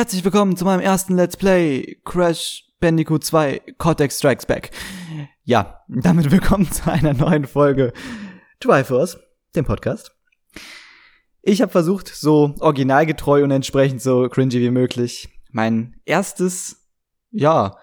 [0.00, 4.70] Herzlich willkommen zu meinem ersten Let's Play Crash Bandicoot 2 Cortex Strikes Back.
[5.44, 7.92] Ja, damit willkommen zu einer neuen Folge
[8.60, 9.18] Triforce,
[9.54, 10.16] dem Podcast.
[11.42, 16.88] Ich habe versucht, so originalgetreu und entsprechend so cringy wie möglich mein erstes,
[17.30, 17.76] ja,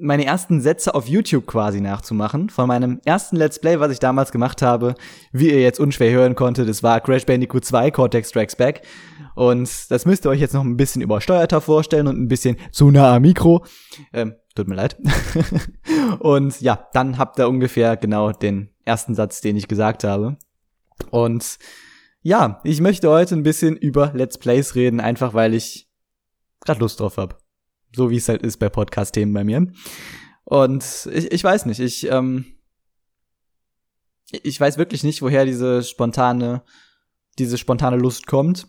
[0.00, 2.50] meine ersten Sätze auf YouTube quasi nachzumachen.
[2.50, 4.94] Von meinem ersten Let's Play, was ich damals gemacht habe,
[5.32, 8.82] wie ihr jetzt unschwer hören konntet, das war Crash Bandicoot 2 Cortex Strikes Back.
[9.34, 12.90] Und das müsst ihr euch jetzt noch ein bisschen übersteuerter vorstellen und ein bisschen zu
[12.90, 13.64] nah am Mikro.
[14.12, 14.96] Ähm, tut mir leid.
[16.18, 20.36] und ja, dann habt ihr ungefähr genau den ersten Satz, den ich gesagt habe.
[21.10, 21.58] Und
[22.22, 25.88] ja, ich möchte heute ein bisschen über Let's Plays reden, einfach weil ich
[26.64, 27.36] gerade Lust drauf habe
[27.94, 29.66] so wie es halt ist bei Podcast-Themen bei mir.
[30.44, 32.44] Und ich, ich weiß nicht, ich, ähm,
[34.30, 36.62] ich weiß wirklich nicht, woher diese spontane,
[37.38, 38.68] diese spontane Lust kommt.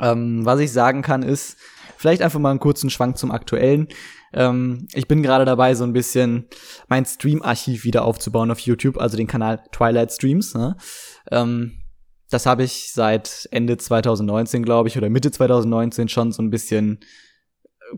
[0.00, 1.56] Ähm, was ich sagen kann, ist,
[1.96, 3.88] vielleicht einfach mal einen kurzen Schwank zum Aktuellen.
[4.32, 6.46] Ähm, ich bin gerade dabei, so ein bisschen
[6.88, 10.54] mein Stream-Archiv wieder aufzubauen auf YouTube, also den Kanal Twilight Streams.
[10.54, 10.76] Ne?
[11.30, 11.72] Ähm,
[12.30, 17.00] das habe ich seit Ende 2019, glaube ich, oder Mitte 2019 schon so ein bisschen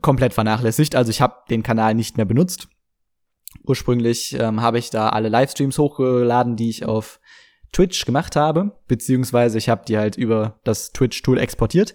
[0.00, 0.94] komplett vernachlässigt.
[0.94, 2.68] Also ich habe den Kanal nicht mehr benutzt.
[3.64, 7.20] Ursprünglich ähm, habe ich da alle Livestreams hochgeladen, die ich auf
[7.72, 11.94] Twitch gemacht habe, beziehungsweise ich habe die halt über das Twitch-Tool exportiert.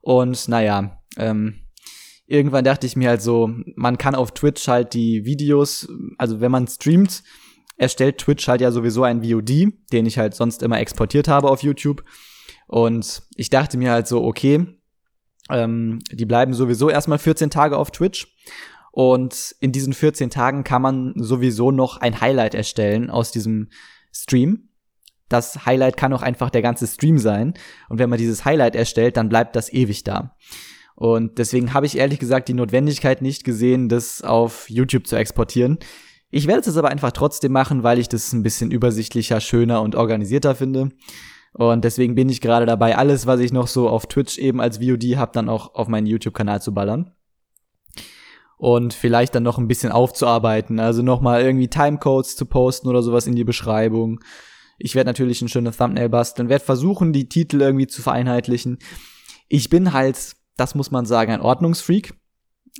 [0.00, 1.60] Und naja, ähm,
[2.26, 6.50] irgendwann dachte ich mir halt so, man kann auf Twitch halt die Videos, also wenn
[6.50, 7.22] man streamt,
[7.76, 11.62] erstellt Twitch halt ja sowieso ein VOD, den ich halt sonst immer exportiert habe auf
[11.62, 12.04] YouTube.
[12.66, 14.66] Und ich dachte mir halt so, okay,
[15.50, 18.36] ähm, die bleiben sowieso erstmal 14 Tage auf Twitch.
[18.92, 23.70] Und in diesen 14 Tagen kann man sowieso noch ein Highlight erstellen aus diesem
[24.12, 24.68] Stream.
[25.30, 27.54] Das Highlight kann auch einfach der ganze Stream sein.
[27.88, 30.36] Und wenn man dieses Highlight erstellt, dann bleibt das ewig da.
[30.94, 35.78] Und deswegen habe ich ehrlich gesagt die Notwendigkeit nicht gesehen, das auf YouTube zu exportieren.
[36.30, 39.94] Ich werde es aber einfach trotzdem machen, weil ich das ein bisschen übersichtlicher, schöner und
[39.94, 40.90] organisierter finde.
[41.54, 44.78] Und deswegen bin ich gerade dabei, alles, was ich noch so auf Twitch eben als
[44.78, 47.12] VOD habe, dann auch auf meinen YouTube-Kanal zu ballern.
[48.56, 50.80] Und vielleicht dann noch ein bisschen aufzuarbeiten.
[50.80, 54.20] Also nochmal irgendwie Timecodes zu posten oder sowas in die Beschreibung.
[54.78, 58.78] Ich werde natürlich ein schönes Thumbnail basteln, werde versuchen, die Titel irgendwie zu vereinheitlichen.
[59.48, 62.14] Ich bin halt, das muss man sagen, ein Ordnungsfreak.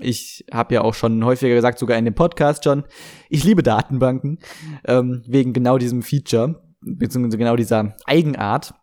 [0.00, 2.84] Ich habe ja auch schon häufiger gesagt, sogar in dem Podcast schon,
[3.28, 4.38] ich liebe Datenbanken,
[4.86, 8.75] ähm, wegen genau diesem Feature beziehungsweise genau dieser Eigenart,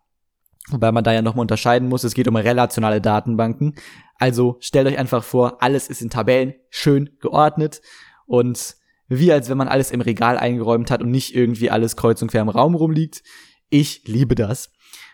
[0.68, 3.74] wobei man da ja nochmal unterscheiden muss, es geht um relationale Datenbanken.
[4.16, 7.80] Also stellt euch einfach vor, alles ist in Tabellen schön geordnet
[8.26, 8.76] und
[9.08, 12.30] wie als wenn man alles im Regal eingeräumt hat und nicht irgendwie alles kreuz und
[12.30, 13.22] quer im Raum rumliegt.
[13.68, 14.70] Ich liebe das.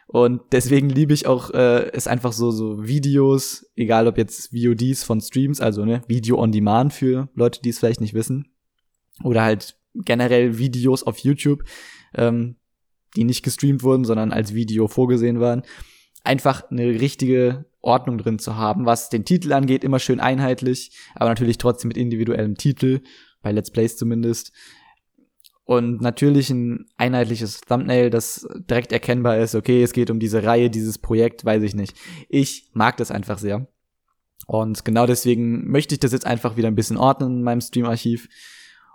[0.07, 5.03] Und deswegen liebe ich auch äh, es einfach so so Videos, egal ob jetzt VODs
[5.03, 8.53] von Streams, also ne Video on Demand für Leute, die es vielleicht nicht wissen,
[9.25, 11.65] oder halt generell Videos auf YouTube,
[12.15, 12.57] ähm,
[13.17, 15.63] die nicht gestreamt wurden, sondern als Video vorgesehen waren,
[16.23, 21.31] einfach eine richtige Ordnung drin zu haben, was den Titel angeht, immer schön einheitlich, aber
[21.31, 23.01] natürlich trotzdem mit individuellem Titel,
[23.43, 24.53] bei Let's Plays zumindest.
[25.65, 30.71] Und natürlich ein einheitliches Thumbnail, das direkt erkennbar ist, okay, es geht um diese Reihe,
[30.71, 31.97] dieses Projekt, weiß ich nicht.
[32.29, 33.67] Ich mag das einfach sehr.
[34.47, 38.29] Und genau deswegen möchte ich das jetzt einfach wieder ein bisschen ordnen in meinem Streamarchiv.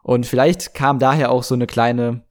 [0.02, 2.24] Und vielleicht kam daher auch so eine kleine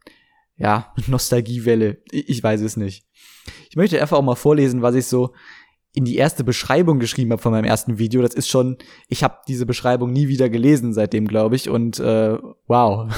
[0.60, 1.98] ja, Nostalgiewelle.
[2.12, 3.04] Ich weiß es nicht.
[3.69, 5.32] Ich möchte einfach auch mal vorlesen, was ich so
[5.93, 8.22] in die erste Beschreibung geschrieben habe von meinem ersten Video.
[8.22, 8.76] Das ist schon,
[9.09, 11.69] ich habe diese Beschreibung nie wieder gelesen seitdem, glaube ich.
[11.69, 12.38] Und äh,
[12.69, 13.10] wow.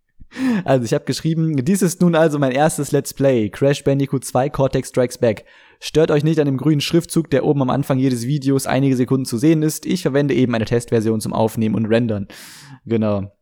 [0.64, 4.50] also ich habe geschrieben, dies ist nun also mein erstes Let's Play, Crash Bandicoot 2
[4.50, 5.44] Cortex Strikes Back.
[5.80, 9.24] Stört euch nicht an dem grünen Schriftzug, der oben am Anfang jedes Videos einige Sekunden
[9.24, 9.86] zu sehen ist.
[9.86, 12.28] Ich verwende eben eine Testversion zum Aufnehmen und Rendern.
[12.84, 13.32] Genau.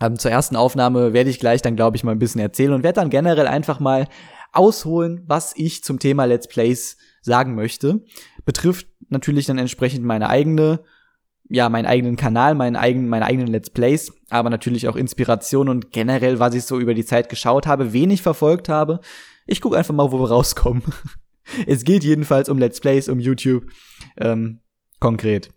[0.00, 2.82] Ähm, zur ersten Aufnahme werde ich gleich dann, glaube ich, mal ein bisschen erzählen und
[2.82, 4.06] werde dann generell einfach mal
[4.52, 8.04] ausholen, was ich zum Thema Let's Plays sagen möchte.
[8.44, 10.80] Betrifft natürlich dann entsprechend meine eigene,
[11.48, 15.90] ja, meinen eigenen Kanal, meinen eigenen, meine eigenen Let's Plays, aber natürlich auch Inspiration und
[15.92, 19.00] generell, was ich so über die Zeit geschaut habe, wenig verfolgt habe.
[19.46, 20.82] Ich gucke einfach mal, wo wir rauskommen.
[21.66, 23.64] es geht jedenfalls um Let's Plays, um YouTube,
[24.18, 24.60] ähm,
[25.00, 25.50] konkret.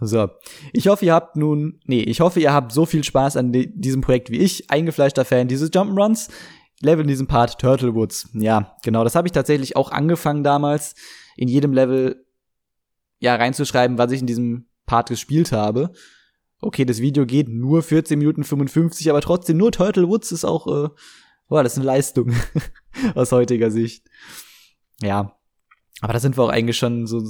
[0.00, 0.28] So,
[0.72, 4.00] ich hoffe, ihr habt nun, nee, ich hoffe, ihr habt so viel Spaß an diesem
[4.00, 6.28] Projekt wie ich, eingefleischter Fan dieses Jump'n'Runs.
[6.80, 8.28] Level in diesem Part Turtle Woods.
[8.34, 10.94] Ja, genau, das habe ich tatsächlich auch angefangen damals,
[11.36, 12.24] in jedem Level
[13.18, 15.90] ja reinzuschreiben, was ich in diesem Part gespielt habe.
[16.60, 20.66] Okay, das Video geht nur 14 Minuten 55, aber trotzdem nur Turtle Woods ist auch,
[20.66, 20.88] äh,
[21.48, 22.32] boah, das ist eine Leistung
[23.14, 24.08] aus heutiger Sicht.
[25.00, 25.37] Ja,
[26.00, 27.22] Aber da sind wir auch eigentlich schon so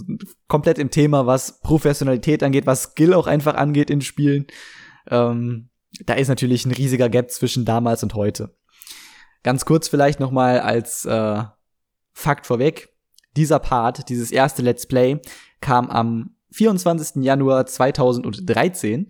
[0.46, 4.46] komplett im Thema, was Professionalität angeht, was Skill auch einfach angeht in Spielen.
[5.10, 5.70] Ähm,
[6.04, 8.54] da ist natürlich ein riesiger Gap zwischen damals und heute.
[9.42, 11.42] Ganz kurz vielleicht noch mal als äh,
[12.12, 12.90] Fakt vorweg.
[13.36, 15.20] Dieser Part, dieses erste Let's Play,
[15.60, 17.22] kam am 24.
[17.22, 19.08] Januar 2013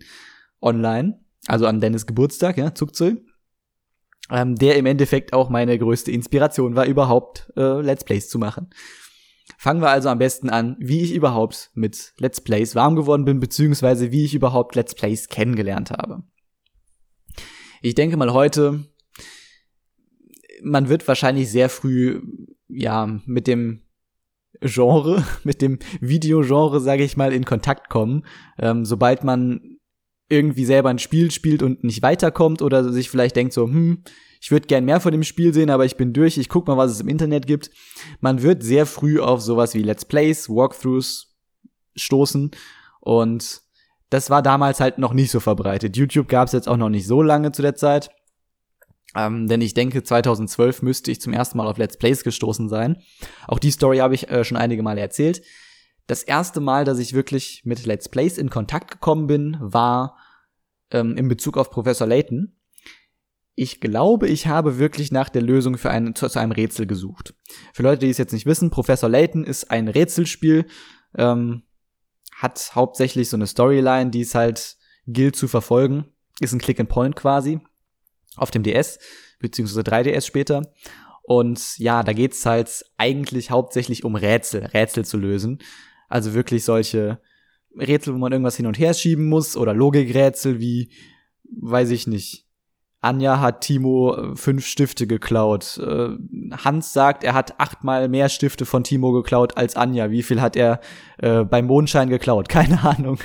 [0.61, 3.25] online, also an Dennis Geburtstag, ja, Zuckzul,
[4.29, 8.69] ähm, der im Endeffekt auch meine größte Inspiration war, überhaupt äh, Let's Plays zu machen.
[9.61, 13.41] Fangen wir also am besten an, wie ich überhaupt mit Let's Plays warm geworden bin,
[13.41, 16.23] beziehungsweise wie ich überhaupt Let's Plays kennengelernt habe.
[17.81, 18.85] Ich denke mal heute,
[20.61, 22.21] man wird wahrscheinlich sehr früh,
[22.69, 23.81] ja, mit dem
[24.61, 28.25] Genre, mit dem Videogenre, sage ich mal, in Kontakt kommen.
[28.59, 29.77] Ähm, sobald man
[30.29, 34.05] irgendwie selber ein Spiel spielt und nicht weiterkommt oder sich vielleicht denkt so, hm,
[34.39, 36.77] ich würde gern mehr von dem Spiel sehen, aber ich bin durch, ich guck mal,
[36.77, 37.71] was es im Internet gibt.
[38.21, 41.35] Man wird sehr früh auf sowas wie Let's Plays, Walkthroughs
[41.95, 42.51] stoßen
[43.01, 43.61] und
[44.09, 45.97] das war damals halt noch nicht so verbreitet.
[45.97, 48.09] YouTube gab es jetzt auch noch nicht so lange zu der Zeit.
[49.15, 52.97] Ähm, denn ich denke, 2012 müsste ich zum ersten Mal auf Let's Plays gestoßen sein.
[53.47, 55.41] Auch die Story habe ich äh, schon einige Male erzählt.
[56.07, 60.17] Das erste Mal, dass ich wirklich mit Let's Plays in Kontakt gekommen bin, war
[60.91, 62.58] ähm, in Bezug auf Professor Layton.
[63.61, 67.33] Ich glaube, ich habe wirklich nach der Lösung für ein, zu, zu einem Rätsel gesucht.
[67.73, 70.65] Für Leute, die es jetzt nicht wissen, Professor Layton ist ein Rätselspiel,
[71.17, 71.63] ähm,
[72.33, 74.77] hat hauptsächlich so eine Storyline, die es halt
[75.07, 76.05] gilt zu verfolgen.
[76.39, 77.59] Ist ein Click and Point quasi
[78.37, 78.97] auf dem DS,
[79.39, 80.73] beziehungsweise 3DS später.
[81.23, 85.59] Und ja, da geht's halt eigentlich hauptsächlich um Rätsel, Rätsel zu lösen.
[86.07, 87.19] Also wirklich solche
[87.77, 90.93] Rätsel, wo man irgendwas hin und her schieben muss oder Logikrätsel wie,
[91.43, 92.48] weiß ich nicht.
[93.01, 95.77] Anja hat Timo äh, fünf Stifte geklaut.
[95.77, 96.09] Äh,
[96.51, 100.11] Hans sagt, er hat achtmal mehr Stifte von Timo geklaut als Anja.
[100.11, 100.81] Wie viel hat er
[101.17, 102.49] äh, beim Mondschein geklaut?
[102.49, 103.19] Keine Ahnung.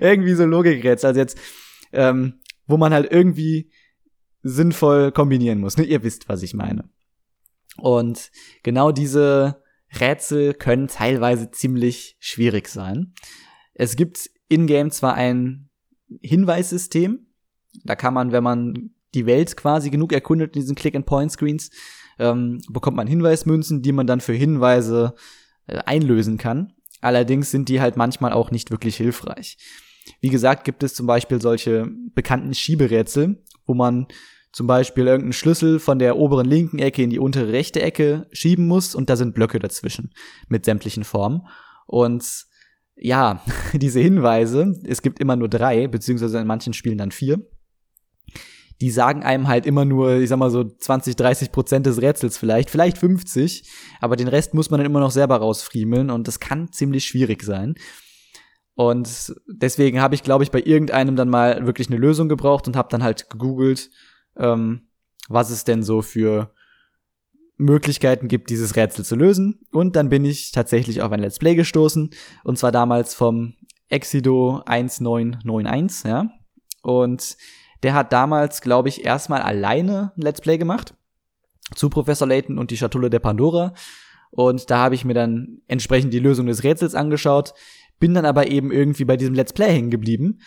[0.00, 1.08] irgendwie so Logikrätsel.
[1.08, 1.38] Also jetzt,
[1.92, 3.70] ähm, wo man halt irgendwie
[4.42, 5.76] sinnvoll kombinieren muss.
[5.76, 5.84] Ne?
[5.84, 6.88] Ihr wisst, was ich meine.
[7.76, 8.30] Und
[8.62, 9.62] genau diese
[10.00, 13.14] Rätsel können teilweise ziemlich schwierig sein.
[13.74, 15.70] Es gibt in-game zwar ein
[16.20, 17.27] Hinweissystem,
[17.84, 21.70] da kann man, wenn man die Welt quasi genug erkundet in diesen Click-and-Point-Screens,
[22.18, 25.14] ähm, bekommt man Hinweismünzen, die man dann für Hinweise
[25.66, 26.72] äh, einlösen kann.
[27.00, 29.56] Allerdings sind die halt manchmal auch nicht wirklich hilfreich.
[30.20, 34.06] Wie gesagt, gibt es zum Beispiel solche bekannten Schieberätsel, wo man
[34.52, 38.66] zum Beispiel irgendeinen Schlüssel von der oberen linken Ecke in die untere rechte Ecke schieben
[38.66, 40.12] muss und da sind Blöcke dazwischen
[40.48, 41.46] mit sämtlichen Formen.
[41.86, 42.46] Und
[42.96, 43.42] ja,
[43.74, 47.46] diese Hinweise, es gibt immer nur drei, beziehungsweise in manchen Spielen dann vier,
[48.80, 52.38] die sagen einem halt immer nur, ich sag mal so 20, 30 Prozent des Rätsels
[52.38, 53.68] vielleicht, vielleicht 50,
[54.00, 57.42] aber den Rest muss man dann immer noch selber rausfriemeln und das kann ziemlich schwierig
[57.42, 57.74] sein.
[58.74, 62.76] Und deswegen habe ich, glaube ich, bei irgendeinem dann mal wirklich eine Lösung gebraucht und
[62.76, 63.90] habe dann halt gegoogelt,
[64.36, 64.88] ähm,
[65.28, 66.52] was es denn so für
[67.56, 69.66] Möglichkeiten gibt, dieses Rätsel zu lösen.
[69.72, 72.10] Und dann bin ich tatsächlich auf ein Let's Play gestoßen.
[72.44, 73.54] Und zwar damals vom
[73.88, 76.30] Exido 1991, ja.
[76.82, 77.36] Und
[77.82, 80.94] der hat damals, glaube ich, erstmal alleine ein Let's Play gemacht
[81.74, 83.74] zu Professor Layton und die Schatulle der Pandora.
[84.30, 87.54] Und da habe ich mir dann entsprechend die Lösung des Rätsels angeschaut,
[87.98, 90.40] bin dann aber eben irgendwie bei diesem Let's Play hängen geblieben.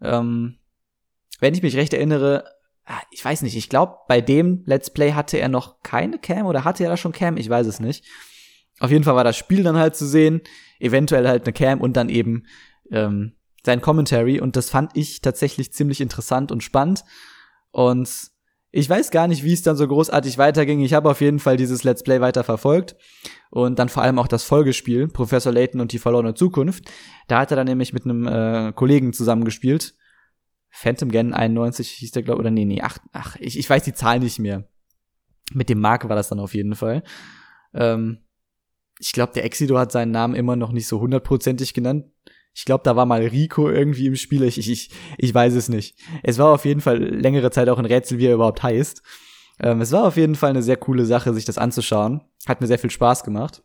[0.00, 0.56] Ähm,
[1.40, 2.44] wenn ich mich recht erinnere,
[2.84, 6.46] Ah, ich weiß nicht, ich glaube, bei dem Let's Play hatte er noch keine Cam
[6.46, 7.36] oder hatte er da schon Cam?
[7.36, 8.04] Ich weiß es nicht.
[8.80, 10.40] Auf jeden Fall war das Spiel dann halt zu sehen,
[10.80, 12.44] eventuell halt eine Cam und dann eben
[12.90, 13.32] ähm,
[13.64, 17.04] sein Commentary und das fand ich tatsächlich ziemlich interessant und spannend
[17.70, 18.30] und
[18.74, 20.80] ich weiß gar nicht, wie es dann so großartig weiterging.
[20.80, 22.96] Ich habe auf jeden Fall dieses Let's Play weiter verfolgt
[23.50, 26.90] und dann vor allem auch das Folgespiel Professor Layton und die verlorene Zukunft.
[27.28, 29.94] Da hat er dann nämlich mit einem äh, Kollegen zusammengespielt
[30.74, 33.92] Phantom Gen 91 hieß der, glaube oder nee, nee, ach, ach ich, ich weiß die
[33.92, 34.66] Zahl nicht mehr.
[35.52, 37.02] Mit dem Mark war das dann auf jeden Fall.
[37.74, 38.24] Ähm,
[38.98, 42.06] ich glaube, der Exido hat seinen Namen immer noch nicht so hundertprozentig genannt.
[42.54, 44.42] Ich glaube, da war mal Rico irgendwie im Spiel.
[44.44, 45.98] Ich, ich, ich weiß es nicht.
[46.22, 49.02] Es war auf jeden Fall längere Zeit auch ein Rätsel, wie er überhaupt heißt.
[49.60, 52.22] Ähm, es war auf jeden Fall eine sehr coole Sache, sich das anzuschauen.
[52.46, 53.62] Hat mir sehr viel Spaß gemacht.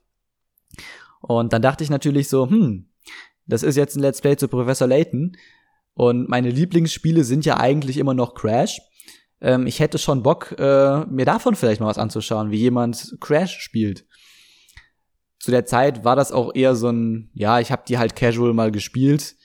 [1.21, 2.89] Und dann dachte ich natürlich so, hm,
[3.45, 5.35] das ist jetzt ein Let's Play zu Professor Layton.
[5.93, 8.79] Und meine Lieblingsspiele sind ja eigentlich immer noch Crash.
[9.41, 13.59] Ähm, ich hätte schon Bock, äh, mir davon vielleicht mal was anzuschauen, wie jemand Crash
[13.59, 14.05] spielt.
[15.39, 18.53] Zu der Zeit war das auch eher so ein, ja, ich habe die halt casual
[18.53, 19.35] mal gespielt.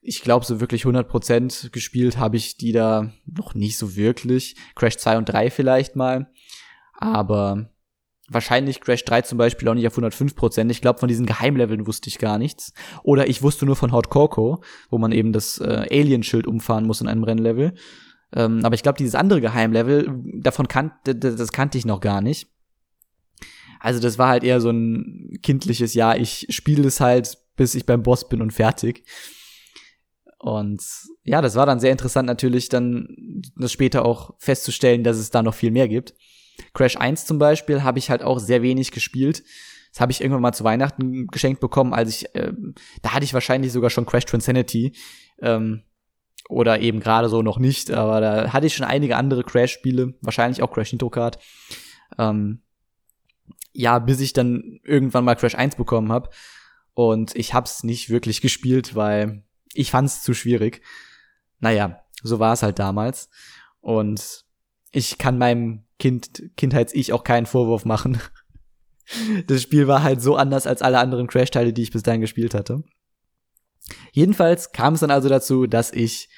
[0.00, 4.56] Ich glaube, so wirklich 100% gespielt habe ich die da noch nicht so wirklich.
[4.74, 6.30] Crash 2 und 3 vielleicht mal.
[6.92, 7.70] Aber
[8.28, 10.70] wahrscheinlich Crash 3 zum Beispiel auch nicht auf 105%.
[10.70, 12.72] Ich glaube, von diesen Geheimleveln wusste ich gar nichts.
[13.02, 17.00] Oder ich wusste nur von Hot Coco, wo man eben das äh, Alien-Schild umfahren muss
[17.00, 17.74] in einem Rennlevel.
[18.32, 22.48] Ähm, aber ich glaube, dieses andere Geheimlevel, davon kannte, das kannte ich noch gar nicht.
[23.80, 27.86] Also das war halt eher so ein kindliches, ja, ich spiele es halt, bis ich
[27.86, 29.04] beim Boss bin und fertig.
[30.38, 30.82] Und
[31.24, 35.42] ja, das war dann sehr interessant natürlich, dann das später auch festzustellen, dass es da
[35.42, 36.14] noch viel mehr gibt.
[36.74, 39.42] Crash 1 zum Beispiel habe ich halt auch sehr wenig gespielt.
[39.92, 42.52] Das habe ich irgendwann mal zu Weihnachten geschenkt bekommen, als ich, äh,
[43.02, 44.92] da hatte ich wahrscheinlich sogar schon Crash Transanity.
[45.40, 45.82] Ähm,
[46.48, 50.62] oder eben gerade so noch nicht, aber da hatte ich schon einige andere Crash-Spiele, wahrscheinlich
[50.62, 51.38] auch Crash Nitro Kart.
[52.18, 52.60] Ähm,
[53.76, 56.30] ja, bis ich dann irgendwann mal Crash 1 bekommen habe.
[56.94, 60.80] Und ich hab's nicht wirklich gespielt, weil ich fand's zu schwierig.
[61.60, 63.28] Naja, so war es halt damals.
[63.80, 64.44] Und
[64.92, 68.20] ich kann meinem Kind, Kindheits-Ich auch keinen Vorwurf machen.
[69.46, 72.54] Das Spiel war halt so anders als alle anderen Crash-Teile, die ich bis dahin gespielt
[72.54, 72.82] hatte.
[74.10, 76.28] Jedenfalls kam es dann also dazu, dass ich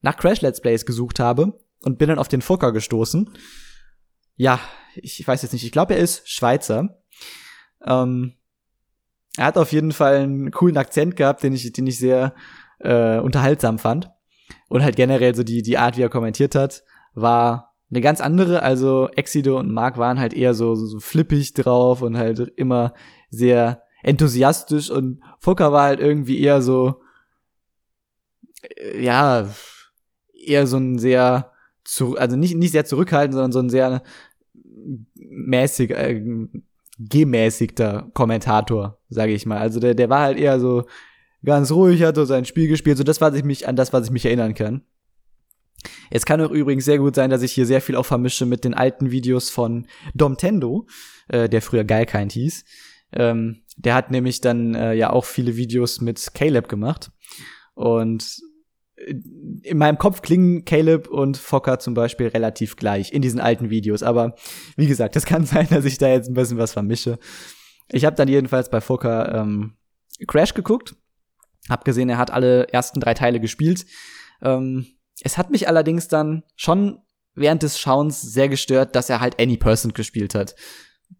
[0.00, 3.28] nach Crash Let's Plays gesucht habe und bin dann auf den Fucker gestoßen.
[4.36, 4.58] Ja,
[5.02, 7.00] ich weiß jetzt nicht, ich glaube, er ist Schweizer.
[7.84, 8.34] Ähm,
[9.36, 12.34] er hat auf jeden Fall einen coolen Akzent gehabt, den ich, den ich sehr
[12.80, 14.10] äh, unterhaltsam fand.
[14.68, 16.82] Und halt generell so die, die Art, wie er kommentiert hat,
[17.14, 18.62] war eine ganz andere.
[18.62, 22.94] Also Exido und Mark waren halt eher so, so, so flippig drauf und halt immer
[23.30, 27.00] sehr enthusiastisch und Fucker war halt irgendwie eher so,
[28.62, 29.48] äh, ja,
[30.32, 31.52] eher so ein sehr,
[31.84, 34.02] zu, also nicht, nicht sehr zurückhaltend, sondern so ein sehr
[35.14, 36.22] mäßig, äh,
[36.98, 39.58] gemäßigter Kommentator, sage ich mal.
[39.58, 40.84] Also der, der war halt eher so
[41.44, 44.06] ganz ruhig, hat so sein Spiel gespielt, so das, was ich mich, an das, was
[44.06, 44.82] ich mich erinnern kann.
[46.10, 48.64] Es kann auch übrigens sehr gut sein, dass ich hier sehr viel auch vermische mit
[48.64, 50.86] den alten Videos von Domtendo,
[51.28, 52.64] äh, der früher Geilkind hieß.
[53.12, 57.10] Ähm, der hat nämlich dann äh, ja auch viele Videos mit Caleb gemacht.
[57.74, 58.40] Und
[58.96, 64.02] in meinem Kopf klingen Caleb und Fokker zum Beispiel relativ gleich in diesen alten Videos.
[64.02, 64.34] Aber
[64.76, 67.18] wie gesagt, es kann sein, dass ich da jetzt ein bisschen was vermische.
[67.90, 69.76] Ich habe dann jedenfalls bei Fokker ähm,
[70.26, 70.96] Crash geguckt.
[71.68, 73.86] Hab gesehen, er hat alle ersten drei Teile gespielt.
[74.42, 74.86] Ähm,
[75.22, 77.00] es hat mich allerdings dann schon
[77.34, 80.54] während des Schauens sehr gestört, dass er halt Any Person gespielt hat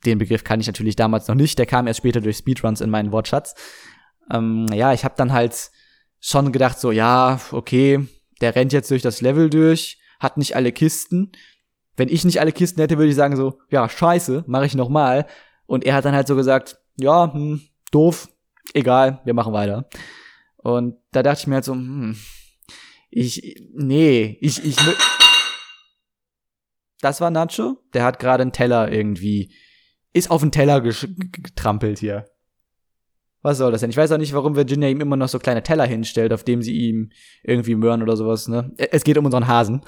[0.04, 2.90] den Begriff kann ich natürlich damals noch nicht, der kam erst später durch Speedruns in
[2.90, 3.54] meinen Wortschatz.
[4.30, 5.71] Ähm, ja, ich habe dann halt
[6.26, 8.06] schon gedacht, so, ja, okay,
[8.40, 11.33] der rennt jetzt durch das Level durch, hat nicht alle Kisten.
[11.97, 14.88] Wenn ich nicht alle Kisten hätte, würde ich sagen so, ja, scheiße, mache ich noch
[14.88, 15.26] mal.
[15.66, 18.28] Und er hat dann halt so gesagt, ja, hm, doof,
[18.75, 19.88] egal, wir machen weiter.
[20.56, 22.16] Und da dachte ich mir halt so, hm,
[23.11, 24.76] ich, nee, ich, ich,
[27.00, 29.52] das war Nacho, der hat gerade einen Teller irgendwie
[30.16, 32.25] ist auf den Teller getrampelt hier.
[33.46, 33.90] Was soll das denn?
[33.90, 36.62] Ich weiß auch nicht, warum Virginia ihm immer noch so kleine Teller hinstellt, auf dem
[36.62, 37.12] sie ihm
[37.44, 38.72] irgendwie möhren oder sowas, ne?
[38.76, 39.82] Es geht um unseren Hasen.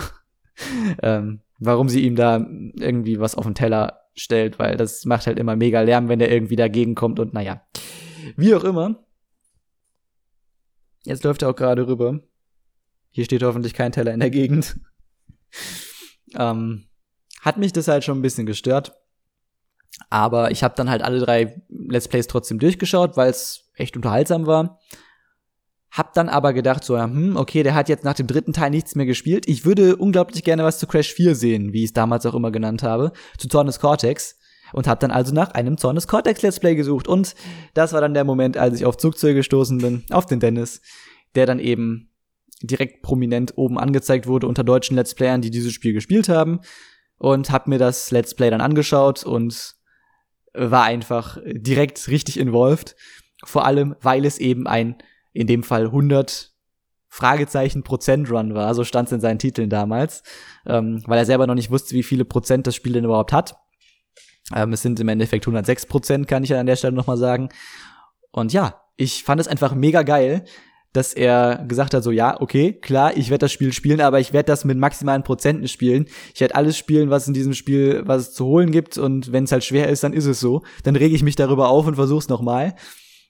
[1.03, 5.41] ähm, warum sie ihm da irgendwie was auf den Teller stellt, weil das macht halt
[5.41, 7.67] immer mega Lärm, wenn der irgendwie dagegen kommt und naja.
[8.37, 9.05] Wie auch immer.
[11.03, 12.21] Jetzt läuft er auch gerade rüber.
[13.11, 14.79] Hier steht hoffentlich kein Teller in der Gegend.
[16.37, 16.85] ähm,
[17.41, 18.93] hat mich das halt schon ein bisschen gestört.
[20.11, 24.47] Aber ich habe dann halt alle drei Let's Plays trotzdem durchgeschaut, weil es echt unterhaltsam
[24.47, 24.79] war.
[25.91, 28.95] Hab dann aber gedacht, so, hm, okay, der hat jetzt nach dem dritten Teil nichts
[28.95, 29.49] mehr gespielt.
[29.49, 32.51] Ich würde unglaublich gerne was zu Crash 4 sehen, wie ich es damals auch immer
[32.51, 34.39] genannt habe, zu Zornes Cortex.
[34.75, 37.09] Und hab dann also nach einem Zornes Cortex Let's Play gesucht.
[37.09, 37.35] Und
[37.73, 40.83] das war dann der Moment, als ich auf Zugzeuge gestoßen bin, auf den Dennis,
[41.35, 42.11] der dann eben
[42.63, 46.61] direkt prominent oben angezeigt wurde unter deutschen Let's Playern, die dieses Spiel gespielt haben.
[47.17, 49.78] Und hab mir das Let's Play dann angeschaut und
[50.55, 52.97] war einfach direkt richtig involved.
[53.45, 54.97] Vor allem, weil es eben ein,
[55.33, 56.53] in dem Fall 100
[57.09, 60.23] Fragezeichen Prozent Run war, so stand es in seinen Titeln damals,
[60.67, 63.57] ähm, weil er selber noch nicht wusste, wie viele Prozent das Spiel denn überhaupt hat.
[64.55, 67.49] Ähm, es sind im Endeffekt 106 Prozent, kann ich an der Stelle nochmal sagen.
[68.31, 70.45] Und ja, ich fand es einfach mega geil,
[70.93, 74.33] dass er gesagt hat, so ja, okay, klar, ich werde das Spiel spielen, aber ich
[74.33, 76.07] werde das mit maximalen Prozenten spielen.
[76.35, 79.45] Ich werde alles spielen, was in diesem Spiel, was es zu holen gibt und wenn
[79.45, 80.63] es halt schwer ist, dann ist es so.
[80.85, 82.75] Dann rege ich mich darüber auf und versuch's nochmal.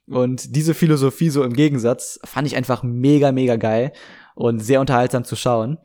[0.06, 3.92] Und diese Philosophie so im Gegensatz fand ich einfach mega, mega geil
[4.34, 5.78] und sehr unterhaltsam zu schauen.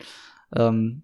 [0.56, 1.04] Ähm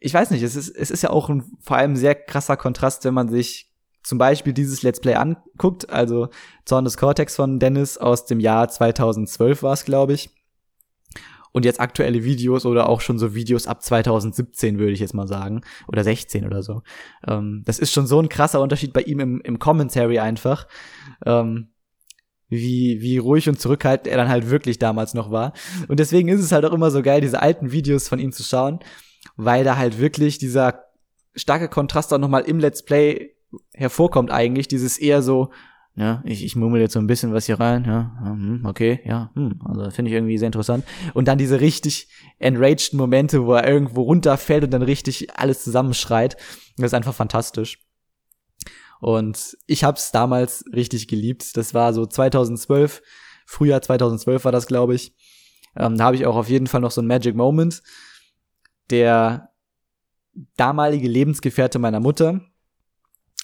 [0.00, 3.04] ich weiß nicht, es ist, es ist ja auch ein vor allem sehr krasser Kontrast,
[3.04, 3.67] wenn man sich
[4.08, 6.30] zum Beispiel dieses Let's Play anguckt, also
[6.64, 10.30] Zorn des Cortex von Dennis aus dem Jahr 2012 war es, glaube ich.
[11.52, 15.26] und jetzt aktuelle Videos oder auch schon so Videos ab 2017, würde ich jetzt mal
[15.26, 15.60] sagen.
[15.88, 16.82] Oder 16 oder so.
[17.26, 20.66] Ähm, das ist schon so ein krasser Unterschied bei ihm im, im Commentary einfach.
[21.26, 21.68] Ähm,
[22.48, 25.52] wie, wie ruhig und zurückhaltend er dann halt wirklich damals noch war.
[25.88, 28.42] Und deswegen ist es halt auch immer so geil, diese alten Videos von ihm zu
[28.42, 28.78] schauen,
[29.36, 30.84] weil da halt wirklich dieser
[31.34, 33.34] starke Kontrast auch nochmal im Let's Play
[33.74, 35.50] hervorkommt eigentlich, dieses eher so,
[35.94, 39.30] ja, ich, ich murmel jetzt so ein bisschen was hier rein, ja, hm, okay, ja,
[39.34, 40.84] hm, also finde ich irgendwie sehr interessant.
[41.14, 46.36] Und dann diese richtig enraged Momente, wo er irgendwo runterfällt und dann richtig alles zusammenschreit.
[46.76, 47.78] Das ist einfach fantastisch.
[49.00, 51.56] Und ich hab's damals richtig geliebt.
[51.56, 53.02] Das war so 2012,
[53.46, 55.14] Frühjahr 2012 war das, glaube ich.
[55.76, 57.82] Ähm, da habe ich auch auf jeden Fall noch so ein Magic Moment.
[58.90, 59.50] Der
[60.56, 62.40] damalige Lebensgefährte meiner Mutter,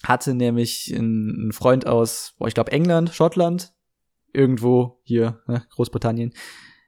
[0.04, 3.72] hatte nämlich einen Freund aus, boah, ich glaube England, Schottland,
[4.32, 6.32] irgendwo hier, ne, Großbritannien,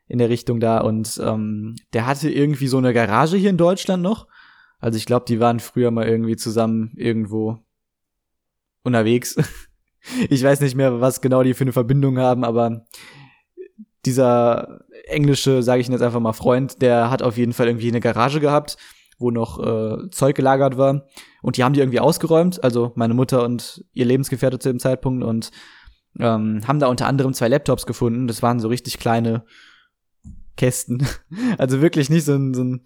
[0.08, 0.80] in der Richtung da.
[0.80, 4.26] Und ähm, der hatte irgendwie so eine Garage hier in Deutschland noch.
[4.78, 7.58] Also ich glaube, die waren früher mal irgendwie zusammen irgendwo
[8.82, 9.36] unterwegs.
[10.28, 12.86] ich weiß nicht mehr, was genau die für eine Verbindung haben, aber
[14.04, 18.00] dieser englische, sage ich jetzt einfach mal Freund, der hat auf jeden Fall irgendwie eine
[18.00, 18.76] Garage gehabt
[19.18, 21.06] wo noch äh, Zeug gelagert war.
[21.42, 25.24] Und die haben die irgendwie ausgeräumt, also meine Mutter und ihr Lebensgefährte zu dem Zeitpunkt
[25.24, 25.50] und
[26.18, 28.26] ähm, haben da unter anderem zwei Laptops gefunden.
[28.26, 29.44] Das waren so richtig kleine
[30.56, 31.06] Kästen.
[31.58, 32.82] also wirklich nicht so ein, so ein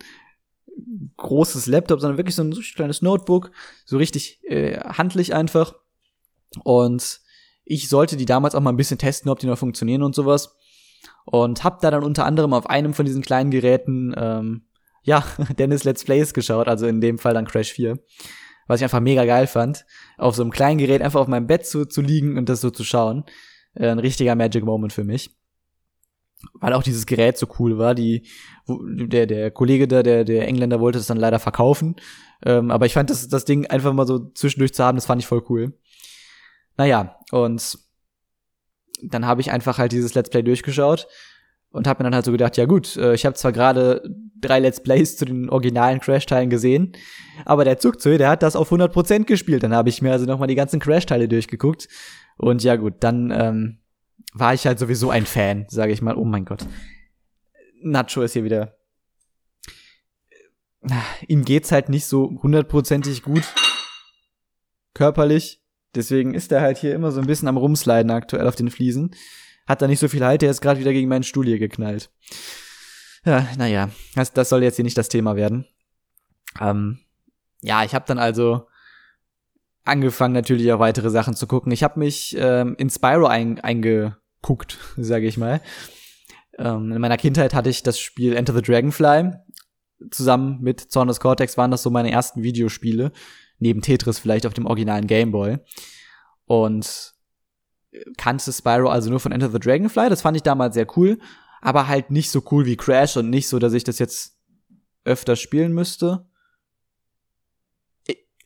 [1.17, 3.51] großes Laptop, sondern wirklich so ein kleines Notebook,
[3.85, 5.75] so richtig äh, handlich einfach.
[6.65, 7.21] Und
[7.65, 10.57] ich sollte die damals auch mal ein bisschen testen, ob die noch funktionieren und sowas.
[11.25, 14.63] Und hab da dann unter anderem auf einem von diesen kleinen Geräten ähm,
[15.03, 15.25] ja,
[15.59, 17.99] Dennis Let's Plays geschaut, also in dem Fall dann Crash 4.
[18.67, 19.85] Was ich einfach mega geil fand,
[20.17, 22.71] auf so einem kleinen Gerät einfach auf meinem Bett zu, zu liegen und das so
[22.71, 23.25] zu schauen.
[23.75, 25.37] Äh, ein richtiger Magic Moment für mich.
[26.55, 27.95] Weil auch dieses Gerät so cool war.
[27.95, 28.29] Die,
[28.69, 31.97] der, der Kollege da, der, der Engländer wollte es dann leider verkaufen.
[32.45, 35.21] Ähm, aber ich fand das, das Ding einfach mal so zwischendurch zu haben, das fand
[35.21, 35.79] ich voll cool.
[36.77, 37.79] Naja, und
[39.03, 41.09] dann habe ich einfach halt dieses Let's Play durchgeschaut
[41.71, 44.03] und habe mir dann halt so gedacht, ja gut, äh, ich habe zwar gerade
[44.41, 46.93] drei Let's Plays zu den originalen Crash-Teilen gesehen,
[47.45, 49.63] aber der Zugzeu, der hat das auf 100% gespielt.
[49.63, 51.89] Dann habe ich mir also nochmal die ganzen Crash-Teile durchgeguckt
[52.37, 53.79] und ja gut, dann ähm,
[54.33, 56.17] war ich halt sowieso ein Fan, sage ich mal.
[56.17, 56.67] Oh mein Gott.
[57.83, 58.77] Nacho ist hier wieder.
[61.29, 63.45] Ihm geht's halt nicht so hundertprozentig gut
[64.95, 65.63] körperlich.
[65.95, 69.15] Deswegen ist er halt hier immer so ein bisschen am Rumsliden aktuell auf den Fliesen
[69.71, 72.11] hat da nicht so viel Halt, der ist gerade wieder gegen meinen Stuhl hier geknallt.
[73.25, 75.67] Ja, naja, das, das soll jetzt hier nicht das Thema werden.
[76.61, 77.01] Ähm,
[77.61, 78.67] ja, ich habe dann also
[79.85, 81.73] angefangen natürlich auch weitere Sachen zu gucken.
[81.73, 85.61] Ich habe mich ähm, in Spyro ein, eingeguckt, sage ich mal.
[86.59, 89.33] Ähm, in meiner Kindheit hatte ich das Spiel Enter the Dragonfly.
[90.11, 93.13] Zusammen mit Zorn des Cortex waren das so meine ersten Videospiele.
[93.59, 95.59] Neben Tetris vielleicht auf dem originalen Gameboy.
[96.47, 97.15] Und
[98.17, 100.09] kannte Spyro also nur von Enter the Dragonfly.
[100.09, 101.19] Das fand ich damals sehr cool,
[101.61, 104.37] aber halt nicht so cool wie Crash und nicht so, dass ich das jetzt
[105.05, 106.27] öfter spielen müsste.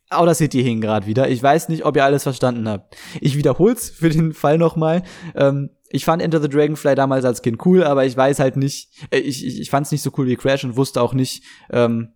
[0.09, 1.29] Outer City hing gerade wieder.
[1.29, 2.95] Ich weiß nicht, ob ihr alles verstanden habt.
[3.21, 5.03] Ich wiederhol's für den Fall nochmal.
[5.33, 8.89] Ähm, ich fand Enter the Dragonfly damals als Kind cool, aber ich weiß halt nicht,
[9.09, 11.43] äh, ich, ich, ich fand es nicht so cool wie Crash und wusste auch nicht,
[11.71, 12.13] ähm,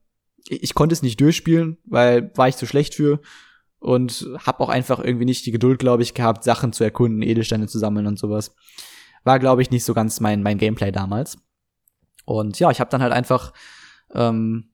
[0.48, 3.22] ich, ich konnte es nicht durchspielen, weil war ich zu schlecht für
[3.80, 7.68] und habe auch einfach irgendwie nicht die Geduld, glaube ich, gehabt, Sachen zu erkunden, Edelsteine
[7.68, 8.56] zu sammeln und sowas.
[9.30, 11.38] War, glaube ich, nicht so ganz mein, mein Gameplay damals.
[12.26, 13.54] Und ja, ich habe dann halt einfach
[14.16, 14.72] ähm,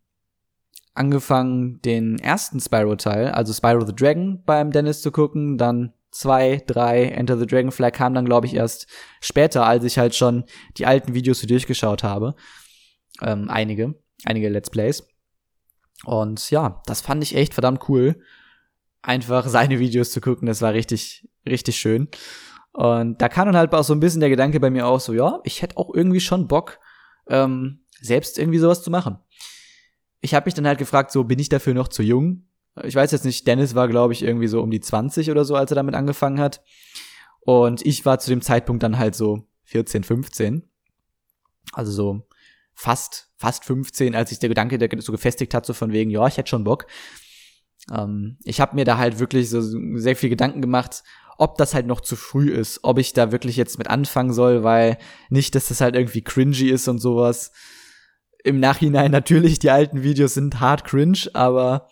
[0.93, 7.03] angefangen, den ersten Spyro-Teil, also Spyro the Dragon, beim Dennis zu gucken, dann zwei, drei,
[7.03, 8.87] Enter the Dragonfly kam dann, glaube ich, erst
[9.19, 10.45] später, als ich halt schon
[10.77, 12.33] die alten Videos so durchgeschaut habe.
[13.21, 15.05] Ähm, einige, einige Let's Plays.
[16.05, 18.15] Und ja, das fand ich echt verdammt cool
[19.01, 20.45] einfach seine Videos zu gucken.
[20.45, 22.07] Das war richtig, richtig schön.
[22.75, 25.13] Und da kam dann halt auch so ein bisschen der Gedanke bei mir auch so,
[25.13, 26.79] ja, ich hätte auch irgendwie schon Bock,
[27.29, 29.17] ähm, selbst irgendwie sowas zu machen.
[30.19, 32.49] Ich habe mich dann halt gefragt, so bin ich dafür noch zu jung?
[32.83, 35.55] Ich weiß jetzt nicht, Dennis war, glaube ich, irgendwie so um die 20 oder so,
[35.55, 36.63] als er damit angefangen hat.
[37.39, 40.69] Und ich war zu dem Zeitpunkt dann halt so 14, 15.
[41.71, 42.27] Also so
[42.73, 46.27] fast, fast 15, als sich der Gedanke der so gefestigt hat, so von wegen, ja,
[46.27, 46.87] ich hätte schon Bock.
[47.89, 51.03] Ähm, ich habe mir da halt wirklich so sehr viel Gedanken gemacht,
[51.37, 54.63] ob das halt noch zu früh ist, ob ich da wirklich jetzt mit anfangen soll,
[54.63, 54.97] weil
[55.29, 57.51] nicht, dass das halt irgendwie cringy ist und sowas.
[58.43, 61.89] Im Nachhinein natürlich, die alten Videos sind hart cringe, aber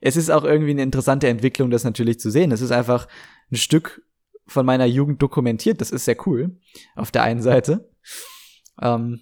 [0.00, 2.52] es ist auch irgendwie eine interessante Entwicklung, das natürlich zu sehen.
[2.52, 3.06] Es ist einfach
[3.52, 4.02] ein Stück
[4.46, 5.80] von meiner Jugend dokumentiert.
[5.80, 6.58] Das ist sehr cool.
[6.96, 7.90] Auf der einen Seite.
[8.80, 9.20] Ähm,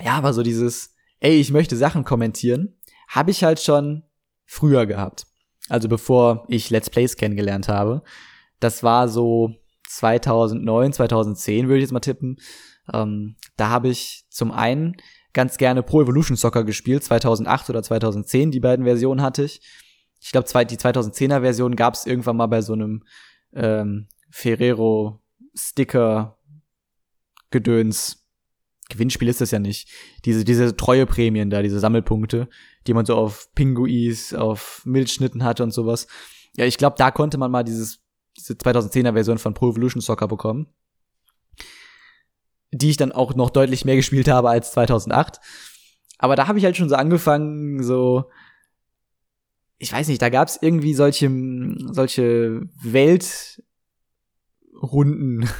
[0.00, 2.76] ja, aber so dieses, ey, ich möchte Sachen kommentieren,
[3.08, 4.02] habe ich halt schon
[4.44, 5.26] früher gehabt.
[5.68, 8.02] Also bevor ich Let's Plays kennengelernt habe.
[8.60, 9.54] Das war so
[9.88, 12.36] 2009, 2010 würde ich jetzt mal tippen.
[12.92, 14.96] Ähm, da habe ich zum einen
[15.32, 19.60] ganz gerne Pro Evolution Soccer gespielt, 2008 oder 2010, die beiden Versionen hatte ich.
[20.20, 23.04] Ich glaube, die 2010er Version gab es irgendwann mal bei so einem
[23.54, 25.20] ähm, Ferrero
[25.54, 26.38] Sticker
[27.50, 28.26] Gedöns.
[28.88, 29.88] Gewinnspiel ist das ja nicht.
[30.24, 32.48] Diese, diese treue Prämien da, diese Sammelpunkte,
[32.86, 36.06] die man so auf Pinguis, auf Milchschnitten hatte und sowas.
[36.56, 37.99] Ja, ich glaube, da konnte man mal dieses,
[38.50, 40.68] diese 2010er Version von Pro Evolution Soccer bekommen
[42.72, 45.40] die ich dann auch noch deutlich mehr gespielt habe als 2008.
[46.18, 48.30] Aber da habe ich halt schon so angefangen, so
[49.78, 51.30] ich weiß nicht, da gab es irgendwie solche
[51.92, 55.48] solche Weltrunden.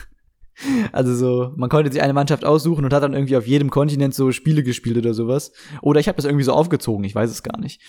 [0.92, 4.14] Also so, man konnte sich eine Mannschaft aussuchen und hat dann irgendwie auf jedem Kontinent
[4.14, 5.52] so Spiele gespielt oder sowas.
[5.80, 7.80] Oder ich habe das irgendwie so aufgezogen, ich weiß es gar nicht.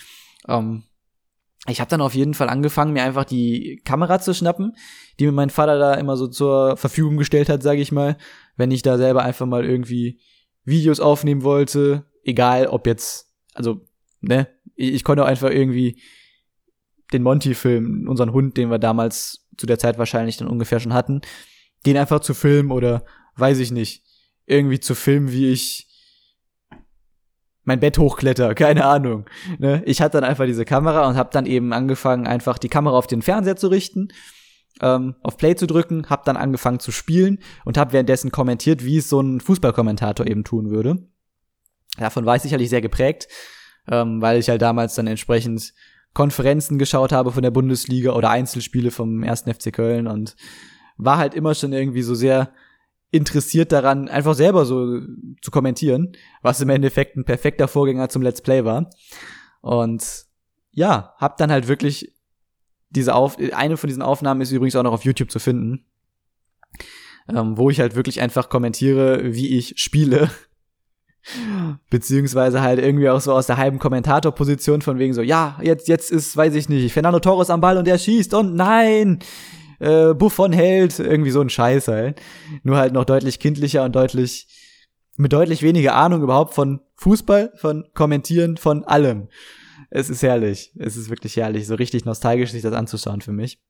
[0.47, 0.83] Ähm,
[1.67, 4.75] ich habe dann auf jeden Fall angefangen, mir einfach die Kamera zu schnappen,
[5.19, 8.17] die mir mein Vater da immer so zur Verfügung gestellt hat, sage ich mal,
[8.55, 10.19] wenn ich da selber einfach mal irgendwie
[10.63, 13.81] Videos aufnehmen wollte, egal ob jetzt, also,
[14.21, 16.01] ne, ich, ich konnte auch einfach irgendwie
[17.13, 21.21] den Monty-Film, unseren Hund, den wir damals zu der Zeit wahrscheinlich dann ungefähr schon hatten,
[21.85, 24.03] den einfach zu filmen oder weiß ich nicht,
[24.45, 25.90] irgendwie zu filmen, wie ich
[27.63, 29.25] mein Bett hochkletter, keine Ahnung.
[29.59, 29.83] Ne?
[29.85, 33.07] Ich hatte dann einfach diese Kamera und habe dann eben angefangen, einfach die Kamera auf
[33.07, 34.09] den Fernseher zu richten
[34.79, 38.97] ähm, auf Play zu drücken, habe dann angefangen zu spielen und habe währenddessen kommentiert, wie
[38.97, 41.07] es so ein Fußballkommentator eben tun würde.
[41.97, 43.27] Davon war ich sicherlich sehr geprägt,
[43.89, 45.73] ähm, weil ich halt damals dann entsprechend
[46.13, 50.35] Konferenzen geschaut habe von der Bundesliga oder Einzelspiele vom ersten FC Köln und
[50.97, 52.51] war halt immer schon irgendwie so sehr
[53.11, 55.01] interessiert daran, einfach selber so
[55.41, 58.89] zu kommentieren, was im Endeffekt ein perfekter Vorgänger zum Let's Play war.
[59.61, 60.25] Und
[60.71, 62.13] ja, hab dann halt wirklich
[62.89, 65.85] diese Auf eine von diesen Aufnahmen ist übrigens auch noch auf YouTube zu finden,
[67.29, 70.29] ähm, wo ich halt wirklich einfach kommentiere, wie ich spiele.
[71.89, 76.11] Beziehungsweise halt irgendwie auch so aus der halben Kommentatorposition von wegen so, ja, jetzt, jetzt
[76.11, 79.19] ist, weiß ich nicht, Fernando Torres am Ball und der schießt und nein,
[79.81, 82.21] äh, Buffon hält, irgendwie so ein Scheiß halt.
[82.63, 84.47] Nur halt noch deutlich kindlicher und deutlich,
[85.17, 89.27] mit deutlich weniger Ahnung überhaupt von Fußball, von Kommentieren, von allem
[89.91, 90.71] es ist herrlich.
[90.79, 93.61] Es ist wirklich herrlich, so richtig nostalgisch sich das anzuschauen für mich.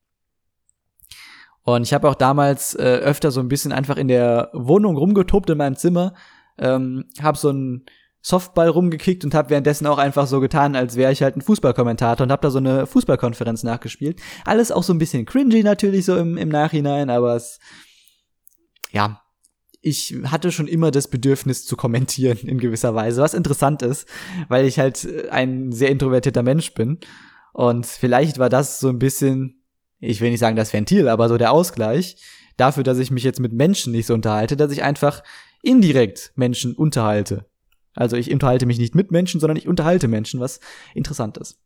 [1.63, 5.49] Und ich habe auch damals äh, öfter so ein bisschen einfach in der Wohnung rumgetobt
[5.49, 6.13] in meinem Zimmer,
[6.57, 7.85] ähm, habe so einen
[8.21, 12.23] Softball rumgekickt und habe währenddessen auch einfach so getan, als wäre ich halt ein Fußballkommentator
[12.25, 14.21] und habe da so eine Fußballkonferenz nachgespielt.
[14.45, 17.59] Alles auch so ein bisschen cringy natürlich so im, im Nachhinein, aber es
[18.91, 19.21] ja,
[19.81, 24.07] ich hatte schon immer das Bedürfnis zu kommentieren in gewisser Weise, was interessant ist,
[24.47, 26.99] weil ich halt äh, ein sehr introvertierter Mensch bin.
[27.53, 29.63] Und vielleicht war das so ein bisschen,
[29.99, 32.17] ich will nicht sagen das Ventil, aber so der Ausgleich
[32.57, 35.23] dafür, dass ich mich jetzt mit Menschen nicht so unterhalte, dass ich einfach
[35.63, 37.50] indirekt Menschen unterhalte.
[37.93, 40.59] Also ich unterhalte mich nicht mit Menschen, sondern ich unterhalte Menschen, was
[40.93, 41.59] interessant ist.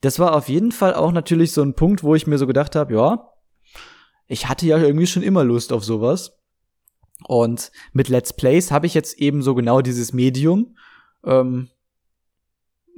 [0.00, 2.76] Das war auf jeden Fall auch natürlich so ein Punkt, wo ich mir so gedacht
[2.76, 3.32] habe, ja,
[4.26, 6.38] ich hatte ja irgendwie schon immer Lust auf sowas.
[7.24, 10.76] Und mit Let's Plays habe ich jetzt eben so genau dieses Medium,
[11.24, 11.68] ähm,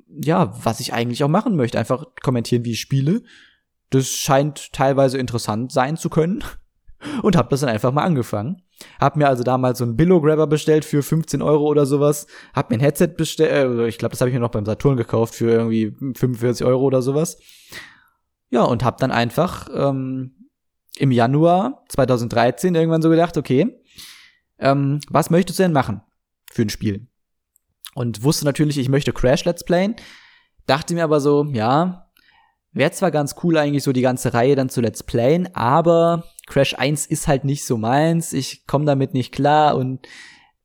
[0.08, 1.78] ja, was ich eigentlich auch machen möchte.
[1.78, 3.22] Einfach kommentieren, wie ich spiele.
[3.90, 6.44] Das scheint teilweise interessant sein zu können.
[7.22, 8.62] Und habe das dann einfach mal angefangen.
[8.98, 12.26] Hab mir also damals so einen Billo-Grabber bestellt für 15 Euro oder sowas.
[12.54, 14.96] Hab mir ein Headset bestellt, äh, ich glaube, das habe ich mir noch beim Saturn
[14.96, 17.38] gekauft für irgendwie 45 Euro oder sowas.
[18.50, 20.48] Ja, und hab dann einfach ähm,
[20.98, 23.80] im Januar 2013 irgendwann so gedacht, okay,
[24.58, 26.02] ähm, was möchtest du denn machen
[26.50, 27.06] für ein Spiel?
[27.94, 29.96] Und wusste natürlich, ich möchte Crash Let's Playen,
[30.66, 32.10] dachte mir aber so, ja,
[32.72, 36.74] wäre zwar ganz cool eigentlich so die ganze Reihe dann zu Let's Playen, aber Crash
[36.76, 40.06] 1 ist halt nicht so meins, ich komme damit nicht klar und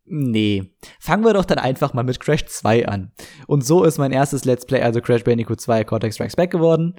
[0.04, 3.12] nee, fangen wir doch dann einfach mal mit Crash 2 an.
[3.48, 6.96] Und so ist mein erstes Let's Play, also Crash Bandicoot 2 Cortex Strikes Back geworden.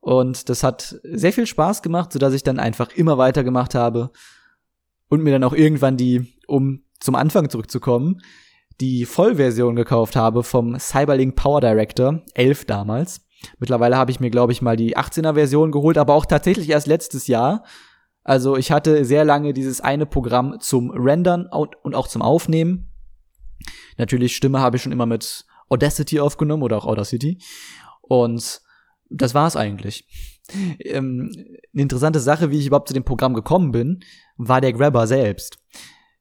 [0.00, 4.10] Und das hat sehr viel Spaß gemacht, sodass ich dann einfach immer weitergemacht habe
[5.08, 8.20] und mir dann auch irgendwann die, um zum Anfang zurückzukommen,
[8.80, 13.20] die Vollversion gekauft habe vom Cyberlink Power Director, 11 damals.
[13.58, 16.86] Mittlerweile habe ich mir, glaube ich, mal die 18er Version geholt, aber auch tatsächlich erst
[16.86, 17.64] letztes Jahr.
[18.26, 22.90] Also ich hatte sehr lange dieses eine Programm zum Rendern und auch zum Aufnehmen.
[23.98, 27.38] Natürlich Stimme habe ich schon immer mit Audacity aufgenommen oder auch Audacity.
[28.02, 28.60] Und
[29.08, 30.08] das war's eigentlich.
[30.80, 31.30] Ähm,
[31.72, 34.00] eine interessante Sache, wie ich überhaupt zu dem Programm gekommen bin,
[34.36, 35.60] war der Grabber selbst.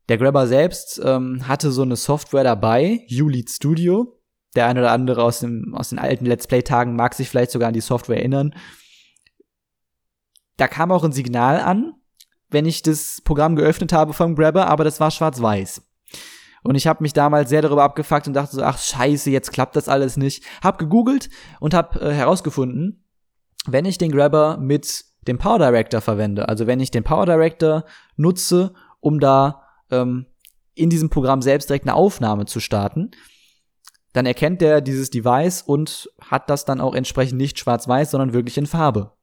[0.07, 4.21] Der Grabber selbst ähm, hatte so eine Software dabei, ULead Studio.
[4.55, 7.69] Der eine oder andere aus, dem, aus den alten Let's Play-Tagen mag sich vielleicht sogar
[7.69, 8.53] an die Software erinnern.
[10.57, 11.93] Da kam auch ein Signal an,
[12.49, 15.81] wenn ich das Programm geöffnet habe vom Grabber, aber das war schwarz-weiß.
[16.63, 19.75] Und ich habe mich damals sehr darüber abgefuckt und dachte so, ach scheiße, jetzt klappt
[19.75, 20.43] das alles nicht.
[20.63, 23.03] Hab gegoogelt und hab äh, herausgefunden,
[23.67, 27.85] wenn ich den Grabber mit dem Power Director verwende, also wenn ich den Power Director
[28.15, 30.27] nutze, um da ähm,
[30.73, 33.11] in diesem Programm selbst direkt eine Aufnahme zu starten,
[34.13, 38.57] dann erkennt der dieses Device und hat das dann auch entsprechend nicht schwarz-weiß, sondern wirklich
[38.57, 39.14] in Farbe.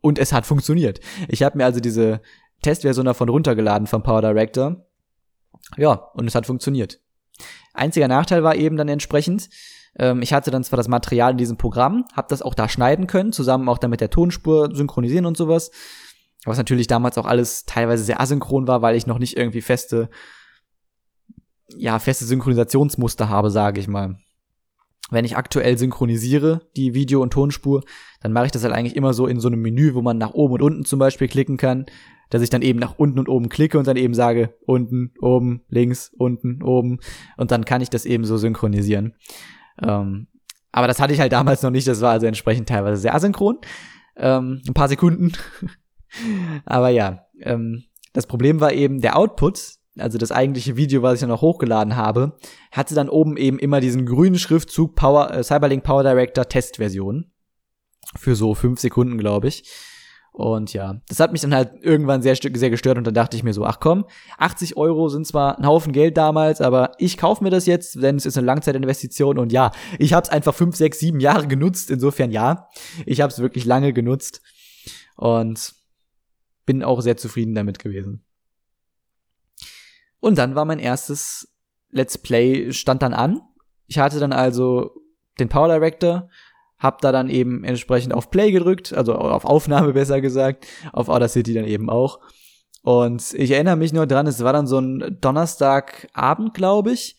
[0.00, 1.00] Und es hat funktioniert.
[1.28, 2.20] Ich habe mir also diese
[2.62, 4.86] Testversion davon runtergeladen vom Power Director.
[5.76, 7.00] Ja, und es hat funktioniert.
[7.74, 9.48] Einziger Nachteil war eben dann entsprechend,
[9.98, 13.06] ähm, ich hatte dann zwar das Material in diesem Programm, habe das auch da schneiden
[13.06, 15.70] können, zusammen auch dann mit der Tonspur synchronisieren und sowas.
[16.44, 20.08] Was natürlich damals auch alles teilweise sehr asynchron war, weil ich noch nicht irgendwie feste,
[21.76, 24.18] ja, feste Synchronisationsmuster habe, sage ich mal.
[25.10, 27.82] Wenn ich aktuell synchronisiere, die Video- und Tonspur,
[28.20, 30.34] dann mache ich das halt eigentlich immer so in so einem Menü, wo man nach
[30.34, 31.86] oben und unten zum Beispiel klicken kann,
[32.30, 35.62] dass ich dann eben nach unten und oben klicke und dann eben sage, unten, oben,
[35.68, 36.98] links, unten, oben.
[37.36, 39.14] Und dann kann ich das eben so synchronisieren.
[39.82, 40.26] Ähm,
[40.72, 43.58] aber das hatte ich halt damals noch nicht, das war also entsprechend teilweise sehr asynchron.
[44.16, 45.32] Ähm, ein paar Sekunden.
[46.64, 51.20] aber ja, ähm, das Problem war eben der Output, also das eigentliche Video, was ich
[51.20, 52.36] dann noch hochgeladen habe,
[52.72, 57.30] hatte dann oben eben immer diesen grünen Schriftzug Power, äh, Cyberlink Power Director Testversion.
[58.16, 59.64] Für so fünf Sekunden, glaube ich.
[60.38, 63.42] Und ja, das hat mich dann halt irgendwann sehr, sehr gestört und dann dachte ich
[63.42, 64.04] mir so, ach komm,
[64.36, 68.14] 80 Euro sind zwar ein Haufen Geld damals, aber ich kaufe mir das jetzt, denn
[68.14, 71.90] es ist eine Langzeitinvestition und ja, ich habe es einfach fünf, sechs, sieben Jahre genutzt,
[71.90, 72.68] insofern ja,
[73.04, 74.40] ich habe es wirklich lange genutzt
[75.16, 75.74] und
[76.66, 78.24] bin auch sehr zufrieden damit gewesen.
[80.20, 81.48] Und dann war mein erstes
[81.90, 83.40] Let's Play stand dann an.
[83.86, 84.90] Ich hatte dann also
[85.38, 86.28] den Power Director
[86.78, 91.28] hab da dann eben entsprechend auf Play gedrückt, also auf Aufnahme besser gesagt, auf Outer
[91.28, 92.20] City dann eben auch.
[92.82, 97.16] Und ich erinnere mich nur dran, es war dann so ein Donnerstagabend, glaube ich.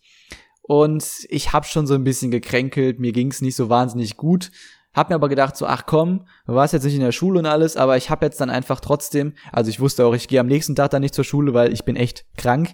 [0.62, 4.52] Und ich hab schon so ein bisschen gekränkelt, mir ging's nicht so wahnsinnig gut.
[5.00, 7.46] Hab mir aber gedacht, so, ach komm, du warst jetzt nicht in der Schule und
[7.46, 10.48] alles, aber ich hab jetzt dann einfach trotzdem, also ich wusste auch, ich gehe am
[10.48, 12.74] nächsten Tag dann nicht zur Schule, weil ich bin echt krank.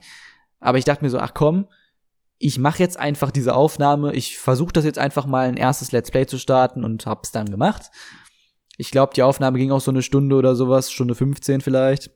[0.59, 1.67] Aber ich dachte mir so, ach komm,
[2.39, 6.09] ich mache jetzt einfach diese Aufnahme, ich versuche das jetzt einfach mal ein erstes Let's
[6.09, 7.91] Play zu starten und hab's dann gemacht.
[8.75, 12.09] Ich glaube, die Aufnahme ging auch so eine Stunde oder sowas, Stunde 15 vielleicht.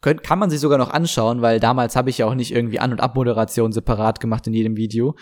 [0.00, 2.80] Könnt, kann man sich sogar noch anschauen, weil damals habe ich ja auch nicht irgendwie
[2.80, 5.14] An- und Abmoderation separat gemacht in jedem Video.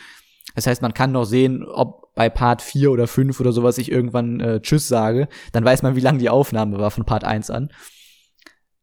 [0.55, 3.91] Das heißt, man kann noch sehen, ob bei Part 4 oder 5 oder sowas ich
[3.91, 5.29] irgendwann äh, Tschüss sage.
[5.53, 7.73] Dann weiß man, wie lang die Aufnahme war von Part 1 an.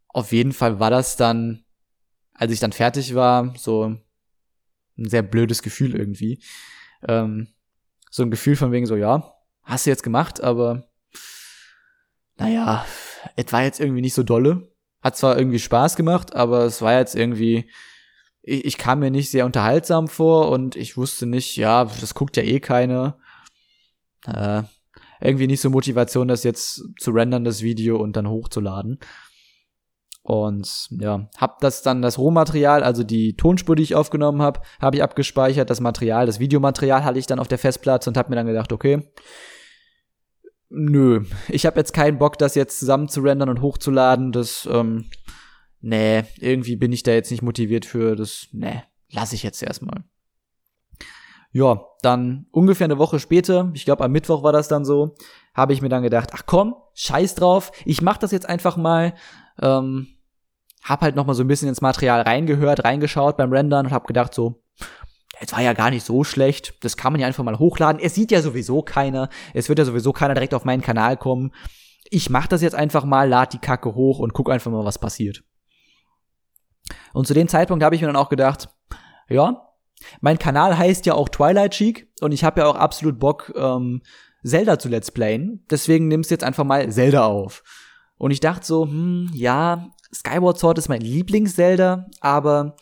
[0.08, 1.66] Auf jeden Fall war das dann
[2.38, 3.98] als ich dann fertig war, so
[4.98, 6.42] ein sehr blödes Gefühl irgendwie.
[7.08, 7.48] Ähm,
[8.10, 10.88] so ein Gefühl von wegen so, ja, hast du jetzt gemacht, aber
[12.38, 12.86] naja,
[13.36, 14.72] es war jetzt irgendwie nicht so dolle.
[15.02, 17.70] Hat zwar irgendwie Spaß gemacht, aber es war jetzt irgendwie,
[18.48, 22.38] ich, ich kam mir nicht sehr unterhaltsam vor und ich wusste nicht, ja, das guckt
[22.38, 23.18] ja eh keiner.
[24.26, 24.64] Äh,
[25.20, 29.00] irgendwie nicht so Motivation, das jetzt zu rendern, das Video und dann hochzuladen.
[30.22, 34.98] Und ja, hab das dann das Rohmaterial, also die Tonspur, die ich aufgenommen habe, habe
[34.98, 35.70] ich abgespeichert.
[35.70, 38.74] Das Material, das Videomaterial hatte ich dann auf der Festplatte und habe mir dann gedacht,
[38.74, 39.10] okay,
[40.70, 44.34] nö, ich habe jetzt keinen Bock, das jetzt zusammen zu rendern und hochzuladen.
[44.34, 45.10] Das, ähm,
[45.82, 48.16] nee, irgendwie bin ich da jetzt nicht motiviert für.
[48.16, 50.04] Das, nee, lasse ich jetzt erstmal.
[51.52, 55.16] Ja, dann ungefähr eine Woche später, ich glaube am Mittwoch war das dann so,
[55.54, 59.14] habe ich mir dann gedacht, ach komm, scheiß drauf, ich mach das jetzt einfach mal.
[59.62, 60.08] Ähm,
[60.84, 64.08] hab halt noch mal so ein bisschen ins Material reingehört, reingeschaut beim Rendern und hab
[64.08, 64.64] gedacht so,
[65.40, 66.74] es war ja gar nicht so schlecht.
[66.82, 68.02] Das kann man ja einfach mal hochladen.
[68.02, 69.30] Es sieht ja sowieso keiner.
[69.54, 71.52] Es wird ja sowieso keiner direkt auf meinen Kanal kommen.
[72.10, 74.98] Ich mach das jetzt einfach mal, lad die Kacke hoch und guck einfach mal, was
[74.98, 75.44] passiert.
[77.14, 78.70] Und zu dem Zeitpunkt habe ich mir dann auch gedacht,
[79.30, 79.68] ja,
[80.22, 84.02] mein Kanal heißt ja auch Twilight Cheek und ich habe ja auch absolut Bock, ähm,
[84.44, 85.66] Zelda zu Let's Playen.
[85.70, 87.64] Deswegen nimmst du jetzt einfach mal Zelda auf.
[88.18, 92.76] Und ich dachte so, hm, ja, Skyward Sword ist mein Lieblings-Zelda, aber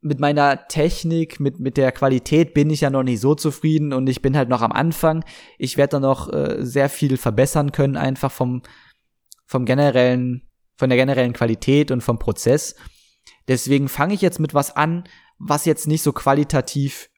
[0.00, 4.08] mit meiner Technik, mit, mit der Qualität bin ich ja noch nicht so zufrieden und
[4.08, 5.24] ich bin halt noch am Anfang.
[5.58, 8.62] Ich werde da noch äh, sehr viel verbessern können, einfach vom,
[9.44, 10.42] vom generellen,
[10.76, 12.76] von der generellen Qualität und vom Prozess.
[13.48, 15.04] Deswegen fange ich jetzt mit was an,
[15.38, 17.10] was jetzt nicht so qualitativ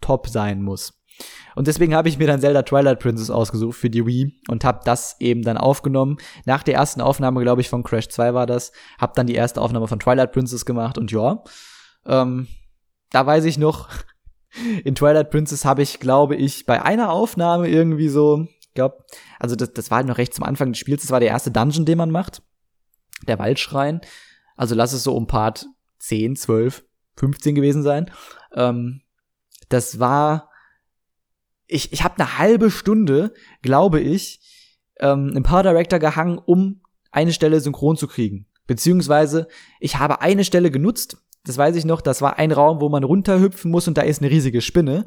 [0.00, 0.94] top sein muss.
[1.56, 4.80] Und deswegen habe ich mir dann Zelda Twilight Princess ausgesucht für die Wii und habe
[4.84, 6.18] das eben dann aufgenommen.
[6.44, 9.60] Nach der ersten Aufnahme, glaube ich, von Crash 2 war das, habe dann die erste
[9.60, 11.42] Aufnahme von Twilight Princess gemacht und ja,
[12.06, 12.46] ähm,
[13.10, 13.88] da weiß ich noch,
[14.84, 18.46] in Twilight Princess habe ich, glaube ich, bei einer Aufnahme irgendwie so,
[18.78, 19.04] glaube,
[19.40, 21.50] also das, das war halt noch recht zum Anfang des Spiels, das war der erste
[21.50, 22.42] Dungeon, den man macht,
[23.26, 24.00] der Waldschrein.
[24.58, 25.66] Also lass es so um Part
[26.00, 26.84] 10, 12,
[27.16, 28.10] 15 gewesen sein.
[28.52, 29.00] Ähm,
[29.70, 30.50] das war,
[31.66, 34.40] ich, ich habe eine halbe Stunde, glaube ich,
[35.00, 38.46] ähm, im Power Director gehangen, um eine Stelle synchron zu kriegen.
[38.66, 39.48] Beziehungsweise
[39.80, 43.04] ich habe eine Stelle genutzt, das weiß ich noch, das war ein Raum, wo man
[43.04, 45.06] runterhüpfen muss und da ist eine riesige Spinne.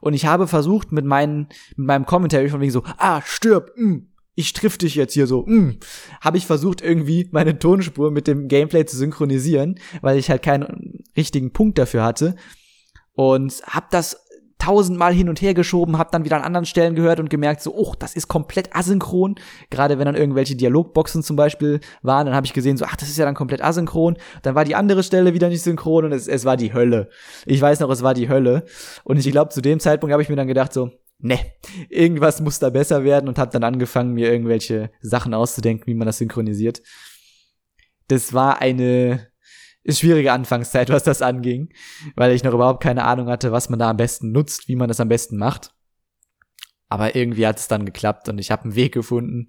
[0.00, 3.92] Und ich habe versucht mit, meinen, mit meinem Commentary von wegen so, ah, stirb, mh,
[3.92, 5.80] mm, ich triff dich jetzt hier so, mm,
[6.20, 11.04] habe ich versucht irgendwie meine Tonspur mit dem Gameplay zu synchronisieren, weil ich halt keinen
[11.16, 12.36] richtigen Punkt dafür hatte
[13.14, 14.26] und hab das
[14.58, 17.74] tausendmal hin und her geschoben, hab dann wieder an anderen Stellen gehört und gemerkt, so,
[17.74, 19.36] oh, das ist komplett asynchron.
[19.70, 23.08] Gerade wenn dann irgendwelche Dialogboxen zum Beispiel waren, dann habe ich gesehen, so, ach, das
[23.08, 24.16] ist ja dann komplett asynchron.
[24.42, 27.10] Dann war die andere Stelle wieder nicht synchron und es, es war die Hölle.
[27.44, 28.64] Ich weiß noch, es war die Hölle.
[29.04, 31.38] Und ich glaube, zu dem Zeitpunkt habe ich mir dann gedacht, so, ne,
[31.88, 36.06] irgendwas muss da besser werden und hab dann angefangen, mir irgendwelche Sachen auszudenken, wie man
[36.06, 36.82] das synchronisiert.
[38.08, 39.28] Das war eine
[39.88, 41.72] schwierige Anfangszeit, was das anging,
[42.14, 44.88] weil ich noch überhaupt keine Ahnung hatte, was man da am besten nutzt, wie man
[44.88, 45.72] das am besten macht.
[46.88, 49.48] Aber irgendwie hat es dann geklappt und ich habe einen Weg gefunden.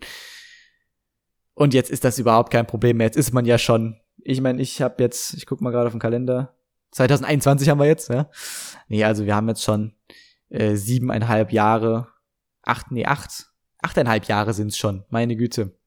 [1.54, 3.08] Und jetzt ist das überhaupt kein Problem mehr.
[3.08, 4.00] Jetzt ist man ja schon.
[4.24, 6.56] Ich meine, ich habe jetzt, ich guck mal gerade auf den Kalender.
[6.92, 8.30] 2021 haben wir jetzt, ja.
[8.88, 9.94] Nee, also wir haben jetzt schon
[10.50, 12.08] äh, siebeneinhalb Jahre,
[12.64, 13.48] acht, nee, acht,
[13.82, 15.78] achteinhalb Jahre sind's schon, meine Güte.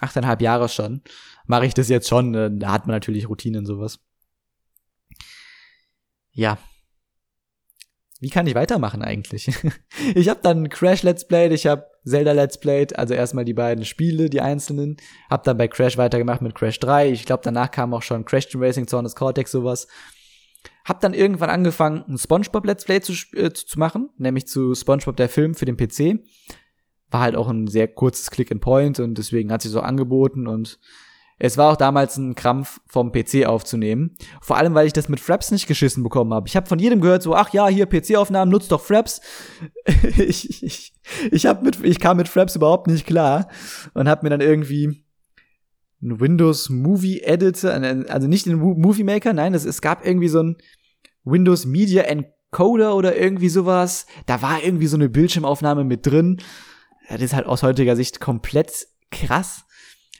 [0.00, 1.02] Achteinhalb Jahre schon
[1.50, 2.34] mache ich das jetzt schon.
[2.34, 3.98] Äh, da hat man natürlich Routinen sowas.
[6.32, 6.58] Ja.
[8.20, 9.50] Wie kann ich weitermachen eigentlich?
[10.14, 13.84] ich habe dann Crash Let's Played, ich habe Zelda Let's Played, also erstmal die beiden
[13.84, 14.96] Spiele, die einzelnen.
[15.28, 17.10] Hab dann bei Crash weitergemacht mit Crash 3.
[17.10, 19.88] Ich glaube, danach kam auch schon Crash Team Racing, Zorn des Cortex, sowas.
[20.84, 25.16] Hab dann irgendwann angefangen, ein SpongeBob Let's Play zu, äh, zu machen, nämlich zu SpongeBob
[25.16, 26.22] der Film für den PC.
[27.10, 30.46] War halt auch ein sehr kurzes Click and Point und deswegen hat sich so angeboten
[30.46, 30.78] und
[31.42, 34.14] es war auch damals ein Krampf vom PC aufzunehmen.
[34.42, 36.46] Vor allem, weil ich das mit Fraps nicht geschissen bekommen habe.
[36.46, 39.22] Ich habe von jedem gehört so, ach ja, hier PC-Aufnahmen, nutzt doch Fraps.
[40.18, 40.92] ich, ich,
[41.30, 43.48] ich, hab mit, ich kam mit Fraps überhaupt nicht klar
[43.94, 45.02] und habe mir dann irgendwie
[46.00, 50.56] Windows Movie Editor, also nicht den Movie Maker, nein, es, es gab irgendwie so ein
[51.24, 54.06] Windows Media Encoder oder irgendwie sowas.
[54.26, 56.38] Da war irgendwie so eine Bildschirmaufnahme mit drin.
[57.08, 59.64] Das ist halt aus heutiger Sicht komplett krass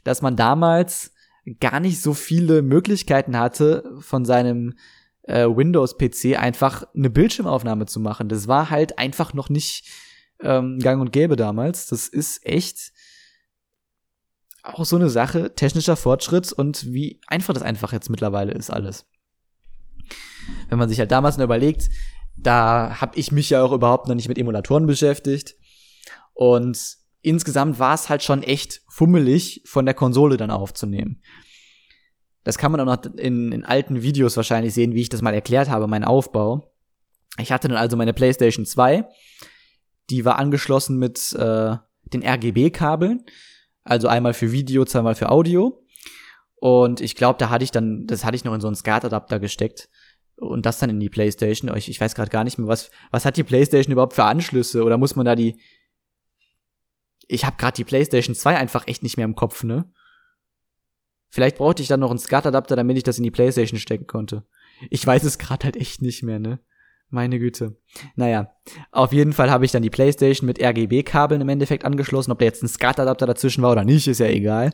[0.05, 1.13] dass man damals
[1.61, 4.75] gar nicht so viele Möglichkeiten hatte, von seinem
[5.23, 8.29] äh, Windows-PC einfach eine Bildschirmaufnahme zu machen.
[8.29, 9.89] Das war halt einfach noch nicht
[10.41, 11.87] ähm, gang und gäbe damals.
[11.87, 12.93] Das ist echt
[14.63, 19.07] auch so eine Sache, technischer Fortschritt und wie einfach das einfach jetzt mittlerweile ist alles.
[20.69, 21.89] Wenn man sich halt damals nur überlegt,
[22.37, 25.57] da habe ich mich ja auch überhaupt noch nicht mit Emulatoren beschäftigt
[26.35, 31.23] und insgesamt war es halt schon echt fummelig von der Konsole dann aufzunehmen.
[32.45, 35.35] Das kann man auch noch in, in alten Videos wahrscheinlich sehen, wie ich das mal
[35.35, 36.73] erklärt habe, mein Aufbau.
[37.39, 39.07] Ich hatte dann also meine PlayStation 2,
[40.09, 41.77] die war angeschlossen mit äh,
[42.13, 43.25] den RGB-Kabeln,
[43.85, 45.85] also einmal für Video, zweimal für Audio.
[46.57, 49.41] Und ich glaube, da hatte ich dann, das hatte ich noch in so einen SCART-Adapter
[49.41, 49.89] gesteckt
[50.37, 51.75] und das dann in die PlayStation.
[51.77, 54.85] Ich, ich weiß gerade gar nicht mehr, was, was hat die PlayStation überhaupt für Anschlüsse?
[54.85, 55.59] Oder muss man da die,
[57.29, 59.91] ich habe gerade die PlayStation 2 einfach echt nicht mehr im Kopf, ne?
[61.31, 64.45] Vielleicht brauchte ich dann noch einen SCART-Adapter, damit ich das in die PlayStation stecken konnte.
[64.91, 66.59] Ich weiß es gerade halt echt nicht mehr, ne?
[67.11, 67.77] Meine Güte.
[68.15, 68.53] Naja,
[68.93, 72.31] auf jeden Fall habe ich dann die PlayStation mit RGB-Kabeln im Endeffekt angeschlossen.
[72.31, 74.73] Ob da jetzt ein SCART-Adapter dazwischen war oder nicht, ist ja egal.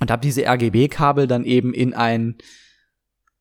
[0.00, 2.36] Und habe diese RGB-Kabel dann eben in ein,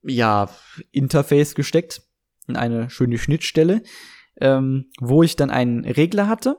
[0.01, 0.49] ja,
[0.91, 2.01] Interface gesteckt.
[2.47, 3.83] In eine schöne Schnittstelle,
[4.39, 6.57] ähm, wo ich dann einen Regler hatte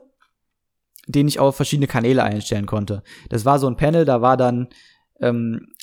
[1.09, 3.03] den ich auf verschiedene Kanäle einstellen konnte.
[3.29, 4.69] Das war so ein Panel, da war dann
[5.19, 5.73] ähm,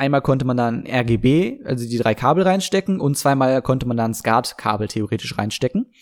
[0.00, 4.14] einmal konnte man dann RGB, also die drei Kabel reinstecken und zweimal konnte man dann
[4.14, 5.92] SCART-Kabel theoretisch reinstecken.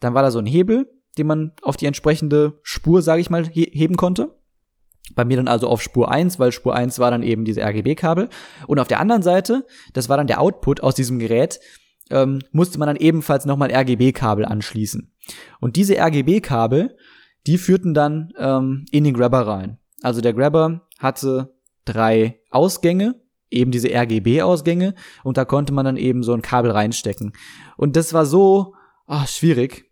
[0.00, 3.46] Dann war da so ein Hebel, den man auf die entsprechende Spur, sage ich mal,
[3.46, 4.34] he heben konnte.
[5.14, 8.30] Bei mir dann also auf Spur 1, weil Spur 1 war dann eben diese RGB-Kabel.
[8.66, 11.60] Und auf der anderen Seite, das war dann der Output aus diesem Gerät,
[12.10, 15.12] ähm, musste man dann ebenfalls nochmal RGB-Kabel anschließen.
[15.60, 16.96] Und diese RGB-Kabel
[17.46, 19.78] die führten dann ähm, in den Grabber rein.
[20.02, 21.54] Also der Grabber hatte
[21.84, 23.20] drei Ausgänge,
[23.54, 27.32] eben diese RGB-Ausgänge, und da konnte man dann eben so ein Kabel reinstecken.
[27.76, 28.74] Und das war so
[29.06, 29.90] oh, schwierig.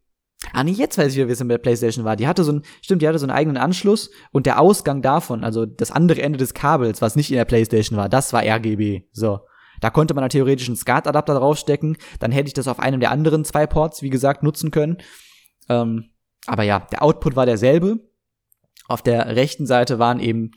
[0.52, 2.16] Ah, nee, jetzt weiß ich wieder, wie es in der PlayStation war.
[2.16, 5.44] Die hatte so ein, stimmt, die hatte so einen eigenen Anschluss und der Ausgang davon,
[5.44, 9.02] also das andere Ende des Kabels, was nicht in der PlayStation war, das war RGB.
[9.12, 9.40] So.
[9.80, 13.44] Da konnte man theoretisch einen SCART-Adapter draufstecken, dann hätte ich das auf einem der anderen
[13.44, 14.98] zwei Ports, wie gesagt, nutzen können.
[15.68, 16.10] Ähm,
[16.46, 18.00] aber ja, der Output war derselbe.
[18.88, 20.50] Auf der rechten Seite waren eben,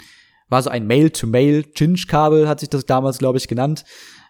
[0.49, 3.83] war so ein Mail-to-Mail-Chinch-Kabel, hat sich das damals, glaube ich, genannt,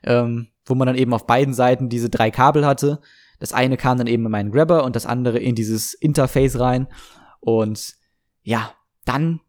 [0.03, 3.01] ähm, wo man dann eben auf beiden Seiten diese drei Kabel hatte.
[3.39, 6.87] Das eine kam dann eben in meinen Grabber und das andere in dieses Interface rein.
[7.41, 7.95] Und
[8.43, 8.71] ja,
[9.03, 9.41] dann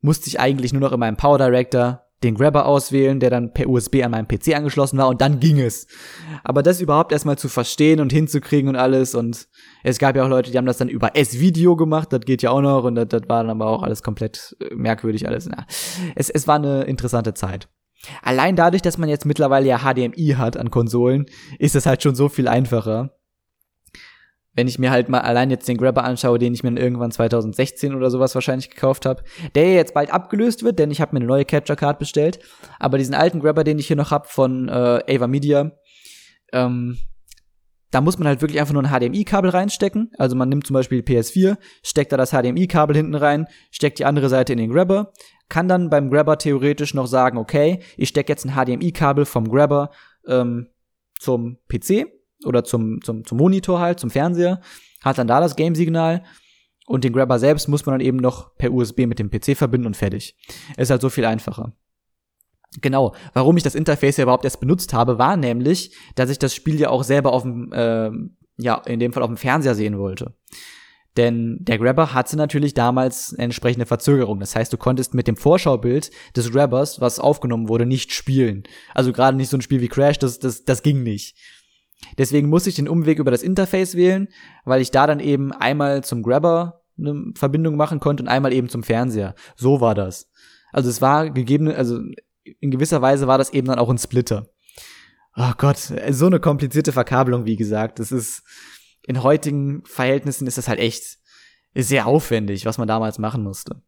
[0.00, 3.68] musste ich eigentlich nur noch in meinem Power Director den Grabber auswählen, der dann per
[3.68, 5.86] USB an meinem PC angeschlossen war und dann ging es.
[6.44, 9.48] Aber das überhaupt erstmal zu verstehen und hinzukriegen und alles und
[9.82, 12.50] es gab ja auch Leute, die haben das dann über S-Video gemacht, das geht ja
[12.50, 15.46] auch noch und das, das war dann aber auch alles komplett äh, merkwürdig alles.
[15.46, 15.66] Na,
[16.14, 17.68] es, es war eine interessante Zeit.
[18.22, 21.26] Allein dadurch, dass man jetzt mittlerweile ja HDMI hat an Konsolen,
[21.58, 23.16] ist es halt schon so viel einfacher
[24.56, 27.94] wenn ich mir halt mal allein jetzt den Grabber anschaue, den ich mir irgendwann 2016
[27.94, 29.22] oder sowas wahrscheinlich gekauft habe,
[29.54, 32.40] der jetzt bald abgelöst wird, denn ich habe mir eine neue Capture Card bestellt.
[32.80, 35.72] Aber diesen alten Grabber, den ich hier noch habe von äh, Ava Media,
[36.52, 36.98] ähm,
[37.90, 40.10] da muss man halt wirklich einfach nur ein HDMI-Kabel reinstecken.
[40.18, 44.28] Also man nimmt zum Beispiel PS4, steckt da das HDMI-Kabel hinten rein, steckt die andere
[44.28, 45.12] Seite in den Grabber,
[45.48, 49.90] kann dann beim Grabber theoretisch noch sagen, okay, ich stecke jetzt ein HDMI-Kabel vom Grabber
[50.26, 50.68] ähm,
[51.18, 52.15] zum PC
[52.46, 54.60] oder zum, zum, zum Monitor halt, zum Fernseher,
[55.02, 56.24] hat dann da das Game-Signal
[56.86, 59.88] und den Grabber selbst muss man dann eben noch per USB mit dem PC verbinden
[59.88, 60.36] und fertig.
[60.76, 61.72] Ist halt so viel einfacher.
[62.80, 66.54] Genau, warum ich das Interface ja überhaupt erst benutzt habe, war nämlich, dass ich das
[66.54, 68.10] Spiel ja auch selber auf dem, äh,
[68.58, 70.34] ja, in dem Fall auf dem Fernseher sehen wollte.
[71.16, 74.38] Denn der Grabber hatte natürlich damals eine entsprechende Verzögerung.
[74.38, 78.64] Das heißt, du konntest mit dem Vorschaubild des Grabbers, was aufgenommen wurde, nicht spielen.
[78.94, 81.36] Also gerade nicht so ein Spiel wie Crash, das, das, das ging nicht.
[82.18, 84.28] Deswegen musste ich den Umweg über das Interface wählen,
[84.64, 88.68] weil ich da dann eben einmal zum Grabber eine Verbindung machen konnte und einmal eben
[88.68, 89.34] zum Fernseher.
[89.54, 90.30] So war das.
[90.72, 92.00] Also es war gegeben, also
[92.60, 94.48] in gewisser Weise war das eben dann auch ein Splitter.
[95.36, 97.98] Oh Gott, so eine komplizierte Verkabelung, wie gesagt.
[97.98, 98.42] Das ist,
[99.06, 101.18] in heutigen Verhältnissen ist das halt echt
[101.74, 103.82] sehr aufwendig, was man damals machen musste.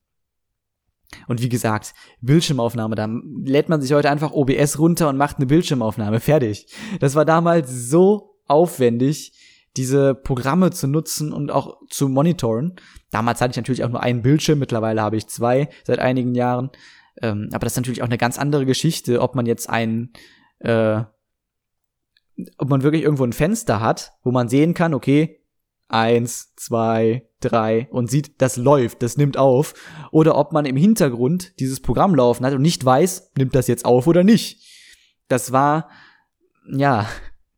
[1.26, 3.08] Und wie gesagt, Bildschirmaufnahme, da
[3.44, 6.66] lädt man sich heute einfach OBS runter und macht eine Bildschirmaufnahme, fertig.
[7.00, 9.32] Das war damals so aufwendig,
[9.76, 12.76] diese Programme zu nutzen und auch zu monitoren.
[13.10, 16.70] Damals hatte ich natürlich auch nur einen Bildschirm, mittlerweile habe ich zwei seit einigen Jahren.
[17.22, 20.12] Ähm, aber das ist natürlich auch eine ganz andere Geschichte, ob man jetzt ein,
[20.60, 21.02] äh,
[22.56, 25.37] ob man wirklich irgendwo ein Fenster hat, wo man sehen kann, okay,
[25.88, 29.74] eins, zwei, drei und sieht, das läuft, das nimmt auf.
[30.10, 33.84] Oder ob man im Hintergrund dieses Programm laufen hat und nicht weiß, nimmt das jetzt
[33.84, 34.64] auf oder nicht.
[35.28, 35.88] Das war,
[36.70, 37.08] ja,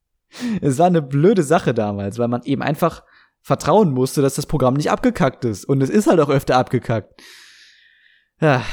[0.61, 3.03] es war eine blöde Sache damals, weil man eben einfach
[3.43, 5.65] vertrauen musste, dass das Programm nicht abgekackt ist.
[5.65, 7.21] Und es ist halt auch öfter abgekackt.
[8.41, 8.65] Ja,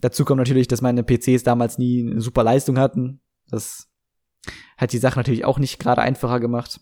[0.00, 3.20] dazu kommt natürlich, dass meine PCs damals nie eine super Leistung hatten.
[3.48, 3.88] Das
[4.76, 6.80] hat die Sache natürlich auch nicht gerade einfacher gemacht.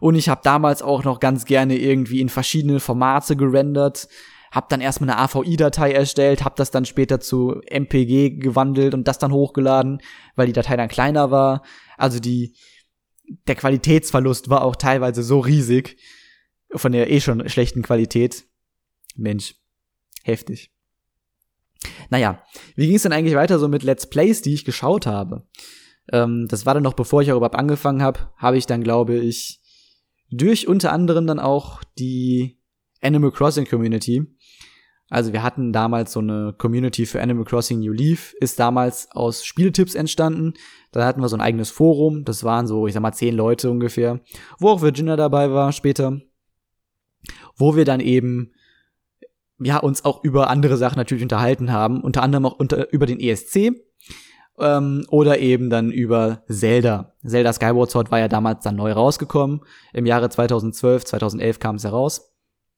[0.00, 4.08] Und ich habe damals auch noch ganz gerne irgendwie in verschiedene Formate gerendert,
[4.50, 9.18] habe dann erstmal eine AVI-Datei erstellt, habe das dann später zu MPG gewandelt und das
[9.18, 10.02] dann hochgeladen,
[10.34, 11.62] weil die Datei dann kleiner war.
[11.96, 12.54] Also die
[13.46, 15.96] der Qualitätsverlust war auch teilweise so riesig
[16.74, 18.44] von der eh schon schlechten Qualität.
[19.16, 19.54] Mensch,
[20.22, 20.72] heftig.
[22.10, 22.44] Naja,
[22.76, 25.46] wie ging es denn eigentlich weiter so mit Let's Plays, die ich geschaut habe?
[26.12, 29.16] Ähm, das war dann noch bevor ich auch überhaupt angefangen habe, habe ich dann, glaube
[29.16, 29.60] ich,
[30.30, 32.58] durch unter anderem dann auch die
[33.00, 34.26] Animal Crossing Community.
[35.08, 39.44] Also wir hatten damals so eine Community für Animal Crossing New Leaf, ist damals aus
[39.44, 40.54] Spieltipps entstanden.
[40.92, 43.70] Da hatten wir so ein eigenes Forum, das waren so, ich sag mal, zehn Leute
[43.70, 44.20] ungefähr,
[44.58, 46.20] wo auch Virginia dabei war später,
[47.56, 48.52] wo wir dann eben
[49.58, 53.18] ja uns auch über andere Sachen natürlich unterhalten haben, unter anderem auch unter, über den
[53.18, 53.72] ESC,
[54.60, 57.14] ähm, oder eben dann über Zelda.
[57.26, 59.60] Zelda Skyward Sword war ja damals dann neu rausgekommen.
[59.92, 62.32] Im Jahre 2012, 2011 kam es heraus.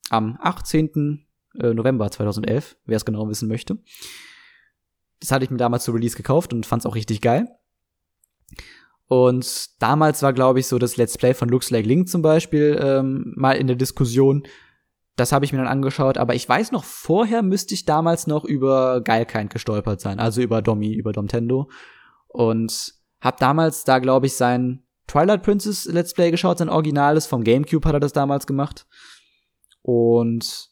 [0.09, 1.25] Am 18.
[1.59, 3.77] Äh, November 2011, wer es genau wissen möchte.
[5.19, 7.47] Das hatte ich mir damals zu Release gekauft und fand es auch richtig geil.
[9.07, 12.79] Und damals war, glaube ich, so das Let's Play von Looks Like Link zum Beispiel
[12.81, 14.43] ähm, mal in der Diskussion,
[15.15, 18.45] das habe ich mir dann angeschaut, aber ich weiß noch, vorher müsste ich damals noch
[18.45, 21.69] über Geilkind gestolpert sein, also über Domi, über Domtendo.
[22.27, 27.43] Und hab damals da, glaube ich, sein Twilight Princess Let's Play geschaut, sein Originales, vom
[27.43, 28.87] Gamecube hat er das damals gemacht.
[29.81, 30.69] Und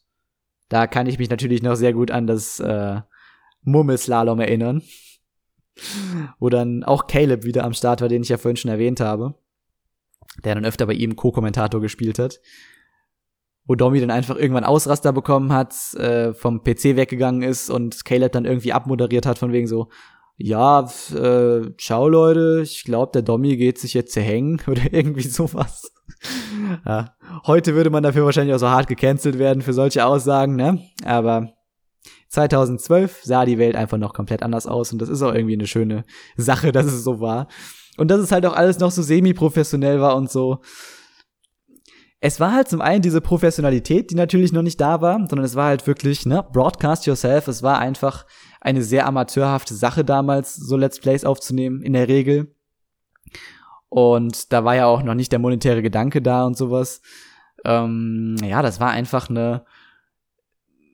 [0.70, 3.02] da kann ich mich natürlich noch sehr gut an das äh,
[3.62, 4.82] Murmelslalom erinnern.
[6.40, 9.36] Wo dann auch Caleb wieder am Start war, den ich ja vorhin schon erwähnt habe.
[10.44, 12.40] der dann öfter bei ihm Co-Kommentator gespielt hat.
[13.66, 18.32] Wo Domi dann einfach irgendwann Ausraster bekommen hat, äh, vom PC weggegangen ist und Caleb
[18.32, 19.88] dann irgendwie abmoderiert hat, von wegen so,
[20.38, 25.92] ja, äh, ciao Leute, ich glaube, der Domi geht sich jetzt hängen oder irgendwie sowas.
[26.86, 27.16] ja.
[27.46, 30.80] Heute würde man dafür wahrscheinlich auch so hart gecancelt werden für solche Aussagen, ne?
[31.06, 31.54] Aber
[32.30, 35.68] 2012 sah die Welt einfach noch komplett anders aus und das ist auch irgendwie eine
[35.68, 36.06] schöne
[36.38, 37.48] Sache, dass es so war.
[37.98, 40.62] Und dass es halt auch alles noch so semi-professionell war und so.
[42.24, 45.56] Es war halt zum einen diese Professionalität, die natürlich noch nicht da war, sondern es
[45.56, 47.48] war halt wirklich, ne, broadcast yourself.
[47.48, 48.28] Es war einfach
[48.62, 52.56] eine sehr amateurhafte Sache damals, so Let's Plays aufzunehmen, in der Regel.
[53.90, 57.02] Und da war ja auch noch nicht der monetäre Gedanke da und sowas.
[57.66, 59.66] Ähm, ja, das war einfach eine,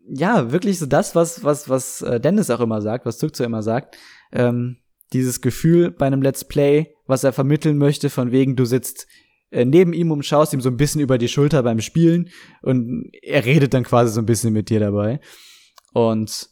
[0.07, 3.63] ja, wirklich so das, was, was, was äh, Dennis auch immer sagt, was Zugzo immer
[3.63, 3.97] sagt.
[4.31, 4.77] Ähm,
[5.11, 9.07] dieses Gefühl bei einem Let's Play, was er vermitteln möchte, von wegen, du sitzt
[9.51, 12.29] neben ihm und schaust ihm so ein bisschen über die Schulter beim Spielen
[12.61, 15.19] und er redet dann quasi so ein bisschen mit dir dabei.
[15.93, 16.49] Und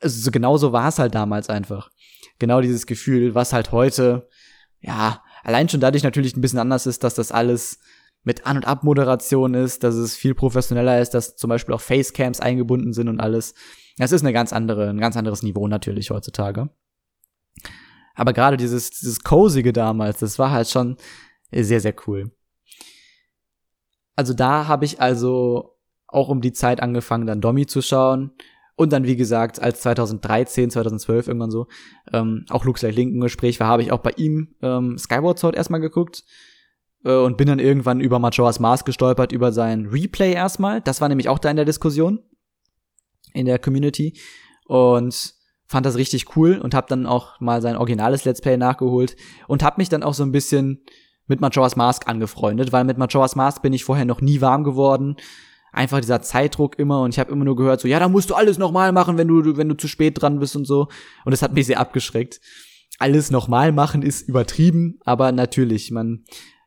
[0.00, 1.90] also genau so war es halt damals einfach.
[2.38, 4.28] Genau dieses Gefühl, was halt heute,
[4.80, 7.78] ja, allein schon dadurch natürlich ein bisschen anders ist, dass das alles
[8.24, 12.40] mit An- und Abmoderation ist, dass es viel professioneller ist, dass zum Beispiel auch Facecams
[12.40, 13.54] eingebunden sind und alles.
[13.98, 16.70] Das ist eine ganz andere, ein ganz anderes Niveau natürlich heutzutage.
[18.14, 20.96] Aber gerade dieses, dieses Cosige damals, das war halt schon
[21.52, 22.30] sehr, sehr cool.
[24.16, 25.76] Also da habe ich also
[26.06, 28.32] auch um die Zeit angefangen, dann Domi zu schauen.
[28.74, 31.66] Und dann, wie gesagt, als 2013, 2012 irgendwann so,
[32.12, 35.38] ähm, auch Luke Like Link im Gespräch war, habe ich auch bei ihm ähm, Skyward
[35.38, 36.24] Sword erstmal geguckt
[37.04, 40.80] äh, und bin dann irgendwann über Majora's Mask gestolpert, über sein Replay erstmal.
[40.80, 42.20] Das war nämlich auch da in der Diskussion
[43.34, 44.18] in der Community
[44.66, 45.34] und
[45.66, 49.16] fand das richtig cool und habe dann auch mal sein originales Let's Play nachgeholt
[49.48, 50.84] und habe mich dann auch so ein bisschen
[51.26, 55.16] mit Majora's Mask angefreundet, weil mit Majora's Mask bin ich vorher noch nie warm geworden.
[55.72, 58.34] Einfach dieser Zeitdruck immer und ich habe immer nur gehört so, ja, da musst du
[58.34, 60.88] alles nochmal machen, wenn du wenn du zu spät dran bist und so
[61.24, 62.40] und das hat mich sehr abgeschreckt.
[62.98, 66.24] Alles nochmal machen ist übertrieben, aber natürlich, man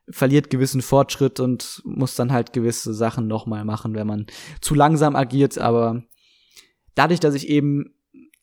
[0.09, 4.25] verliert gewissen Fortschritt und muss dann halt gewisse Sachen nochmal machen, wenn man
[4.61, 5.57] zu langsam agiert.
[5.57, 6.03] Aber
[6.93, 7.95] dadurch, dass ich eben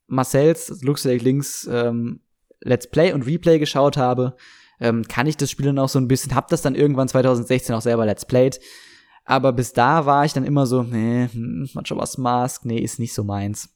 [0.06, 2.20] Marcells Lux Links ähm,
[2.60, 4.36] Let's Play und Replay geschaut habe,
[4.82, 7.72] ähm, kann ich das Spiel dann auch so ein bisschen, hab das dann irgendwann 2016
[7.72, 8.58] auch selber Let's Played.
[9.24, 13.14] Aber bis da war ich dann immer so, nee, hm, was Mask, nee, ist nicht
[13.14, 13.72] so meins.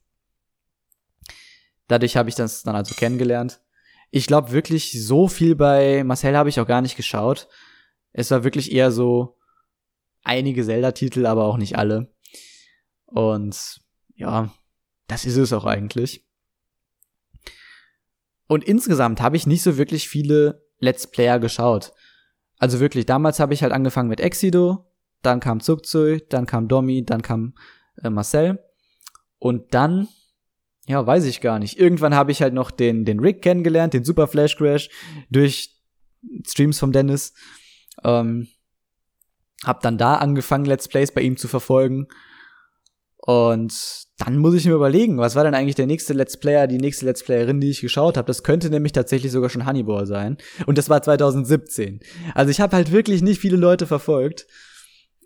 [1.86, 3.60] Dadurch habe ich das dann also kennengelernt.
[4.10, 7.46] Ich glaube wirklich, so viel bei Marcel habe ich auch gar nicht geschaut.
[8.12, 9.38] Es war wirklich eher so
[10.24, 12.12] einige Zelda-Titel, aber auch nicht alle.
[13.04, 13.80] Und
[14.16, 14.52] ja,
[15.06, 16.26] das ist es auch eigentlich.
[18.48, 21.92] Und insgesamt habe ich nicht so wirklich viele Let's Player geschaut.
[22.58, 24.86] Also wirklich, damals habe ich halt angefangen mit Exido,
[25.22, 27.54] dann kam Zugzui, dann kam Domi, dann kam
[28.02, 28.58] äh, Marcel.
[29.38, 30.08] Und dann,
[30.86, 31.78] ja, weiß ich gar nicht.
[31.78, 34.88] Irgendwann habe ich halt noch den, den Rick kennengelernt, den Super Flash Crash,
[35.30, 35.76] durch
[36.46, 37.34] Streams vom Dennis.
[38.04, 38.48] Ähm,
[39.64, 42.08] hab dann da angefangen, Let's Plays bei ihm zu verfolgen.
[43.26, 46.78] Und dann muss ich mir überlegen, was war denn eigentlich der nächste Let's Player, die
[46.78, 48.28] nächste Let's Playerin, die ich geschaut habe.
[48.28, 50.36] Das könnte nämlich tatsächlich sogar schon Honeyball sein.
[50.66, 51.98] Und das war 2017.
[52.34, 54.46] Also ich habe halt wirklich nicht viele Leute verfolgt.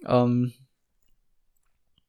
[0.07, 0.55] Ähm,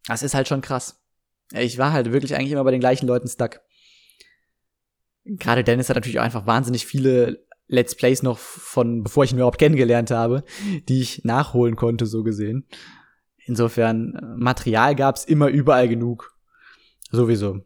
[0.08, 1.04] das ist halt schon krass.
[1.52, 3.60] Ich war halt wirklich eigentlich immer bei den gleichen Leuten stuck.
[5.26, 9.40] Gerade Dennis hat natürlich auch einfach wahnsinnig viele Let's Plays noch von, bevor ich ihn
[9.40, 10.46] überhaupt kennengelernt habe,
[10.88, 12.66] die ich nachholen konnte, so gesehen.
[13.46, 16.36] Insofern, äh, Material gab's immer überall genug.
[17.12, 17.62] Sowieso.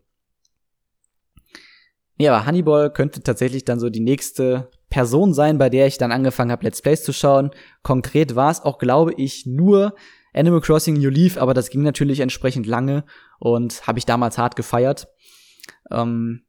[2.18, 6.12] Ja, aber Honeyball könnte tatsächlich dann so die nächste Person sein, bei der ich dann
[6.12, 7.52] angefangen habe, Let's Plays zu schauen.
[7.84, 9.96] Konkret war es auch, glaube ich, nur
[10.34, 13.04] Animal Crossing New Leaf, aber das ging natürlich entsprechend lange
[13.40, 15.08] und habe ich damals hart gefeiert.
[15.92, 16.44] Ähm,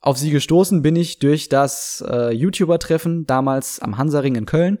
[0.00, 4.78] auf sie gestoßen bin ich durch das äh, YouTuber-Treffen damals am Hansaring in Köln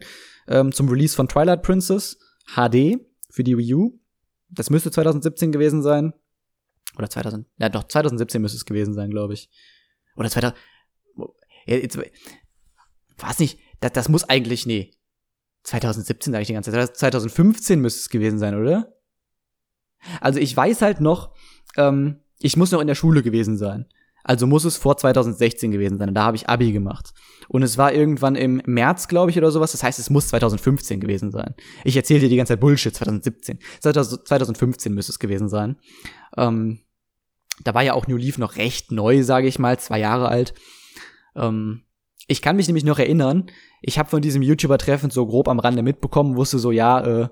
[0.48, 2.18] ähm, zum Release von Twilight Princess
[2.54, 3.00] HD
[3.36, 4.00] für die Wii U.
[4.48, 6.14] Das müsste 2017 gewesen sein.
[6.96, 9.50] Oder 2000, ja doch, 2017 müsste es gewesen sein, glaube ich.
[10.16, 10.58] Oder 2000,
[11.66, 11.98] ja, jetzt,
[13.18, 14.92] weiß nicht, das, das muss eigentlich, nee.
[15.64, 16.96] 2017 sage ich die ganze Zeit.
[16.96, 18.96] 2015 müsste es gewesen sein, oder?
[20.20, 21.34] Also ich weiß halt noch,
[21.76, 23.86] ähm, ich muss noch in der Schule gewesen sein.
[24.28, 26.12] Also muss es vor 2016 gewesen sein.
[26.12, 27.14] Da habe ich Abi gemacht.
[27.46, 29.70] Und es war irgendwann im März, glaube ich, oder sowas.
[29.70, 31.54] Das heißt, es muss 2015 gewesen sein.
[31.84, 33.60] Ich erzähle dir die ganze Zeit Bullshit, 2017.
[33.80, 35.76] 2015 müsste es gewesen sein.
[36.36, 36.80] Ähm,
[37.62, 40.54] da war ja auch New Leaf noch recht neu, sage ich mal, zwei Jahre alt.
[41.36, 41.82] Ähm,
[42.26, 43.46] ich kann mich nämlich noch erinnern,
[43.80, 47.28] ich habe von diesem YouTuber-Treffen so grob am Rande mitbekommen, wusste so, ja, äh,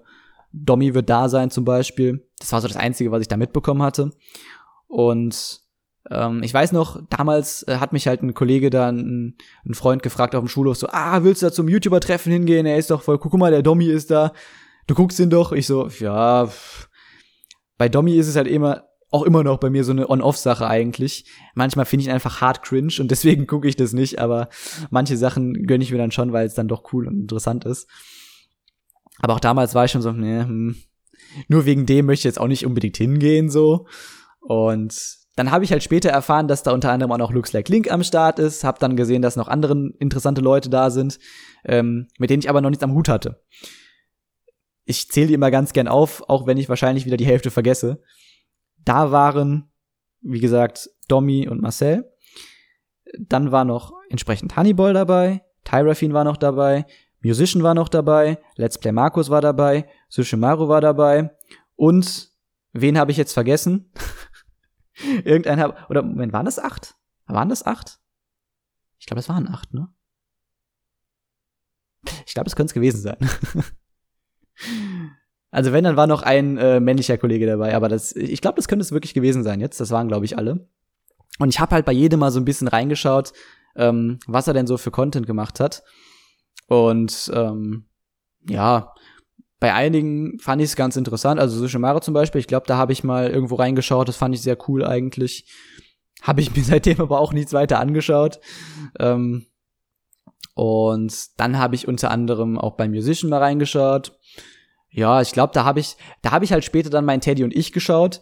[0.53, 2.24] Domi wird da sein zum Beispiel.
[2.38, 4.12] Das war so das Einzige, was ich da mitbekommen hatte.
[4.86, 5.63] Und
[6.11, 10.02] ähm, ich weiß noch, damals äh, hat mich halt ein Kollege da, ein, ein, Freund
[10.02, 12.66] gefragt auf dem Schulhof, so, ah, willst du da zum YouTuber-Treffen hingehen?
[12.66, 14.32] Er ist doch voll, guck mal, der Domi ist da.
[14.86, 15.52] Du guckst ihn doch.
[15.52, 16.48] Ich so, ja,
[17.78, 21.24] bei Domi ist es halt immer, auch immer noch bei mir so eine On-Off-Sache eigentlich.
[21.55, 24.48] Manchmal finde ich ihn einfach hart cringe und deswegen gucke ich das nicht, aber
[24.90, 27.88] manche Sachen gönne ich mir dann schon, weil es dann doch cool und interessant ist.
[29.20, 30.76] Aber auch damals war ich schon so, nee, hm,
[31.48, 33.86] nur wegen dem möchte ich jetzt auch nicht unbedingt hingehen, so.
[34.40, 37.68] Und dann habe ich halt später erfahren, dass da unter anderem auch noch Looks Like
[37.68, 41.18] Link am Start ist, Hab dann gesehen, dass noch andere interessante Leute da sind,
[41.64, 43.43] ähm, mit denen ich aber noch nichts am Hut hatte.
[44.85, 48.03] Ich zähle die immer ganz gern auf, auch wenn ich wahrscheinlich wieder die Hälfte vergesse.
[48.85, 49.72] Da waren,
[50.20, 52.12] wie gesagt, Domi und Marcel.
[53.18, 56.85] Dann war noch entsprechend Honeyball dabei, Tyrafin war noch dabei,
[57.22, 61.30] Musician war noch dabei, Let's Play Markus war dabei, Sushimaru war dabei
[61.74, 62.30] und
[62.72, 63.91] wen habe ich jetzt vergessen?
[65.24, 66.97] Irgendein hab, oder Moment, waren das acht?
[67.26, 67.99] Waren das acht?
[68.99, 69.88] Ich glaube, es waren acht, ne?
[72.26, 73.16] Ich glaube, es könnte es gewesen sein.
[75.51, 78.68] also wenn, dann war noch ein äh, männlicher Kollege dabei, aber das, ich glaube, das
[78.68, 79.80] könnte es wirklich gewesen sein jetzt.
[79.80, 80.68] Das waren, glaube ich, alle.
[81.38, 83.32] Und ich habe halt bei jedem mal so ein bisschen reingeschaut,
[83.76, 85.82] ähm, was er denn so für Content gemacht hat.
[86.68, 87.88] Und ähm,
[88.49, 88.95] ja,
[89.64, 91.40] bei einigen fand ich es ganz interessant.
[91.40, 94.06] Also Sushimare zum Beispiel, ich glaube, da habe ich mal irgendwo reingeschaut.
[94.06, 95.46] Das fand ich sehr cool eigentlich.
[96.20, 98.40] Habe ich mir seitdem aber auch nichts weiter angeschaut.
[98.98, 99.46] Ähm,
[100.52, 104.18] und dann habe ich unter anderem auch bei Musician mal reingeschaut.
[104.90, 107.56] Ja, ich glaube, da habe ich, da habe ich halt später dann mein Teddy und
[107.56, 108.20] ich geschaut.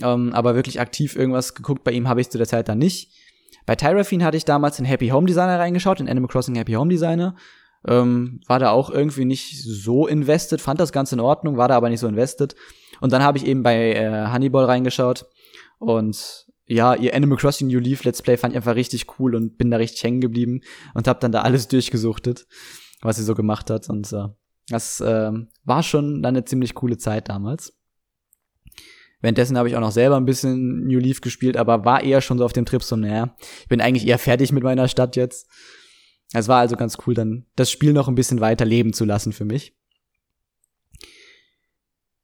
[0.00, 3.12] Ähm, aber wirklich aktiv irgendwas geguckt bei ihm habe ich zu der Zeit dann nicht.
[3.66, 6.88] Bei Tyrafin hatte ich damals in Happy Home Designer reingeschaut, in Animal Crossing Happy Home
[6.88, 7.34] Designer.
[7.86, 11.76] Ähm, war da auch irgendwie nicht so invested, fand das Ganze in Ordnung, war da
[11.76, 12.56] aber nicht so invested.
[13.00, 15.26] Und dann habe ich eben bei äh, Honeyball reingeschaut
[15.78, 19.56] und ja, ihr Animal Crossing New Leaf Let's Play fand ich einfach richtig cool und
[19.56, 20.60] bin da richtig hängen geblieben
[20.94, 22.46] und habe dann da alles durchgesuchtet,
[23.00, 23.88] was sie so gemacht hat.
[23.88, 24.26] Und äh,
[24.68, 25.32] das äh,
[25.64, 27.72] war schon dann eine ziemlich coole Zeit damals.
[29.20, 32.38] Währenddessen habe ich auch noch selber ein bisschen New Leaf gespielt, aber war eher schon
[32.38, 35.48] so auf dem Trip so, naja, ich bin eigentlich eher fertig mit meiner Stadt jetzt.
[36.32, 39.32] Es war also ganz cool, dann das Spiel noch ein bisschen weiter leben zu lassen
[39.32, 39.76] für mich.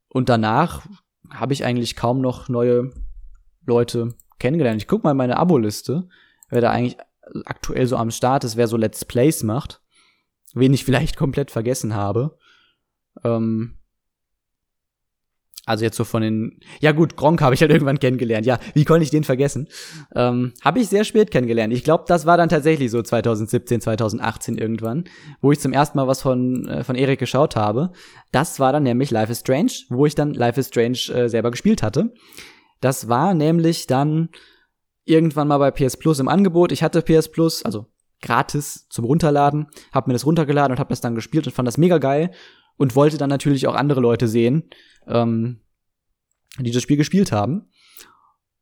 [0.08, 0.86] Und danach
[1.30, 2.92] habe ich eigentlich kaum noch neue
[3.66, 4.80] Leute kennengelernt.
[4.80, 6.08] Ich guck mal in meine Abo-Liste,
[6.50, 6.98] wer da eigentlich
[7.46, 9.80] aktuell so am Start ist, wer so Let's Plays macht,
[10.52, 12.36] wen ich vielleicht komplett vergessen habe.
[13.24, 13.78] Ähm,
[15.66, 18.44] also jetzt so von den, ja gut, Gronk habe ich halt irgendwann kennengelernt.
[18.44, 19.68] Ja, wie konnte ich den vergessen?
[20.14, 21.72] Ähm, habe ich sehr spät kennengelernt.
[21.72, 25.04] Ich glaube, das war dann tatsächlich so 2017, 2018 irgendwann,
[25.40, 27.92] wo ich zum ersten Mal was von äh, von Erik geschaut habe.
[28.30, 31.50] Das war dann nämlich Life is Strange, wo ich dann Life is Strange äh, selber
[31.50, 32.12] gespielt hatte.
[32.80, 34.28] Das war nämlich dann
[35.06, 36.72] irgendwann mal bei PS Plus im Angebot.
[36.72, 37.86] Ich hatte PS Plus, also
[38.20, 41.78] gratis zum Runterladen, habe mir das runtergeladen und habe das dann gespielt und fand das
[41.78, 42.30] mega geil
[42.76, 44.70] und wollte dann natürlich auch andere Leute sehen
[45.06, 45.60] ähm,
[46.58, 47.68] die das Spiel gespielt haben.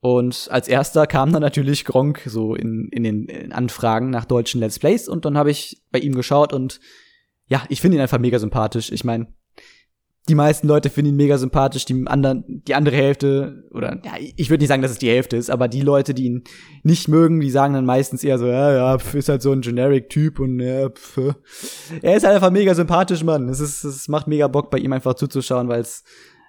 [0.01, 4.61] Und als erster kam dann natürlich Gronk so in, in den in Anfragen nach deutschen
[4.61, 6.81] Let's Plays und dann habe ich bei ihm geschaut und
[7.47, 8.91] ja, ich finde ihn einfach mega sympathisch.
[8.91, 9.33] Ich meine,
[10.29, 14.51] die meisten Leute finden ihn mega sympathisch, die anderen, die andere Hälfte, oder ja, ich
[14.51, 16.45] würde nicht sagen, dass es die Hälfte ist, aber die Leute, die ihn
[16.85, 20.39] nicht mögen, die sagen dann meistens eher so, ja, ja, ist halt so ein Generic-Typ
[20.39, 21.35] und ja, pf.
[22.03, 23.49] er ist halt einfach mega sympathisch, Mann.
[23.49, 26.05] Es ist, es macht mega Bock, bei ihm einfach zuzuschauen, weil es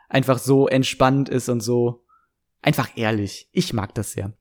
[0.07, 2.03] einfach so entspannt ist und so
[2.61, 3.49] einfach ehrlich.
[3.51, 4.33] Ich mag das sehr.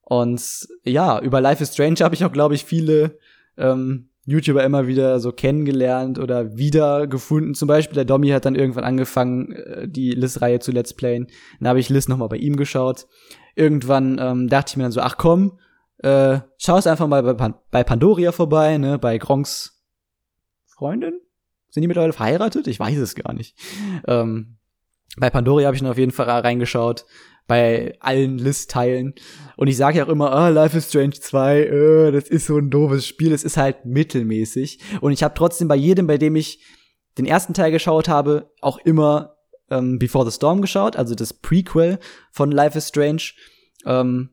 [0.00, 3.18] Und ja, über Life is Strange habe ich auch, glaube ich, viele
[3.56, 7.54] ähm, YouTuber immer wieder so kennengelernt oder wiedergefunden.
[7.54, 11.28] Zum Beispiel der Domi hat dann irgendwann angefangen, äh, die Liz-Reihe zu Let's Playen.
[11.58, 13.06] Dann habe ich Liz nochmal bei ihm geschaut.
[13.54, 15.58] Irgendwann ähm, dachte ich mir dann so, ach komm,
[16.02, 19.82] äh, schau es einfach mal bei, Pan bei Pandoria vorbei, ne, bei Gronks
[20.66, 21.20] Freundin?
[21.70, 22.66] Sind die mittlerweile verheiratet?
[22.66, 23.56] Ich weiß es gar nicht.
[24.06, 24.58] Ähm,
[25.16, 27.06] bei Pandoria habe ich noch auf jeden Fall reingeschaut
[27.48, 29.14] bei allen List-Teilen.
[29.56, 32.58] Und ich sage ja auch immer, ah, Life is Strange 2, äh, das ist so
[32.58, 34.78] ein doofes Spiel, es ist halt mittelmäßig.
[35.00, 36.64] Und ich habe trotzdem bei jedem, bei dem ich
[37.16, 39.36] den ersten Teil geschaut habe, auch immer
[39.70, 41.98] ähm, Before the Storm geschaut, also das Prequel
[42.30, 43.22] von Life is Strange.
[43.84, 44.30] Ähm,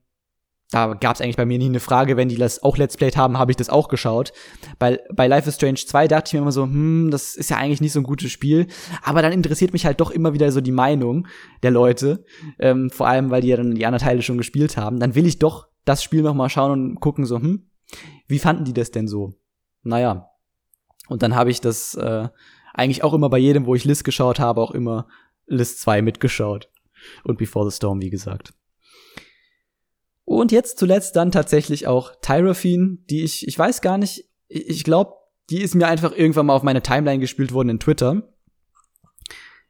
[0.71, 3.17] da gab es eigentlich bei mir nie eine Frage, wenn die das auch Let's Played
[3.17, 4.33] haben, habe ich das auch geschaut.
[4.79, 7.57] Bei, bei Life is Strange 2 dachte ich mir immer so, hm, das ist ja
[7.57, 8.67] eigentlich nicht so ein gutes Spiel.
[9.03, 11.27] Aber dann interessiert mich halt doch immer wieder so die Meinung
[11.61, 12.25] der Leute.
[12.57, 14.99] Ähm, vor allem, weil die ja dann die anderen Teile schon gespielt haben.
[14.99, 17.69] Dann will ich doch das Spiel noch mal schauen und gucken so, hm,
[18.27, 19.35] Wie fanden die das denn so?
[19.83, 20.31] Naja.
[21.07, 22.27] Und dann habe ich das äh,
[22.73, 25.07] eigentlich auch immer bei jedem, wo ich List geschaut habe, auch immer
[25.45, 26.71] List 2 mitgeschaut.
[27.23, 28.53] Und Before the Storm, wie gesagt.
[30.25, 35.13] Und jetzt zuletzt dann tatsächlich auch Tyrophine, die ich, ich weiß gar nicht, ich glaube,
[35.51, 38.23] die ist mir einfach irgendwann mal auf meine Timeline gespielt worden in Twitter.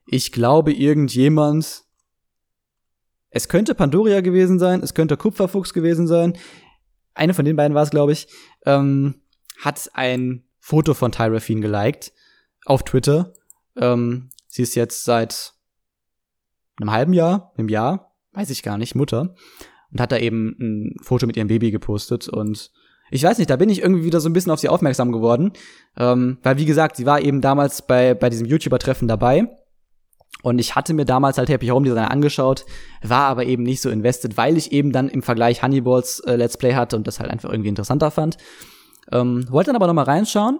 [0.07, 1.83] Ich glaube, irgendjemand,
[3.29, 6.37] es könnte Pandoria gewesen sein, es könnte Kupferfuchs gewesen sein.
[7.13, 8.27] Eine von den beiden war es, glaube ich,
[8.65, 9.21] ähm,
[9.59, 12.13] hat ein Foto von Tyrophine geliked
[12.65, 13.33] auf Twitter.
[13.75, 15.53] Ähm, sie ist jetzt seit
[16.77, 19.35] einem halben Jahr, einem Jahr, weiß ich gar nicht, Mutter
[19.95, 22.69] und hat da eben ein Foto mit ihrem Baby gepostet und
[23.11, 25.53] ich weiß nicht, da bin ich irgendwie wieder so ein bisschen auf sie aufmerksam geworden,
[25.97, 29.47] ähm, weil wie gesagt, sie war eben damals bei bei diesem YouTuber-Treffen dabei
[30.43, 32.65] und ich hatte mir damals halt Happy Home Design angeschaut,
[33.03, 36.57] war aber eben nicht so invested, weil ich eben dann im Vergleich Honeyballs äh, Let's
[36.57, 38.35] Play hatte und das halt einfach irgendwie interessanter fand.
[39.13, 40.59] Ähm, wollte dann aber noch mal reinschauen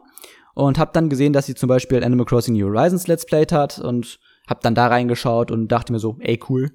[0.53, 3.79] und habe dann gesehen, dass sie zum Beispiel Animal Crossing New Horizons Let's Played hat
[3.79, 4.17] und
[4.47, 6.71] habe dann da reingeschaut und dachte mir so, ey cool,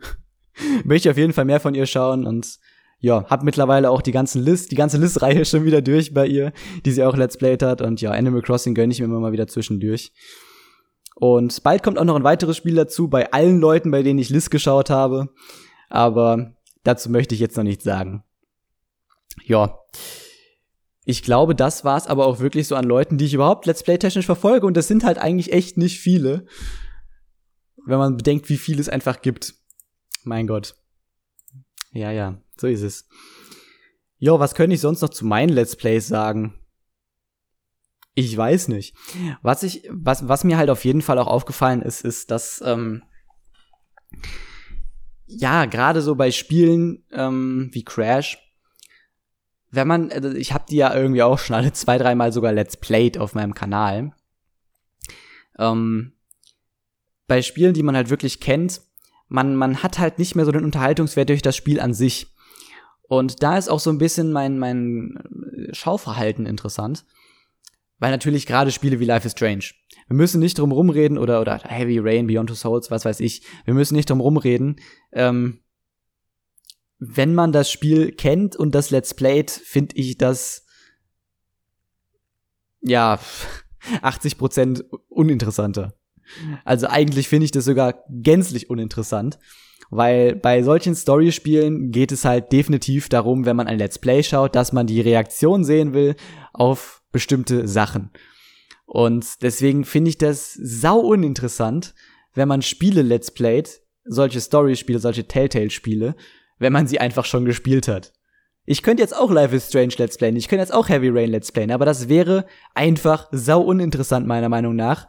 [0.85, 2.59] möchte auf jeden Fall mehr von ihr schauen und
[3.01, 6.53] ja, hab mittlerweile auch die ganzen List, die ganze List-Reihe schon wieder durch bei ihr,
[6.85, 9.33] die sie auch Let's Played hat und ja, Animal Crossing gönne ich mir immer mal
[9.33, 10.13] wieder zwischendurch.
[11.17, 14.31] Und bald kommt auch noch ein weiteres Spiel dazu bei allen Leuten, bei denen ich
[14.31, 15.29] List geschaut habe,
[15.89, 18.25] aber dazu möchte ich jetzt noch nichts sagen.
[19.45, 19.79] Ja.
[21.05, 23.99] Ich glaube, das war's aber auch wirklich so an Leuten, die ich überhaupt Let's Play
[23.99, 26.47] technisch verfolge und das sind halt eigentlich echt nicht viele.
[27.87, 29.55] Wenn man bedenkt, wie viel es einfach gibt.
[30.25, 30.75] Mein Gott.
[31.93, 33.09] Ja, ja, so ist es.
[34.18, 36.55] Jo, was könnte ich sonst noch zu meinen Let's Plays sagen?
[38.14, 38.95] Ich weiß nicht.
[39.43, 43.03] Was ich, was, was mir halt auf jeden Fall auch aufgefallen ist, ist, dass ähm,
[45.27, 48.39] ja gerade so bei Spielen ähm, wie Crash,
[49.71, 52.77] wenn man, also ich habe die ja irgendwie auch schon alle zwei, dreimal sogar Let's
[52.77, 54.12] Played auf meinem Kanal.
[55.59, 56.12] Ähm,
[57.27, 58.81] bei Spielen, die man halt wirklich kennt,
[59.31, 62.26] man, man hat halt nicht mehr so den Unterhaltungswert durch das Spiel an sich.
[63.09, 67.07] Und da ist auch so ein bisschen mein, mein Schauverhalten interessant.
[67.99, 69.64] Weil natürlich gerade Spiele wie Life is Strange.
[70.09, 73.43] Wir müssen nicht drum rumreden oder, oder Heavy Rain, Beyond Two Souls, was weiß ich.
[73.64, 74.76] Wir müssen nicht drum rumreden.
[75.12, 75.61] Ähm,
[76.99, 80.66] wenn man das Spiel kennt und das Let's Playt, finde ich das,
[82.81, 83.20] ja,
[84.03, 85.95] 80% uninteressanter.
[86.64, 89.39] Also eigentlich finde ich das sogar gänzlich uninteressant,
[89.91, 94.55] weil bei solchen Story-Spielen geht es halt definitiv darum, wenn man ein Let's Play schaut,
[94.55, 96.14] dass man die Reaktion sehen will
[96.53, 98.11] auf bestimmte Sachen.
[98.87, 101.95] Und deswegen finde ich das sau uninteressant,
[102.35, 106.16] wenn man Spiele Let's Playt, solche Story-Spiele, solche Telltale-Spiele,
[106.59, 108.12] wenn man sie einfach schon gespielt hat.
[108.66, 111.31] Ich könnte jetzt auch Life is Strange Let's Playen, ich könnte jetzt auch Heavy Rain
[111.31, 115.09] Let's Playen, aber das wäre einfach sau uninteressant meiner Meinung nach,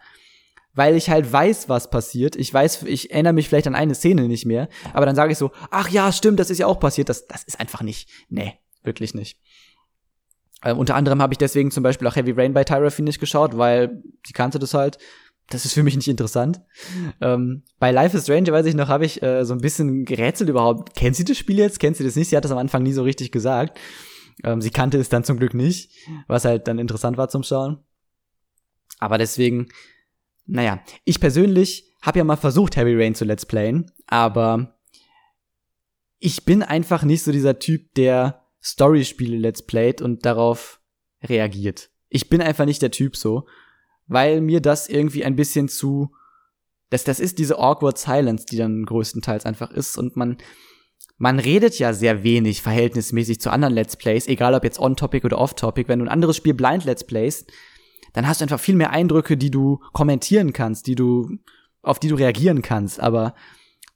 [0.74, 2.36] weil ich halt weiß, was passiert.
[2.36, 5.38] Ich weiß, ich erinnere mich vielleicht an eine Szene nicht mehr, aber dann sage ich
[5.38, 7.10] so, ach ja, stimmt, das ist ja auch passiert.
[7.10, 8.10] Das, das ist einfach nicht.
[8.30, 8.54] Nee,
[8.84, 9.38] wirklich nicht.
[10.64, 13.58] Ähm, unter anderem habe ich deswegen zum Beispiel auch Heavy Rain bei Tyra Finish geschaut,
[13.58, 14.98] weil die kannte das halt.
[15.50, 16.62] Das ist für mich nicht interessant.
[17.20, 20.50] Ähm, bei Life is Strange, weiß ich noch, habe ich äh, so ein bisschen gerätselt
[20.50, 20.96] überhaupt.
[20.96, 21.80] Kennt sie das Spiel jetzt?
[21.80, 22.30] Kennt sie das nicht?
[22.30, 23.78] Sie hat das am Anfang nie so richtig gesagt.
[24.46, 25.92] Ähm, sie kannte es dann zum Glück nicht,
[26.28, 27.80] was halt dann interessant war zum Schauen.
[29.00, 29.68] Aber deswegen
[30.46, 34.80] naja, ich persönlich habe ja mal versucht, Heavy Rain zu Let's Playen, aber
[36.20, 40.80] ich bin einfach nicht so dieser Typ, der Story-Spiele Let's Playt und darauf
[41.24, 41.90] reagiert.
[42.10, 43.48] Ich bin einfach nicht der Typ so,
[44.08, 46.12] weil mir das irgendwie ein bisschen zu
[46.92, 50.38] das, das ist diese awkward silence, die dann größtenteils einfach ist und man,
[51.18, 55.40] man redet ja sehr wenig verhältnismäßig zu anderen Let's Plays, egal ob jetzt on-topic oder
[55.40, 55.88] off-topic.
[55.88, 57.46] Wenn du ein anderes Spiel blind Let's Plays,
[58.14, 61.38] dann hast du einfach viel mehr Eindrücke, die du kommentieren kannst, die du,
[61.82, 63.00] auf die du reagieren kannst.
[63.00, 63.34] Aber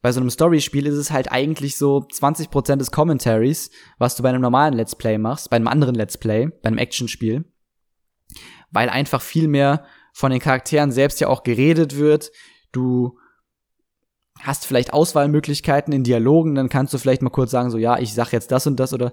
[0.01, 4.29] bei so einem Story-Spiel ist es halt eigentlich so 20% des Commentaries, was du bei
[4.29, 7.45] einem normalen Let's Play machst, bei einem anderen Let's Play, bei einem Action-Spiel.
[8.71, 12.31] Weil einfach viel mehr von den Charakteren selbst ja auch geredet wird.
[12.71, 13.17] Du
[14.39, 18.13] hast vielleicht Auswahlmöglichkeiten in Dialogen, dann kannst du vielleicht mal kurz sagen, so ja, ich
[18.13, 19.11] sag jetzt das und das oder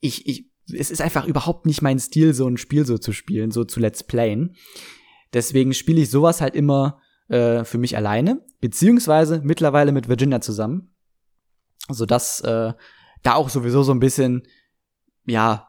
[0.00, 3.50] ich, ich es ist einfach überhaupt nicht mein Stil, so ein Spiel so zu spielen,
[3.50, 4.56] so zu Let's Playen.
[5.32, 10.94] Deswegen spiele ich sowas halt immer äh, für mich alleine, beziehungsweise mittlerweile mit Virginia zusammen.
[11.88, 12.72] Sodass äh,
[13.22, 14.46] da auch sowieso so ein bisschen,
[15.24, 15.68] ja,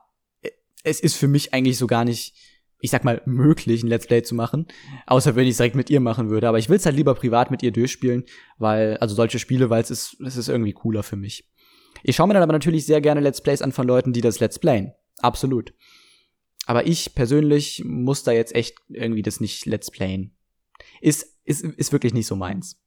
[0.83, 2.35] es ist für mich eigentlich so gar nicht,
[2.79, 4.67] ich sag mal, möglich, ein Let's Play zu machen.
[5.05, 6.47] Außer wenn ich es direkt mit ihr machen würde.
[6.47, 8.25] Aber ich will es halt lieber privat mit ihr durchspielen,
[8.57, 11.49] weil, also solche Spiele, weil es ist, es ist irgendwie cooler für mich.
[12.03, 14.39] Ich schaue mir dann aber natürlich sehr gerne Let's Plays an von Leuten, die das
[14.39, 14.93] Let's Playen.
[15.21, 15.73] Absolut.
[16.65, 20.35] aber ich persönlich muss da jetzt echt irgendwie das nicht Let's Playen.
[21.01, 22.79] Ist, ist, ist wirklich nicht so meins.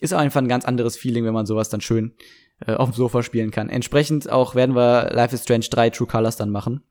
[0.00, 2.14] Ist einfach ein ganz anderes Feeling, wenn man sowas dann schön
[2.64, 3.68] äh, auf dem Sofa spielen kann.
[3.68, 6.84] Entsprechend auch werden wir Life is Strange 3 True Colors dann machen.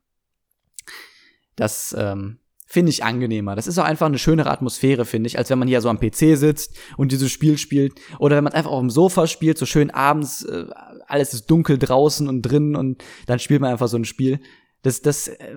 [1.56, 2.38] Das ähm,
[2.70, 3.56] finde ich angenehmer.
[3.56, 5.98] Das ist auch einfach eine schönere Atmosphäre, finde ich, als wenn man hier so am
[5.98, 7.98] PC sitzt und dieses Spiel spielt.
[8.18, 10.66] Oder wenn man einfach auf dem Sofa spielt, so schön abends, äh,
[11.06, 14.40] alles ist dunkel draußen und drin und dann spielt man einfach so ein Spiel.
[14.82, 15.56] Das, das äh,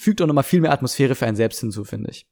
[0.00, 2.26] fügt auch nochmal viel mehr Atmosphäre für einen selbst hinzu, finde ich.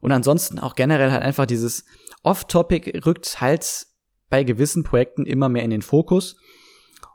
[0.00, 1.84] Und ansonsten auch generell halt einfach dieses
[2.24, 3.86] Off-Topic rückt halt
[4.30, 6.36] bei gewissen Projekten immer mehr in den Fokus.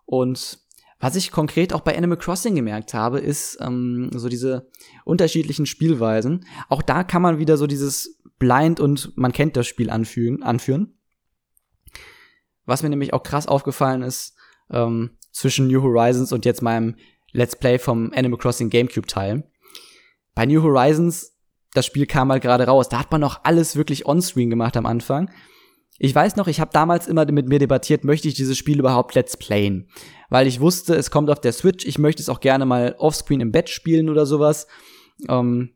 [0.05, 0.57] Und
[0.99, 4.69] was ich konkret auch bei Animal Crossing gemerkt habe, ist ähm, so diese
[5.05, 6.45] unterschiedlichen Spielweisen.
[6.67, 10.43] Auch da kann man wieder so dieses Blind und man kennt das Spiel anführen.
[10.43, 10.97] anführen.
[12.65, 14.35] Was mir nämlich auch krass aufgefallen ist,
[14.69, 16.95] ähm, zwischen New Horizons und jetzt meinem
[17.31, 19.49] Let's Play vom Animal Crossing GameCube Teil.
[20.35, 21.35] Bei New Horizons,
[21.73, 24.85] das Spiel kam halt gerade raus, da hat man noch alles wirklich onscreen gemacht am
[24.85, 25.31] Anfang.
[25.97, 29.15] Ich weiß noch, ich habe damals immer mit mir debattiert, möchte ich dieses Spiel überhaupt
[29.15, 29.89] Let's Playen?
[30.29, 33.41] Weil ich wusste, es kommt auf der Switch, ich möchte es auch gerne mal offscreen
[33.41, 34.67] im Bett spielen oder sowas.
[35.27, 35.71] Ähm,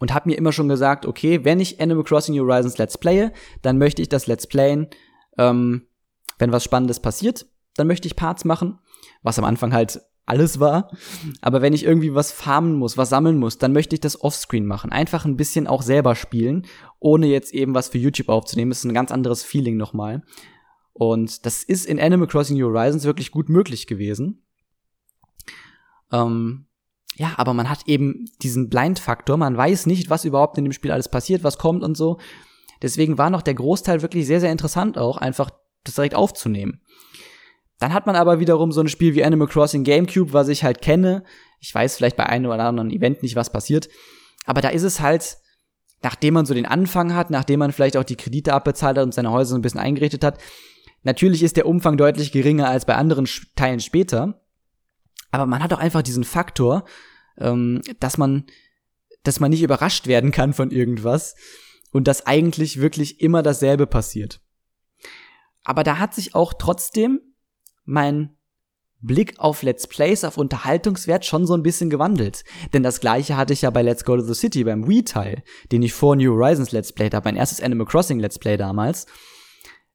[0.00, 3.30] und habe mir immer schon gesagt, okay, wenn ich Animal Crossing Horizons Let's Playe,
[3.62, 4.88] dann möchte ich das Let's Playen,
[5.38, 5.86] ähm,
[6.38, 7.46] wenn was Spannendes passiert,
[7.76, 8.80] dann möchte ich Parts machen,
[9.22, 10.90] was am Anfang halt alles war.
[11.40, 14.66] Aber wenn ich irgendwie was farmen muss, was sammeln muss, dann möchte ich das offscreen
[14.66, 14.92] machen.
[14.92, 16.66] Einfach ein bisschen auch selber spielen,
[16.98, 18.70] ohne jetzt eben was für YouTube aufzunehmen.
[18.70, 20.22] Das ist ein ganz anderes Feeling nochmal.
[20.92, 24.42] Und das ist in Animal Crossing New Horizons wirklich gut möglich gewesen.
[26.12, 26.66] Ähm,
[27.14, 29.36] ja, aber man hat eben diesen Blind-Faktor.
[29.36, 32.18] Man weiß nicht, was überhaupt in dem Spiel alles passiert, was kommt und so.
[32.80, 35.50] Deswegen war noch der Großteil wirklich sehr, sehr interessant auch, einfach
[35.84, 36.80] das direkt aufzunehmen.
[37.78, 40.82] Dann hat man aber wiederum so ein Spiel wie Animal Crossing GameCube, was ich halt
[40.82, 41.24] kenne.
[41.58, 43.88] Ich weiß vielleicht bei einem oder anderen Event nicht, was passiert.
[44.44, 45.38] Aber da ist es halt,
[46.02, 49.14] nachdem man so den Anfang hat, nachdem man vielleicht auch die Kredite abbezahlt hat und
[49.14, 50.38] seine Häuser so ein bisschen eingerichtet hat,
[51.02, 54.42] natürlich ist der Umfang deutlich geringer als bei anderen Teilen später.
[55.30, 56.84] Aber man hat auch einfach diesen Faktor,
[57.38, 58.44] ähm, dass man,
[59.22, 61.34] dass man nicht überrascht werden kann von irgendwas
[61.90, 64.40] und dass eigentlich wirklich immer dasselbe passiert.
[65.64, 67.20] Aber da hat sich auch trotzdem
[67.84, 68.36] mein
[69.00, 72.44] Blick auf Let's Plays, auf Unterhaltungswert schon so ein bisschen gewandelt.
[72.72, 75.42] Denn das gleiche hatte ich ja bei Let's Go to the City, beim Wii-Teil,
[75.72, 79.06] den ich vor New Horizons Let's Play habe, mein erstes Animal Crossing Let's Play damals.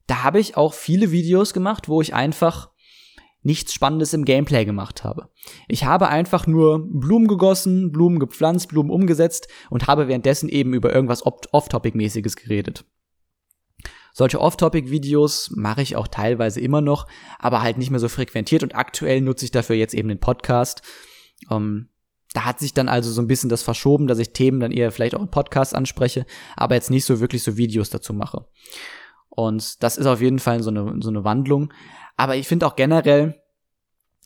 [0.08, 2.70] Da habe ich auch viele Videos gemacht, wo ich einfach
[3.42, 5.28] nichts Spannendes im Gameplay gemacht habe.
[5.68, 10.92] Ich habe einfach nur Blumen gegossen, Blumen gepflanzt, Blumen umgesetzt und habe währenddessen eben über
[10.92, 12.84] irgendwas Off-Topic-mäßiges geredet.
[14.12, 17.06] Solche Off-Topic-Videos mache ich auch teilweise immer noch,
[17.38, 20.82] aber halt nicht mehr so frequentiert und aktuell nutze ich dafür jetzt eben den Podcast.
[21.50, 21.90] Ähm,
[22.32, 24.90] da hat sich dann also so ein bisschen das verschoben, dass ich Themen dann eher
[24.90, 28.46] vielleicht auch im Podcast anspreche, aber jetzt nicht so wirklich so Videos dazu mache.
[29.38, 31.72] Und das ist auf jeden Fall so eine, so eine Wandlung.
[32.16, 33.40] Aber ich finde auch generell,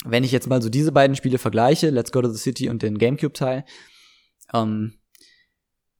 [0.06, 2.80] wenn ich jetzt mal so diese beiden Spiele vergleiche, Let's Go to the City und
[2.80, 3.66] den GameCube-Teil,
[4.54, 4.94] ähm,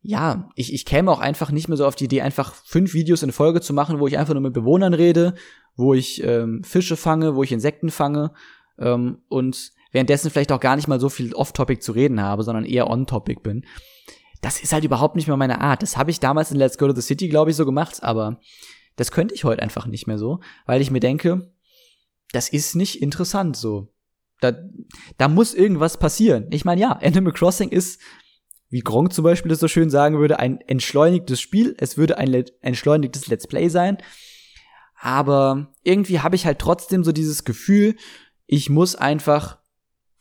[0.01, 3.23] ja, ich, ich käme auch einfach nicht mehr so auf die Idee, einfach fünf Videos
[3.23, 5.35] in Folge zu machen, wo ich einfach nur mit Bewohnern rede,
[5.77, 8.33] wo ich ähm, Fische fange, wo ich Insekten fange
[8.79, 12.65] ähm, und währenddessen vielleicht auch gar nicht mal so viel off-topic zu reden habe, sondern
[12.65, 13.67] eher on-topic bin.
[14.41, 15.83] Das ist halt überhaupt nicht mehr meine Art.
[15.83, 18.41] Das habe ich damals in Let's Go to the City, glaube ich, so gemacht, aber
[18.97, 21.53] das könnte ich heute einfach nicht mehr so, weil ich mir denke,
[22.33, 23.93] das ist nicht interessant so.
[24.41, 24.53] Da,
[25.19, 26.49] da muss irgendwas passieren.
[26.51, 28.01] Ich meine, ja, Animal Crossing ist
[28.71, 31.77] wie Gronk zum Beispiel das so schön sagen würde, ein entschleunigtes Spiel.
[31.79, 32.33] Es würde ein
[32.63, 33.99] entschleunigtes Let's Play sein.
[34.99, 37.97] Aber irgendwie habe ich halt trotzdem so dieses Gefühl,
[38.47, 39.59] ich muss einfach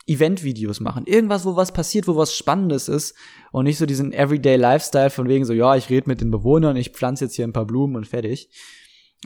[0.06, 1.06] Event-Videos machen.
[1.06, 3.16] Irgendwas, wo was passiert, wo was Spannendes ist.
[3.52, 6.76] Und nicht so diesen Everyday Lifestyle von wegen so, ja, ich rede mit den Bewohnern,
[6.76, 8.50] ich pflanze jetzt hier ein paar Blumen und fertig.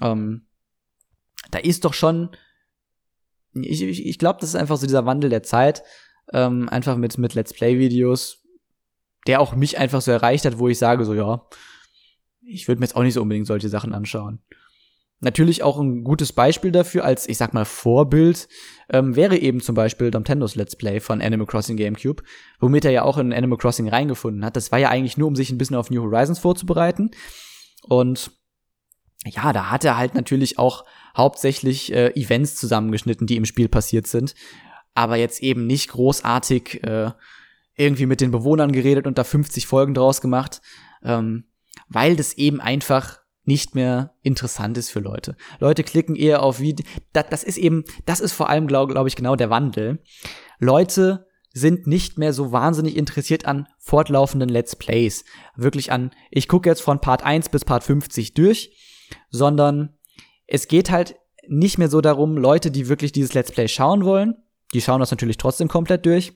[0.03, 0.47] Ähm,
[1.51, 2.31] da ist doch schon,
[3.55, 5.83] ich, ich, ich glaube, das ist einfach so dieser Wandel der Zeit.
[6.33, 8.47] Ähm, einfach mit, mit Let's Play-Videos
[9.27, 11.47] der auch mich einfach so erreicht hat, wo ich sage so, ja,
[12.43, 14.41] ich würde mir jetzt auch nicht so unbedingt solche Sachen anschauen.
[15.21, 18.49] Natürlich auch ein gutes Beispiel dafür als, ich sag mal, Vorbild
[18.91, 22.23] ähm, wäre eben zum Beispiel Nintendos Let's Play von Animal Crossing GameCube,
[22.61, 24.57] womit er ja auch in Animal Crossing reingefunden hat.
[24.57, 27.11] Das war ja eigentlich nur, um sich ein bisschen auf New Horizons vorzubereiten.
[27.83, 28.31] Und
[29.25, 30.85] ja, da hat er halt natürlich auch
[31.17, 34.35] hauptsächlich äh, Events zusammengeschnitten, die im Spiel passiert sind,
[34.95, 37.13] aber jetzt eben nicht großartig äh,
[37.75, 40.61] irgendwie mit den Bewohnern geredet und da 50 Folgen draus gemacht,
[41.03, 41.45] ähm,
[41.89, 45.37] weil das eben einfach nicht mehr interessant ist für Leute.
[45.61, 46.77] Leute klicken eher auf wie
[47.13, 50.01] das, das ist eben, das ist vor allem glaube glaub ich genau der Wandel.
[50.59, 55.25] Leute sind nicht mehr so wahnsinnig interessiert an fortlaufenden Let's Plays,
[55.55, 58.77] wirklich an ich gucke jetzt von Part 1 bis Part 50 durch,
[59.31, 59.97] sondern
[60.47, 61.17] es geht halt
[61.49, 64.35] nicht mehr so darum, Leute, die wirklich dieses Let's Play schauen wollen,
[64.75, 66.35] die schauen das natürlich trotzdem komplett durch.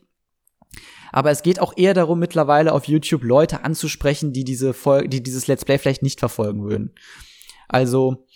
[1.13, 5.23] Aber es geht auch eher darum, mittlerweile auf YouTube Leute anzusprechen, die diese Folge, die
[5.23, 6.95] dieses Let's Play vielleicht nicht verfolgen würden.
[7.69, 8.27] Also,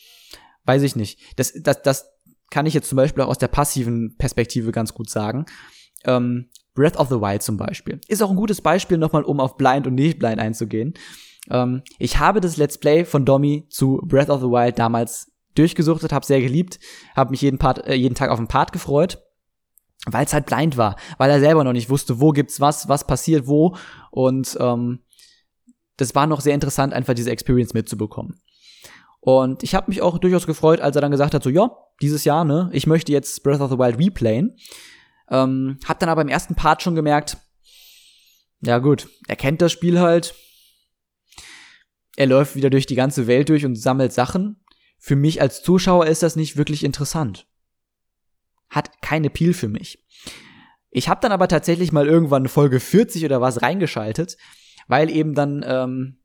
[0.64, 1.18] weiß ich nicht.
[1.36, 2.10] Das, das, das
[2.50, 5.46] kann ich jetzt zum Beispiel auch aus der passiven Perspektive ganz gut sagen.
[6.04, 8.00] Ähm, Breath of the Wild zum Beispiel.
[8.08, 10.94] Ist auch ein gutes Beispiel nochmal, um auf Blind und nicht Blind einzugehen.
[11.50, 16.12] Ähm, ich habe das Let's Play von Domi zu Breath of the Wild damals durchgesuchtet,
[16.12, 16.80] habe sehr geliebt,
[17.14, 19.23] habe mich jeden, Part, äh, jeden Tag auf den Part gefreut,
[20.06, 23.06] weil es halt blind war, weil er selber noch nicht wusste, wo gibt's was, was
[23.06, 23.76] passiert wo
[24.10, 25.00] und ähm,
[25.96, 28.40] das war noch sehr interessant, einfach diese Experience mitzubekommen.
[29.20, 31.70] Und ich habe mich auch durchaus gefreut, als er dann gesagt hat, so ja,
[32.02, 34.56] dieses Jahr, ne, ich möchte jetzt Breath of the Wild replayen.
[35.30, 37.38] Ähm, hab dann aber im ersten Part schon gemerkt,
[38.60, 40.34] ja gut, er kennt das Spiel halt.
[42.16, 44.64] Er läuft wieder durch die ganze Welt durch und sammelt Sachen
[45.04, 47.46] für mich als Zuschauer ist das nicht wirklich interessant.
[48.74, 50.04] Hat keine Appeal für mich.
[50.90, 54.36] Ich habe dann aber tatsächlich mal irgendwann Folge 40 oder was reingeschaltet,
[54.86, 56.18] weil eben dann ähm,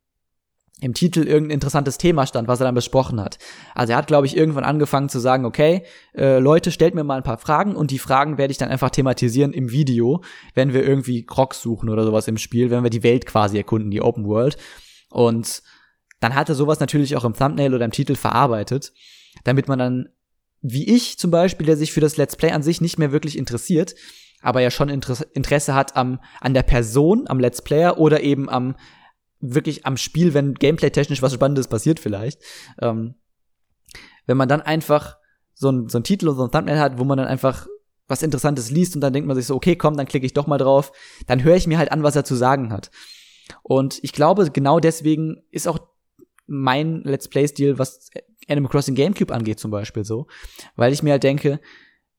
[0.81, 3.37] im Titel irgendein interessantes Thema stand, was er dann besprochen hat.
[3.75, 5.83] Also er hat, glaube ich, irgendwann angefangen zu sagen, okay,
[6.15, 8.89] äh, Leute, stellt mir mal ein paar Fragen und die Fragen werde ich dann einfach
[8.89, 10.23] thematisieren im Video,
[10.53, 13.91] wenn wir irgendwie Crocs suchen oder sowas im Spiel, wenn wir die Welt quasi erkunden,
[13.91, 14.57] die Open World.
[15.09, 15.61] Und
[16.19, 18.93] dann hat er sowas natürlich auch im Thumbnail oder im Titel verarbeitet,
[19.43, 20.09] damit man dann,
[20.61, 23.37] wie ich zum Beispiel, der sich für das Let's Play an sich nicht mehr wirklich
[23.37, 23.95] interessiert,
[24.41, 28.75] aber ja schon Interesse hat am, an der Person, am Let's Player oder eben am,
[29.39, 32.41] wirklich am Spiel, wenn gameplay-technisch was Spannendes passiert vielleicht.
[32.81, 33.15] Ähm,
[34.25, 35.17] wenn man dann einfach
[35.53, 37.67] so ein, so ein Titel und so ein Thumbnail hat, wo man dann einfach
[38.07, 40.47] was Interessantes liest und dann denkt man sich so, okay, komm, dann klicke ich doch
[40.47, 40.91] mal drauf,
[41.27, 42.91] dann höre ich mir halt an, was er zu sagen hat.
[43.61, 45.79] Und ich glaube, genau deswegen ist auch
[46.49, 48.09] mein Let's Play-Stil, was
[48.47, 50.27] Animal Crossing GameCube angeht, zum Beispiel so.
[50.75, 51.59] Weil ich mir halt denke,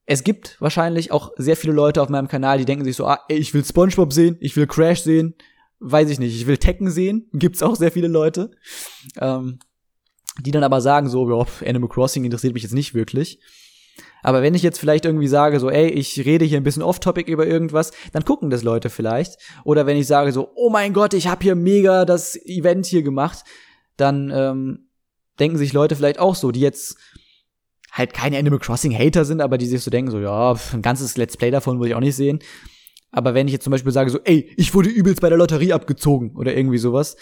[0.06, 3.20] es gibt wahrscheinlich auch sehr viele Leute auf meinem Kanal, die denken sich so, ah,
[3.28, 5.34] ich will SpongeBob sehen, ich will Crash sehen,
[5.80, 8.50] weiß ich nicht, ich will Tekken sehen, gibt's auch sehr viele Leute,
[9.20, 9.58] ähm,
[10.40, 13.40] die dann aber sagen so, ja, Animal Crossing interessiert mich jetzt nicht wirklich.
[14.22, 17.30] Aber wenn ich jetzt vielleicht irgendwie sage, so, ey, ich rede hier ein bisschen off-topic
[17.30, 19.38] über irgendwas, dann gucken das Leute vielleicht.
[19.64, 23.02] Oder wenn ich sage so, oh mein Gott, ich habe hier mega das Event hier
[23.02, 23.44] gemacht,
[24.00, 24.90] dann ähm,
[25.38, 26.96] denken sich Leute vielleicht auch so, die jetzt
[27.92, 31.16] halt keine Animal Crossing Hater sind, aber die sich so denken, so, ja, ein ganzes
[31.16, 32.38] Let's Play davon würde ich auch nicht sehen.
[33.10, 35.72] Aber wenn ich jetzt zum Beispiel sage, so, ey, ich wurde übelst bei der Lotterie
[35.72, 37.16] abgezogen oder irgendwie sowas,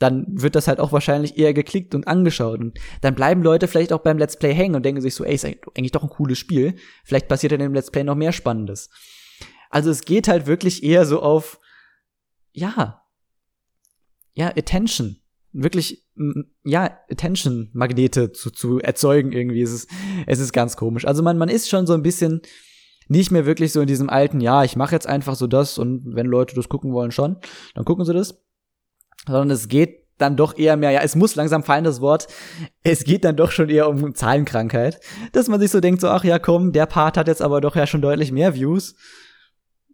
[0.00, 2.60] dann wird das halt auch wahrscheinlich eher geklickt und angeschaut.
[2.60, 5.34] Und dann bleiben Leute vielleicht auch beim Let's Play hängen und denken sich so, ey,
[5.34, 6.74] ist eigentlich doch ein cooles Spiel.
[7.04, 8.90] Vielleicht passiert in dem Let's Play noch mehr Spannendes.
[9.70, 11.60] Also es geht halt wirklich eher so auf,
[12.52, 13.02] ja,
[14.34, 15.20] ja, Attention
[15.62, 16.04] wirklich
[16.64, 19.62] ja Attention Magnete zu, zu erzeugen irgendwie.
[19.62, 19.90] Es ist
[20.26, 21.04] es ist ganz komisch.
[21.04, 22.42] Also man man ist schon so ein bisschen
[23.08, 26.14] nicht mehr wirklich so in diesem alten ja ich mache jetzt einfach so das und
[26.14, 27.36] wenn Leute das gucken wollen schon
[27.74, 28.40] dann gucken sie das.
[29.26, 32.28] Sondern es geht dann doch eher mehr ja es muss langsam fallen das Wort.
[32.82, 35.00] Es geht dann doch schon eher um Zahlenkrankheit.
[35.32, 37.74] Dass man sich so denkt so ach ja komm der Part hat jetzt aber doch
[37.74, 38.94] ja schon deutlich mehr Views.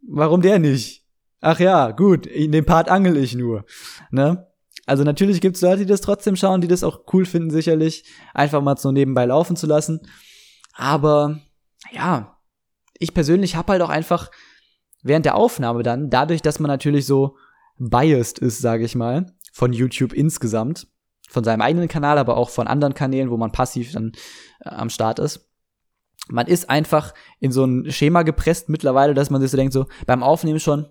[0.06, 1.06] Warum der nicht?
[1.40, 3.64] Ach ja gut in dem Part angel ich nur
[4.10, 4.46] ne
[4.86, 8.04] also natürlich gibt's Leute, die das trotzdem schauen, die das auch cool finden, sicherlich,
[8.34, 10.00] einfach mal so nebenbei laufen zu lassen.
[10.74, 11.40] Aber
[11.92, 12.38] ja,
[12.98, 14.30] ich persönlich habe halt auch einfach
[15.02, 17.36] während der Aufnahme dann, dadurch, dass man natürlich so
[17.78, 20.88] biased ist, sage ich mal, von YouTube insgesamt,
[21.28, 24.12] von seinem eigenen Kanal, aber auch von anderen Kanälen, wo man passiv dann
[24.60, 25.50] äh, am Start ist.
[26.28, 29.86] Man ist einfach in so ein Schema gepresst mittlerweile, dass man sich so denkt, so
[30.06, 30.86] beim Aufnehmen schon,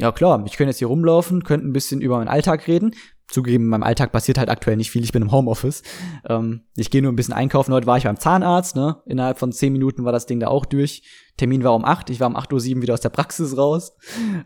[0.00, 2.94] ja klar, ich könnte jetzt hier rumlaufen, könnte ein bisschen über meinen Alltag reden.
[3.28, 5.82] Zugegeben, in meinem Alltag passiert halt aktuell nicht viel, ich bin im Homeoffice.
[6.28, 7.72] Ähm, ich gehe nur ein bisschen einkaufen.
[7.72, 9.02] Heute war ich beim Zahnarzt, ne?
[9.06, 11.02] Innerhalb von zehn Minuten war das Ding da auch durch.
[11.36, 13.92] Termin war um acht, ich war um acht Uhr sieben wieder aus der Praxis raus.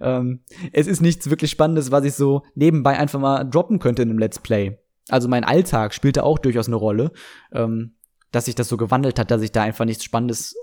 [0.00, 4.10] Ähm, es ist nichts wirklich Spannendes, was ich so nebenbei einfach mal droppen könnte in
[4.10, 4.78] einem Let's Play.
[5.08, 7.12] Also mein Alltag spielte auch durchaus eine Rolle,
[7.52, 7.96] ähm,
[8.32, 10.56] dass sich das so gewandelt hat, dass ich da einfach nichts Spannendes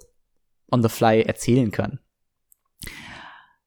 [0.72, 2.00] on the fly erzählen kann.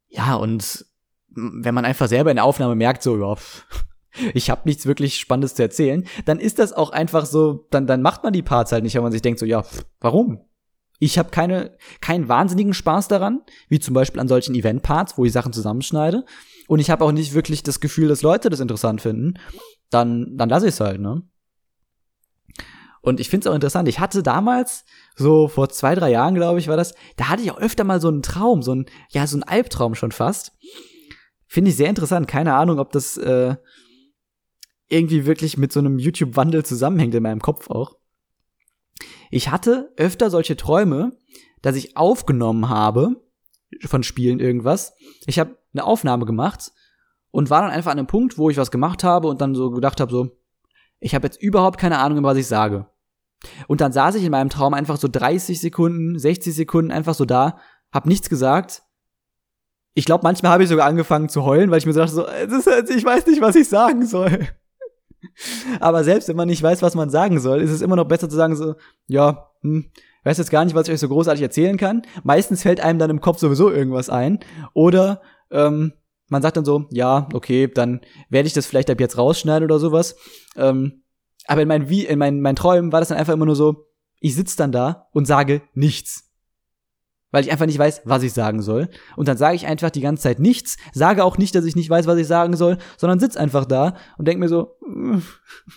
[0.08, 0.86] Ja, und
[1.34, 3.36] wenn man einfach selber in der Aufnahme merkt, so, ja,
[4.32, 8.02] ich habe nichts wirklich Spannendes zu erzählen, dann ist das auch einfach so, dann, dann
[8.02, 9.64] macht man die Parts halt nicht, wenn man sich denkt, so, ja,
[10.00, 10.40] warum?
[11.00, 15.32] Ich habe keine, keinen wahnsinnigen Spaß daran, wie zum Beispiel an solchen Event-Parts, wo ich
[15.32, 16.24] Sachen zusammenschneide.
[16.68, 19.34] Und ich habe auch nicht wirklich das Gefühl, dass Leute das interessant finden.
[19.90, 21.22] Dann, dann lasse ich es halt, ne?
[23.02, 23.86] Und ich finde es auch interessant.
[23.86, 27.50] Ich hatte damals, so vor zwei, drei Jahren, glaube ich, war das, da hatte ich
[27.50, 30.52] auch öfter mal so einen Traum, so ein, ja, so ein Albtraum schon fast.
[31.54, 32.26] Finde ich sehr interessant.
[32.26, 33.54] Keine Ahnung, ob das äh,
[34.88, 37.96] irgendwie wirklich mit so einem YouTube-Wandel zusammenhängt in meinem Kopf auch.
[39.30, 41.16] Ich hatte öfter solche Träume,
[41.62, 43.22] dass ich aufgenommen habe
[43.84, 44.94] von Spielen irgendwas.
[45.26, 46.72] Ich habe eine Aufnahme gemacht
[47.30, 49.70] und war dann einfach an einem Punkt, wo ich was gemacht habe und dann so
[49.70, 50.36] gedacht habe, so,
[50.98, 52.88] ich habe jetzt überhaupt keine Ahnung, was ich sage.
[53.68, 57.24] Und dann saß ich in meinem Traum einfach so 30 Sekunden, 60 Sekunden einfach so
[57.24, 57.60] da,
[57.92, 58.82] hab nichts gesagt.
[59.94, 62.26] Ich glaube, manchmal habe ich sogar angefangen zu heulen, weil ich mir so dachte, so,
[62.26, 64.48] ist, ich weiß nicht, was ich sagen soll.
[65.80, 68.28] Aber selbst wenn man nicht weiß, was man sagen soll, ist es immer noch besser
[68.28, 68.74] zu sagen so,
[69.06, 69.90] ja, hm,
[70.24, 72.02] weiß jetzt gar nicht, was ich euch so großartig erzählen kann.
[72.22, 74.40] Meistens fällt einem dann im Kopf sowieso irgendwas ein.
[74.72, 75.92] Oder ähm,
[76.28, 79.78] man sagt dann so, ja, okay, dann werde ich das vielleicht ab jetzt rausschneiden oder
[79.78, 80.16] sowas.
[80.56, 81.02] Ähm,
[81.46, 83.86] aber in meinen, wie, in meinen, meinen Träumen war das dann einfach immer nur so,
[84.20, 86.23] ich sitze dann da und sage nichts.
[87.34, 88.88] Weil ich einfach nicht weiß, was ich sagen soll.
[89.16, 91.90] Und dann sage ich einfach die ganze Zeit nichts, sage auch nicht, dass ich nicht
[91.90, 94.76] weiß, was ich sagen soll, sondern sitz einfach da und denk mir so,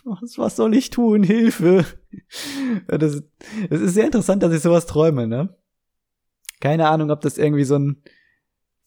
[0.03, 1.23] was, was soll ich tun?
[1.23, 1.83] Hilfe.
[2.87, 3.23] Das,
[3.69, 5.55] das ist sehr interessant, dass ich sowas träume, ne?
[6.59, 8.03] Keine Ahnung, ob das irgendwie so ein,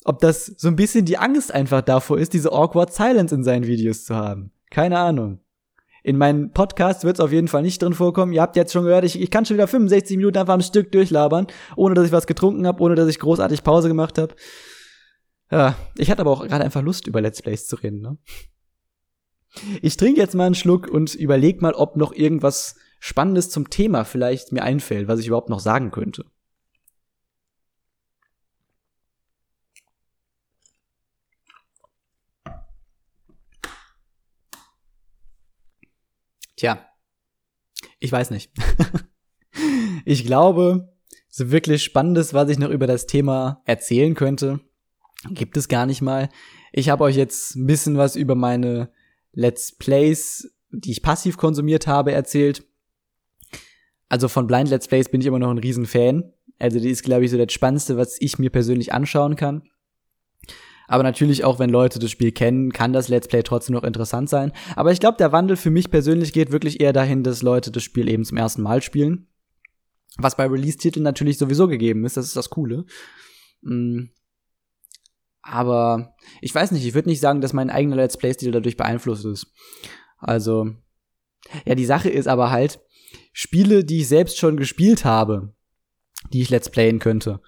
[0.05, 3.67] ob das so ein bisschen die Angst einfach davor ist, diese awkward Silence in seinen
[3.67, 4.53] Videos zu haben.
[4.71, 5.41] Keine Ahnung.
[6.03, 8.33] In meinen Podcasts wird es auf jeden Fall nicht drin vorkommen.
[8.33, 10.93] Ihr habt jetzt schon gehört, ich, ich kann schon wieder 65 Minuten einfach am Stück
[10.93, 11.47] durchlabern,
[11.77, 14.35] ohne dass ich was getrunken habe, ohne dass ich großartig Pause gemacht habe.
[15.51, 18.01] Ja, ich hatte aber auch gerade einfach Lust, über Let's Plays zu reden.
[18.01, 18.17] Ne?
[19.83, 24.05] Ich trinke jetzt mal einen Schluck und überleg mal, ob noch irgendwas Spannendes zum Thema
[24.05, 26.25] vielleicht mir einfällt, was ich überhaupt noch sagen könnte.
[36.61, 36.79] Tja,
[38.01, 38.53] ich weiß nicht.
[40.05, 40.93] ich glaube,
[41.31, 44.61] so wirklich Spannendes, was ich noch über das Thema erzählen könnte,
[45.31, 46.29] gibt es gar nicht mal.
[46.75, 48.93] Ich habe euch jetzt ein bisschen was über meine
[49.33, 52.63] Let's Plays, die ich passiv konsumiert habe, erzählt.
[54.11, 56.31] Also von Blind Let's Plays bin ich immer noch ein Riesenfan.
[56.59, 59.63] Also die ist, glaube ich, so das Spannendste, was ich mir persönlich anschauen kann.
[60.91, 64.29] Aber natürlich auch, wenn Leute das Spiel kennen, kann das Let's Play trotzdem noch interessant
[64.29, 64.51] sein.
[64.75, 67.85] Aber ich glaube, der Wandel für mich persönlich geht wirklich eher dahin, dass Leute das
[67.85, 69.29] Spiel eben zum ersten Mal spielen.
[70.19, 72.87] Was bei Release-Titeln natürlich sowieso gegeben ist, das ist das Coole.
[73.63, 74.07] Mm.
[75.43, 79.25] Aber ich weiß nicht, ich würde nicht sagen, dass mein eigener Let's Play-Stil dadurch beeinflusst
[79.27, 79.47] ist.
[80.19, 80.73] Also,
[81.67, 82.81] ja, die Sache ist aber halt,
[83.33, 85.55] Spiele, die ich selbst schon gespielt habe,
[86.33, 87.41] die ich Let's Playen könnte,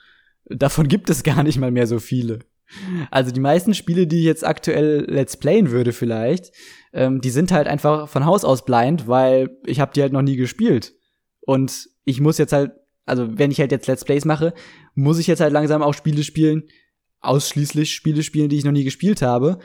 [0.44, 2.38] davon gibt es gar nicht mal mehr so viele.
[3.10, 6.52] Also die meisten Spiele, die ich jetzt aktuell Let's Playen würde vielleicht,
[6.92, 10.22] ähm, die sind halt einfach von Haus aus blind, weil ich habe die halt noch
[10.22, 10.92] nie gespielt.
[11.40, 12.72] Und ich muss jetzt halt,
[13.04, 14.54] also wenn ich halt jetzt Let's Plays mache,
[14.94, 16.64] muss ich jetzt halt langsam auch Spiele spielen,
[17.20, 19.58] ausschließlich Spiele spielen, die ich noch nie gespielt habe.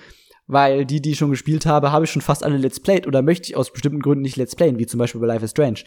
[0.49, 3.21] Weil die, die ich schon gespielt habe, habe ich schon fast alle Let's Played oder
[3.21, 5.83] möchte ich aus bestimmten Gründen nicht Let's Playen, wie zum Beispiel bei Life is Strange.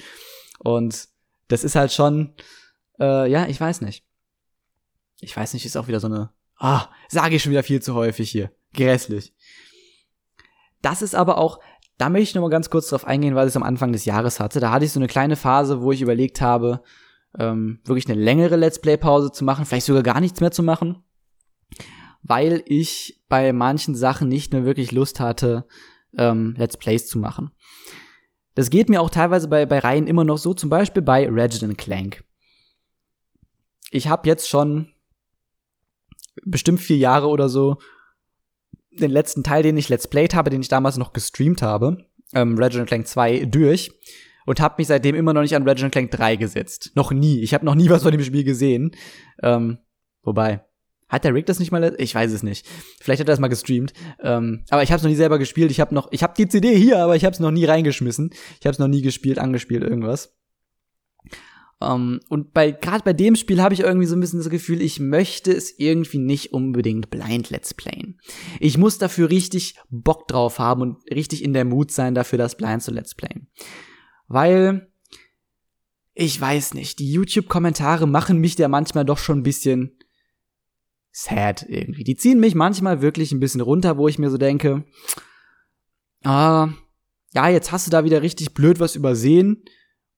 [0.58, 1.08] Und
[1.48, 2.34] das ist halt schon,
[3.00, 4.04] äh, ja, ich weiß nicht.
[5.20, 6.30] Ich weiß nicht, ist auch wieder so eine
[6.60, 8.52] Ah, sage ich schon wieder viel zu häufig hier.
[8.74, 9.34] Grässlich.
[10.82, 11.58] Das ist aber auch,
[11.96, 14.04] da möchte ich noch mal ganz kurz drauf eingehen, weil ich es am Anfang des
[14.04, 14.60] Jahres hatte.
[14.60, 16.82] Da hatte ich so eine kleine Phase, wo ich überlegt habe,
[17.38, 21.02] ähm, wirklich eine längere Let's Play-Pause zu machen, vielleicht sogar gar nichts mehr zu machen,
[22.22, 25.66] weil ich bei manchen Sachen nicht mehr wirklich Lust hatte,
[26.16, 27.52] ähm, Let's Plays zu machen.
[28.54, 31.78] Das geht mir auch teilweise bei, bei Reihen immer noch so, zum Beispiel bei Resident
[31.78, 32.22] Clank.
[33.90, 34.89] Ich habe jetzt schon
[36.44, 37.78] bestimmt vier Jahre oder so
[38.90, 42.58] den letzten Teil, den ich Let's Played habe, den ich damals noch gestreamt habe, ähm,
[42.58, 43.92] Reginald Clank 2, durch
[44.46, 46.92] und habe mich seitdem immer noch nicht an Reginald Clank 3 gesetzt.
[46.94, 47.40] Noch nie.
[47.40, 48.92] Ich habe noch nie was von dem Spiel gesehen.
[49.42, 49.78] Ähm,
[50.22, 50.64] wobei,
[51.08, 51.94] hat der Rick das nicht mal?
[51.98, 52.66] Ich weiß es nicht.
[53.00, 53.92] Vielleicht hat er das mal gestreamt.
[54.22, 55.70] Ähm, aber ich habe es noch nie selber gespielt.
[55.70, 58.30] Ich habe noch, ich habe die CD hier, aber ich habe es noch nie reingeschmissen.
[58.60, 60.36] Ich habe es noch nie gespielt, angespielt, irgendwas.
[61.82, 64.50] Um, ähm, und bei gerade bei dem Spiel habe ich irgendwie so ein bisschen das
[64.50, 68.20] Gefühl, ich möchte es irgendwie nicht unbedingt blind Let's Playen.
[68.58, 72.56] Ich muss dafür richtig Bock drauf haben und richtig in der Mut sein, dafür das
[72.56, 73.48] blind zu Let's Playen.
[74.28, 74.92] Weil
[76.12, 79.96] ich weiß nicht, die YouTube-Kommentare machen mich ja manchmal doch schon ein bisschen
[81.10, 82.04] sad irgendwie.
[82.04, 84.84] Die ziehen mich manchmal wirklich ein bisschen runter, wo ich mir so denke,
[86.24, 86.68] ah,
[87.32, 89.64] ja, jetzt hast du da wieder richtig blöd was übersehen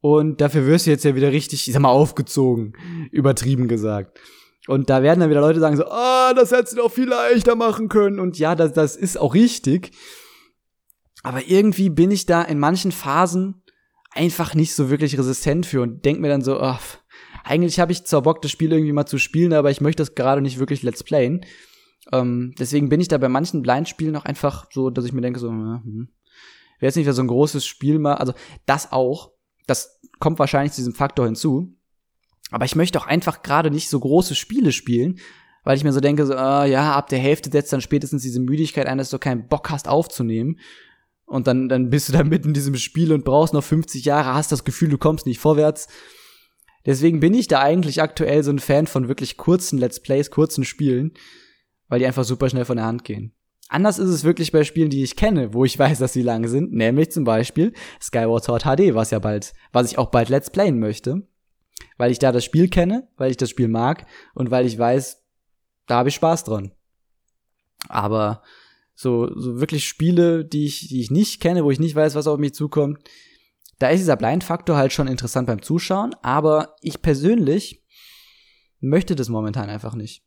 [0.03, 2.74] und dafür wirst du jetzt ja wieder richtig, ich sag mal, aufgezogen,
[3.12, 4.20] übertrieben gesagt.
[4.66, 7.09] Und da werden dann wieder Leute sagen so, ah, oh, das hättest du doch viel
[7.09, 8.19] leichter machen können.
[8.19, 9.93] Und ja, das, das ist auch richtig.
[11.23, 13.62] Aber irgendwie bin ich da in manchen Phasen
[14.11, 16.77] einfach nicht so wirklich resistent für und denk mir dann so, oh,
[17.45, 20.16] eigentlich habe ich zwar Bock, das Spiel irgendwie mal zu spielen, aber ich möchte das
[20.16, 21.47] gerade nicht wirklich let's playen.
[22.11, 25.39] Ähm, deswegen bin ich da bei manchen Blindspielen auch einfach so, dass ich mir denke,
[25.39, 26.09] so, hm,
[26.81, 28.35] wäre jetzt nicht so ein großes Spiel mal, also
[28.66, 29.31] das auch,
[29.66, 31.74] das kommt wahrscheinlich zu diesem Faktor hinzu.
[32.51, 35.18] Aber ich möchte auch einfach gerade nicht so große Spiele spielen,
[35.64, 38.40] weil ich mir so denke, so, äh, ja, ab der Hälfte setzt dann spätestens diese
[38.40, 40.59] Müdigkeit ein, dass du keinen Bock hast aufzunehmen.
[41.24, 44.34] Und dann, dann bist du da mitten in diesem Spiel und brauchst noch 50 Jahre,
[44.34, 45.89] hast das Gefühl, du kommst nicht vorwärts.
[46.84, 50.64] Deswegen bin ich da eigentlich aktuell so ein Fan von wirklich kurzen Let's Plays, kurzen
[50.64, 51.12] Spielen,
[51.89, 53.32] weil die einfach super schnell von der Hand gehen.
[53.68, 56.47] Anders ist es wirklich bei Spielen, die ich kenne, wo ich weiß, dass sie lang
[56.48, 60.51] sind, nämlich zum Beispiel Skyward Sword HD, was ja bald, was ich auch bald Let's
[60.51, 61.22] Playen möchte,
[61.97, 65.22] weil ich da das Spiel kenne, weil ich das Spiel mag und weil ich weiß,
[65.86, 66.72] da habe ich Spaß dran.
[67.89, 68.43] Aber
[68.94, 72.26] so, so wirklich Spiele, die ich, die ich nicht kenne, wo ich nicht weiß, was
[72.26, 72.98] auf mich zukommt,
[73.78, 77.82] da ist dieser Blind-Faktor halt schon interessant beim Zuschauen, aber ich persönlich
[78.80, 80.22] möchte das momentan einfach nicht.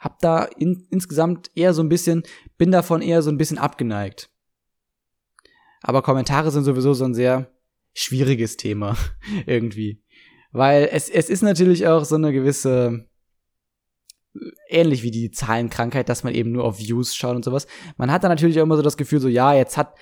[0.00, 2.24] Hab da in, insgesamt eher so ein bisschen,
[2.58, 4.30] bin davon eher so ein bisschen abgeneigt.
[5.82, 7.50] Aber Kommentare sind sowieso so ein sehr
[7.92, 8.96] schwieriges Thema
[9.46, 10.02] irgendwie.
[10.52, 13.08] Weil es, es ist natürlich auch so eine gewisse,
[14.68, 17.66] ähnlich wie die Zahlenkrankheit, dass man eben nur auf Views schaut und sowas.
[17.96, 19.96] Man hat da natürlich auch immer so das Gefühl, so, ja, jetzt hat,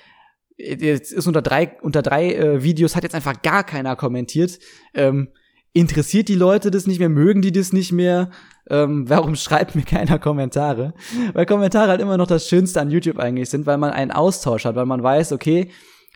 [0.57, 4.59] jetzt ist unter drei, unter drei äh, Videos hat jetzt einfach gar keiner kommentiert.
[4.93, 5.29] Ähm,
[5.73, 7.09] interessiert die Leute das nicht mehr?
[7.09, 8.29] Mögen die das nicht mehr?
[8.69, 10.93] Ähm, warum schreibt mir keiner Kommentare?
[11.33, 14.65] Weil Kommentare halt immer noch das Schönste an YouTube eigentlich sind, weil man einen Austausch
[14.65, 15.71] hat, weil man weiß, okay,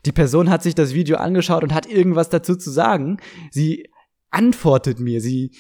[0.05, 3.17] die Person hat sich das Video angeschaut und hat irgendwas dazu zu sagen.
[3.51, 3.89] Sie
[4.31, 5.51] antwortet mir, sie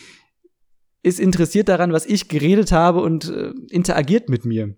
[1.01, 4.75] ist interessiert daran, was ich geredet habe und äh, interagiert mit mir.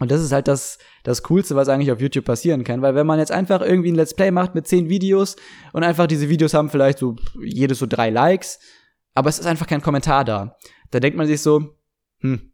[0.00, 2.80] Und das ist halt das, das Coolste, was eigentlich auf YouTube passieren kann.
[2.80, 5.36] Weil wenn man jetzt einfach irgendwie ein Let's Play macht mit zehn Videos
[5.72, 8.58] und einfach diese Videos haben vielleicht so jedes so drei Likes,
[9.14, 10.56] aber es ist einfach kein Kommentar da.
[10.90, 11.76] Da denkt man sich so,
[12.20, 12.50] hm.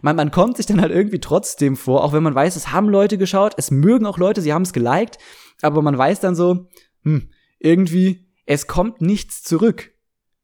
[0.00, 2.88] Man, man kommt sich dann halt irgendwie trotzdem vor, auch wenn man weiß, es haben
[2.88, 5.18] Leute geschaut, es mögen auch Leute, sie haben es geliked,
[5.60, 6.68] aber man weiß dann so,
[7.02, 9.91] hm, irgendwie, es kommt nichts zurück.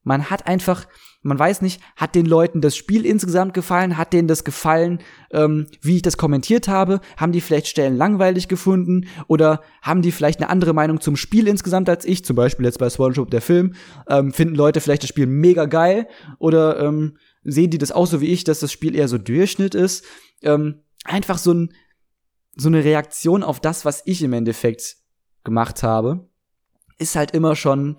[0.08, 0.86] Man hat einfach,
[1.20, 5.00] man weiß nicht, hat den Leuten das Spiel insgesamt gefallen, hat denen das gefallen,
[5.32, 9.06] ähm, wie ich das kommentiert habe, haben die vielleicht Stellen langweilig gefunden?
[9.26, 12.78] Oder haben die vielleicht eine andere Meinung zum Spiel insgesamt als ich, zum Beispiel jetzt
[12.78, 13.74] bei Swanshop der Film,
[14.08, 16.08] ähm, finden Leute vielleicht das Spiel mega geil?
[16.38, 19.74] Oder ähm, sehen die das auch so wie ich, dass das Spiel eher so Durchschnitt
[19.74, 20.06] ist,
[20.40, 21.74] ähm, einfach so ein
[22.56, 24.96] so eine Reaktion auf das, was ich im Endeffekt
[25.44, 26.28] gemacht habe,
[26.98, 27.98] ist halt immer schon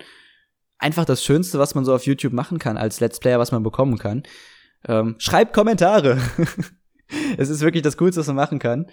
[0.80, 3.62] einfach das Schönste, was man so auf YouTube machen kann, als Let's Player, was man
[3.62, 4.24] bekommen kann.
[4.88, 6.18] Ähm, schreibt Kommentare.
[7.38, 8.86] es ist wirklich das Coolste, was man machen kann.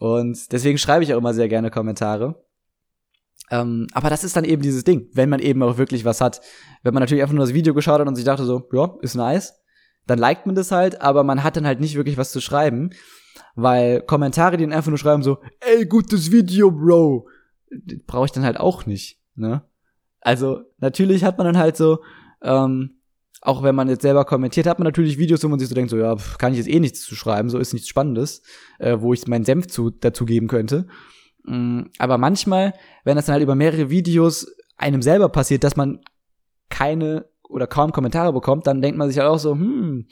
[0.00, 2.44] Und deswegen schreibe ich auch immer sehr gerne Kommentare.
[3.50, 6.40] Ähm, aber das ist dann eben dieses Ding, wenn man eben auch wirklich was hat.
[6.82, 9.14] Wenn man natürlich einfach nur das Video geschaut hat und sich dachte so, ja, ist
[9.14, 9.54] nice,
[10.06, 12.90] dann liked man das halt, aber man hat dann halt nicht wirklich was zu schreiben.
[13.54, 17.28] Weil Kommentare, die dann einfach nur schreiben so, ey, gutes Video, Bro,
[18.06, 19.62] brauche ich dann halt auch nicht, ne?
[20.28, 22.00] Also natürlich hat man dann halt so,
[22.42, 22.98] ähm,
[23.40, 25.90] auch wenn man jetzt selber kommentiert, hat man natürlich Videos, wo man sich so denkt,
[25.90, 28.42] so ja, kann ich jetzt eh nichts zu schreiben, so ist nichts Spannendes,
[28.78, 30.86] äh, wo ich meinen Senf zu, dazu geben könnte.
[31.48, 32.74] Ähm, aber manchmal,
[33.04, 36.00] wenn das dann halt über mehrere Videos einem selber passiert, dass man
[36.68, 40.08] keine oder kaum Kommentare bekommt, dann denkt man sich halt auch so, hm,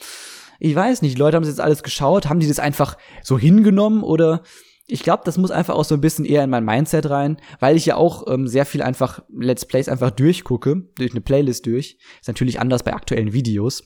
[0.61, 4.03] ich weiß nicht, Leute haben das jetzt alles geschaut, haben die das einfach so hingenommen
[4.03, 4.45] oder
[4.89, 7.77] ich glaube, das muss einfach auch so ein bisschen eher in mein Mindset rein, weil
[7.77, 11.99] ich ja auch ähm, sehr viel einfach Let's Plays einfach durchgucke, durch eine Playlist durch.
[12.21, 13.83] Ist natürlich anders bei aktuellen Videos.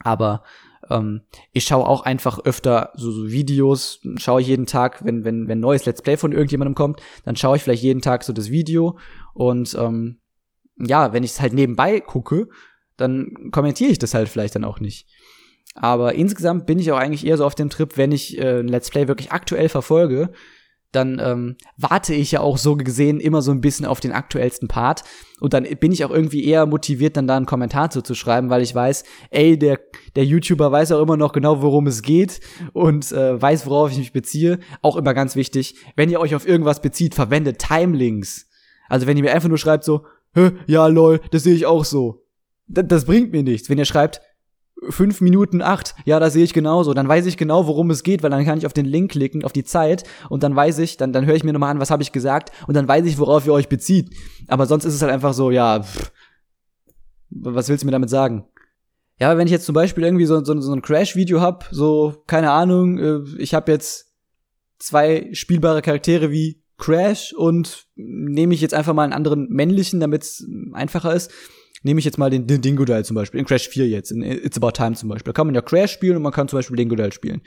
[0.00, 0.42] Aber
[0.88, 1.22] ähm,
[1.52, 5.60] ich schaue auch einfach öfter so, so Videos, schaue ich jeden Tag, wenn, wenn, wenn
[5.60, 8.98] neues Let's Play von irgendjemandem kommt, dann schaue ich vielleicht jeden Tag so das Video.
[9.34, 10.20] Und ähm,
[10.78, 12.48] ja, wenn ich es halt nebenbei gucke,
[12.96, 15.06] dann kommentiere ich das halt vielleicht dann auch nicht.
[15.76, 18.90] Aber insgesamt bin ich auch eigentlich eher so auf dem Trip, wenn ich äh, Let's
[18.90, 20.30] Play wirklich aktuell verfolge,
[20.92, 24.68] dann ähm, warte ich ja auch so gesehen immer so ein bisschen auf den aktuellsten
[24.68, 25.04] Part.
[25.40, 28.48] Und dann bin ich auch irgendwie eher motiviert, dann da einen Kommentar zu, zu schreiben,
[28.48, 29.78] weil ich weiß, ey, der,
[30.14, 32.40] der YouTuber weiß auch immer noch genau, worum es geht
[32.72, 34.58] und äh, weiß, worauf ich mich beziehe.
[34.80, 38.48] Auch immer ganz wichtig, wenn ihr euch auf irgendwas bezieht, verwendet Timelinks.
[38.88, 40.06] Also wenn ihr mir einfach nur schreibt so,
[40.66, 42.22] ja lol, das sehe ich auch so.
[42.66, 43.68] D das bringt mir nichts.
[43.68, 44.20] Wenn ihr schreibt,
[44.88, 46.94] fünf Minuten acht, ja, da sehe ich genauso.
[46.94, 49.44] Dann weiß ich genau, worum es geht, weil dann kann ich auf den Link klicken,
[49.44, 51.90] auf die Zeit und dann weiß ich, dann, dann höre ich mir nochmal an, was
[51.90, 54.14] habe ich gesagt und dann weiß ich, worauf ihr euch bezieht.
[54.48, 56.12] Aber sonst ist es halt einfach so, ja, pff,
[57.30, 58.44] was willst du mir damit sagen?
[59.18, 62.50] Ja, wenn ich jetzt zum Beispiel irgendwie so, so, so ein Crash-Video hab, so, keine
[62.50, 64.12] Ahnung, äh, ich habe jetzt
[64.78, 70.22] zwei spielbare Charaktere wie Crash und nehme ich jetzt einfach mal einen anderen männlichen, damit
[70.22, 71.30] es einfacher ist.
[71.86, 74.56] Nehme ich jetzt mal den, den Dingodile zum Beispiel, in Crash 4 jetzt, in It's
[74.56, 75.32] About Time zum Beispiel.
[75.32, 77.42] Da kann man ja Crash spielen und man kann zum Beispiel Dingodile spielen.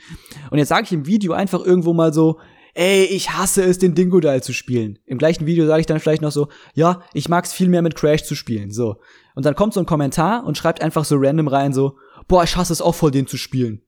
[0.50, 2.40] Und jetzt sage ich im Video einfach irgendwo mal so,
[2.72, 4.98] ey, ich hasse es, den Dingodile zu spielen.
[5.04, 7.82] Im gleichen Video sage ich dann vielleicht noch so, ja, ich mag es viel mehr
[7.82, 8.70] mit Crash zu spielen.
[8.70, 8.96] So.
[9.34, 12.56] Und dann kommt so ein Kommentar und schreibt einfach so random rein, so, boah, ich
[12.56, 13.82] hasse es auch voll, den zu spielen.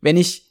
[0.00, 0.45] Wenn ich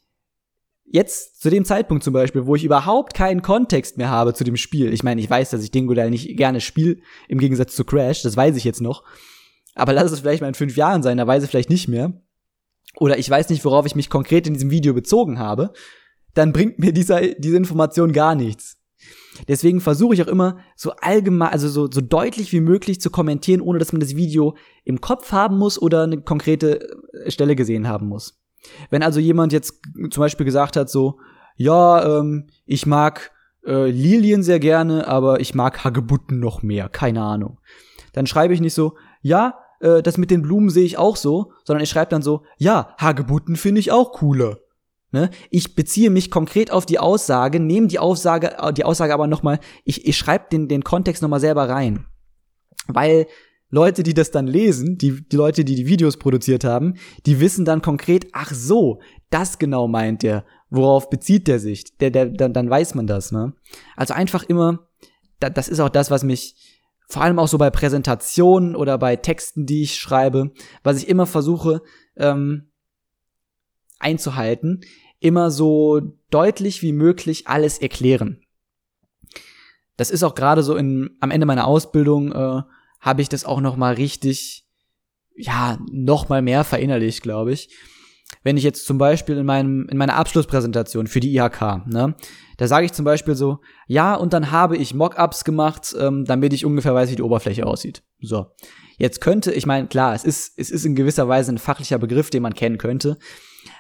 [0.86, 4.58] jetzt zu dem Zeitpunkt zum Beispiel, wo ich überhaupt keinen Kontext mehr habe zu dem
[4.58, 6.98] Spiel, ich meine, ich weiß, dass ich Dingodile nicht gerne spiele,
[7.28, 9.04] im Gegensatz zu Crash, das weiß ich jetzt noch,
[9.74, 12.14] aber lass es vielleicht mal in fünf Jahren sein, da weiß ich vielleicht nicht mehr.
[12.98, 15.74] Oder ich weiß nicht, worauf ich mich konkret in diesem Video bezogen habe
[16.36, 18.78] dann bringt mir dieser, diese Information gar nichts.
[19.48, 23.62] Deswegen versuche ich auch immer so allgemein, also so, so deutlich wie möglich zu kommentieren,
[23.62, 27.88] ohne dass man das Video im Kopf haben muss oder eine konkrete äh, Stelle gesehen
[27.88, 28.40] haben muss.
[28.90, 31.20] Wenn also jemand jetzt zum Beispiel gesagt hat, so,
[31.56, 33.32] ja, ähm, ich mag
[33.66, 37.60] äh, Lilien sehr gerne, aber ich mag Hagebutten noch mehr, keine Ahnung.
[38.14, 41.52] Dann schreibe ich nicht so, ja, äh, das mit den Blumen sehe ich auch so,
[41.64, 44.60] sondern ich schreibe dann so, ja, Hagebutten finde ich auch cooler.
[45.12, 45.30] Ne?
[45.50, 50.06] Ich beziehe mich konkret auf die Aussage, nehme die Aussage, die Aussage aber nochmal, ich,
[50.06, 52.06] ich schreibe den, den Kontext nochmal selber rein.
[52.88, 53.28] Weil
[53.76, 56.94] Leute, die das dann lesen, die, die Leute, die die Videos produziert haben,
[57.26, 60.46] die wissen dann konkret, ach so, das genau meint der.
[60.70, 61.98] Worauf bezieht der sich?
[61.98, 63.54] Der, der, dann, dann weiß man das, ne?
[63.98, 64.88] Also einfach immer,
[65.40, 66.56] da, das ist auch das, was mich
[67.10, 71.26] vor allem auch so bei Präsentationen oder bei Texten, die ich schreibe, was ich immer
[71.26, 71.82] versuche
[72.16, 72.72] ähm,
[74.00, 74.82] einzuhalten,
[75.20, 76.00] immer so
[76.32, 78.40] deutlich wie möglich alles erklären.
[79.98, 82.62] Das ist auch gerade so in, am Ende meiner Ausbildung, äh,
[83.06, 84.66] habe ich das auch noch mal richtig,
[85.36, 87.70] ja, noch mal mehr verinnerlicht, glaube ich.
[88.44, 92.16] Wenn ich jetzt zum Beispiel in meinem, in meiner Abschlusspräsentation für die IHK, ne,
[92.58, 96.52] da sage ich zum Beispiel so, ja, und dann habe ich Mockups gemacht, ähm, damit
[96.54, 98.02] ich ungefähr weiß, wie die Oberfläche aussieht.
[98.20, 98.48] So.
[98.98, 102.32] Jetzt könnte, ich meine, klar, es ist, es ist in gewisser Weise ein fachlicher Begriff,
[102.32, 103.20] den man kennen könnte.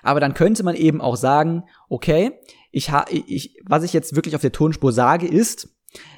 [0.03, 2.33] Aber dann könnte man eben auch sagen, okay,
[2.71, 5.74] ich, ha ich, was ich jetzt wirklich auf der Tonspur sage, ist,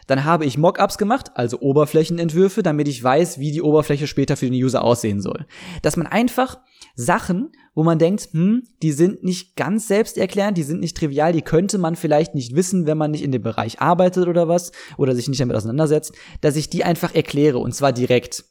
[0.08, 4.50] dann habe ich Mockups gemacht, also Oberflächenentwürfe, damit ich weiß, wie die Oberfläche später für
[4.50, 5.46] den User aussehen soll.
[5.82, 6.60] Dass man einfach
[6.96, 11.42] Sachen, wo man denkt, hm, die sind nicht ganz selbsterklärend, die sind nicht trivial, die
[11.42, 15.14] könnte man vielleicht nicht wissen, wenn man nicht in dem Bereich arbeitet oder was, oder
[15.14, 18.46] sich nicht damit auseinandersetzt, dass ich die einfach erkläre und zwar direkt.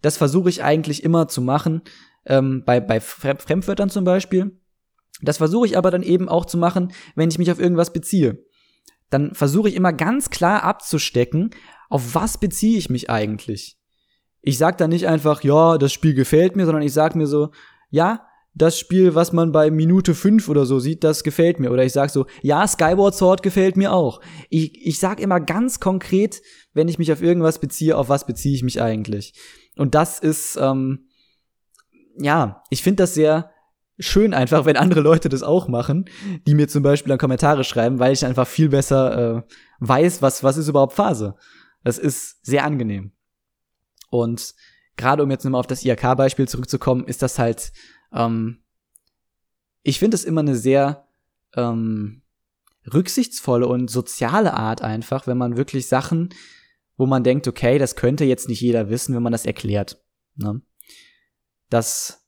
[0.00, 1.82] Das versuche ich eigentlich immer zu machen,
[2.26, 4.58] ähm, bei, bei Fremdwörtern zum Beispiel.
[5.20, 8.44] Das versuche ich aber dann eben auch zu machen, wenn ich mich auf irgendwas beziehe.
[9.12, 11.50] Dann versuche ich immer ganz klar abzustecken,
[11.88, 13.76] auf was beziehe ich mich eigentlich.
[14.40, 17.50] Ich sag dann nicht einfach, ja, das Spiel gefällt mir, sondern ich sag mir so,
[17.90, 21.70] ja, das Spiel, was man bei Minute 5 oder so sieht, das gefällt mir.
[21.70, 24.20] Oder ich sag so, ja, Skyward Sword gefällt mir auch.
[24.50, 26.42] Ich, ich sag immer ganz konkret,
[26.74, 29.34] wenn ich mich auf irgendwas beziehe, auf was beziehe ich mich eigentlich.
[29.76, 31.06] Und das ist, ähm,
[32.18, 33.50] ja, ich finde das sehr
[33.98, 36.06] schön einfach, wenn andere Leute das auch machen,
[36.46, 39.42] die mir zum Beispiel dann Kommentare schreiben, weil ich einfach viel besser äh,
[39.80, 41.36] weiß, was, was ist überhaupt Phase.
[41.84, 43.12] Das ist sehr angenehm.
[44.10, 44.54] Und
[44.96, 47.72] gerade um jetzt nochmal auf das IHK-Beispiel zurückzukommen, ist das halt,
[48.12, 48.62] ähm,
[49.82, 51.06] ich finde es immer eine sehr
[51.56, 52.22] ähm,
[52.92, 56.30] rücksichtsvolle und soziale Art einfach, wenn man wirklich Sachen,
[56.96, 60.02] wo man denkt, okay, das könnte jetzt nicht jeder wissen, wenn man das erklärt.
[60.36, 60.60] Ne?
[61.70, 62.21] Das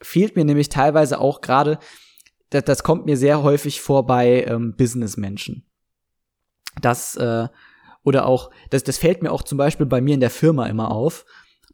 [0.00, 1.78] fehlt mir nämlich teilweise auch gerade,
[2.50, 5.66] das, das kommt mir sehr häufig vor bei ähm, Businessmenschen.
[6.80, 7.48] Das, äh,
[8.02, 10.90] oder auch, das, das fällt mir auch zum Beispiel bei mir in der Firma immer
[10.90, 11.24] auf,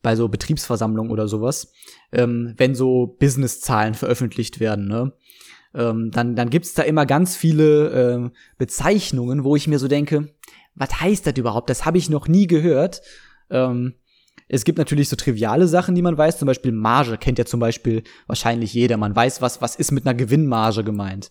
[0.02, 1.72] bei so Betriebsversammlungen oder sowas,
[2.12, 5.12] ähm, wenn so Businesszahlen veröffentlicht werden, ne?
[5.74, 10.34] Ähm, dann, dann gibt's da immer ganz viele äh, Bezeichnungen, wo ich mir so denke,
[10.74, 11.68] was heißt das überhaupt?
[11.68, 13.02] Das habe ich noch nie gehört.
[13.50, 13.94] Ähm,
[14.48, 17.60] es gibt natürlich so triviale Sachen, die man weiß, zum Beispiel Marge kennt ja zum
[17.60, 18.96] Beispiel wahrscheinlich jeder.
[18.96, 21.30] Man weiß, was, was ist mit einer Gewinnmarge gemeint.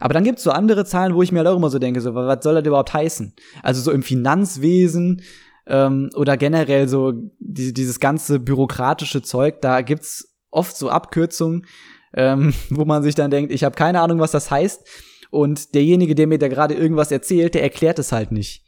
[0.00, 2.14] Aber dann gibt's so andere Zahlen, wo ich mir halt auch immer so denke, so,
[2.14, 3.34] was soll das überhaupt heißen?
[3.62, 5.22] Also so im Finanzwesen
[5.66, 11.66] ähm, oder generell so die, dieses ganze bürokratische Zeug, da gibt's oft so Abkürzungen,
[12.14, 14.84] ähm, wo man sich dann denkt, ich habe keine Ahnung, was das heißt.
[15.30, 18.64] Und derjenige, der mir da gerade irgendwas erzählt, der erklärt es halt nicht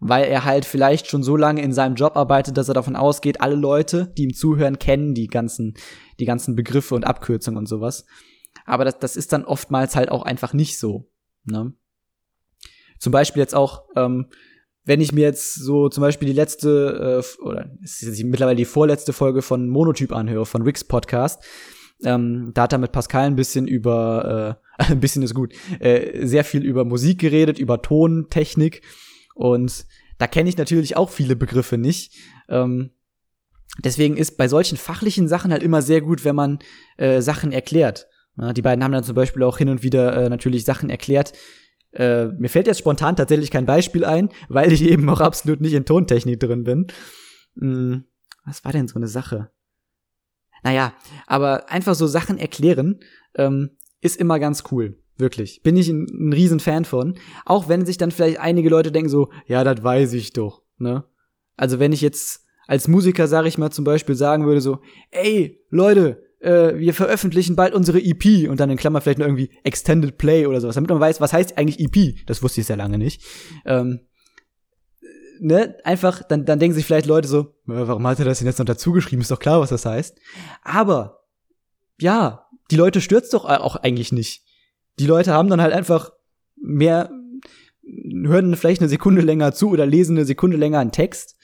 [0.00, 3.40] weil er halt vielleicht schon so lange in seinem Job arbeitet, dass er davon ausgeht,
[3.40, 5.74] alle Leute, die ihm zuhören, kennen die ganzen,
[6.20, 8.06] die ganzen Begriffe und Abkürzungen und sowas.
[8.66, 11.10] Aber das, das ist dann oftmals halt auch einfach nicht so.
[11.44, 11.74] Ne?
[12.98, 14.26] Zum Beispiel jetzt auch, ähm,
[14.84, 18.64] wenn ich mir jetzt so zum Beispiel die letzte, äh, oder es ist mittlerweile die
[18.64, 21.42] vorletzte Folge von Monotyp anhöre, von Rick's Podcast,
[22.02, 26.44] ähm, da hat er mit Pascal ein bisschen über ein bisschen ist gut, äh, sehr
[26.44, 28.82] viel über Musik geredet, über Tontechnik
[29.34, 29.86] und
[30.18, 32.14] da kenne ich natürlich auch viele Begriffe nicht.
[32.48, 32.90] Ähm,
[33.82, 36.60] deswegen ist bei solchen fachlichen Sachen halt immer sehr gut, wenn man
[36.96, 38.06] äh, Sachen erklärt.
[38.36, 41.32] Ja, die beiden haben dann zum Beispiel auch hin und wieder äh, natürlich Sachen erklärt.
[41.92, 45.74] Äh, mir fällt jetzt spontan tatsächlich kein Beispiel ein, weil ich eben auch absolut nicht
[45.74, 46.86] in Tontechnik drin bin.
[47.58, 48.04] Hm,
[48.44, 49.50] was war denn so eine Sache?
[50.62, 50.94] Naja,
[51.26, 53.00] aber einfach so Sachen erklären
[53.34, 54.98] ähm, ist immer ganz cool.
[55.16, 55.62] Wirklich.
[55.62, 57.18] Bin ich ein, ein riesen Fan von.
[57.44, 61.04] Auch wenn sich dann vielleicht einige Leute denken so, ja, das weiß ich doch, ne?
[61.56, 64.80] Also wenn ich jetzt als Musiker, sag ich mal, zum Beispiel sagen würde so,
[65.10, 69.50] ey, Leute, äh, wir veröffentlichen bald unsere EP und dann in Klammer vielleicht noch irgendwie
[69.62, 72.26] Extended Play oder sowas, damit man weiß, was heißt eigentlich EP.
[72.26, 73.22] Das wusste ich sehr lange nicht.
[73.64, 74.00] Ähm,
[75.40, 78.58] ne, einfach, dann, dann denken sich vielleicht Leute so, warum hat er das denn jetzt
[78.58, 79.22] noch dazu geschrieben?
[79.22, 80.18] Ist doch klar, was das heißt.
[80.62, 81.24] Aber,
[82.00, 84.43] ja, die Leute stürzt doch auch eigentlich nicht.
[84.98, 86.12] Die Leute haben dann halt einfach
[86.56, 87.10] mehr,
[87.82, 91.36] hören vielleicht eine Sekunde länger zu oder lesen eine Sekunde länger einen Text.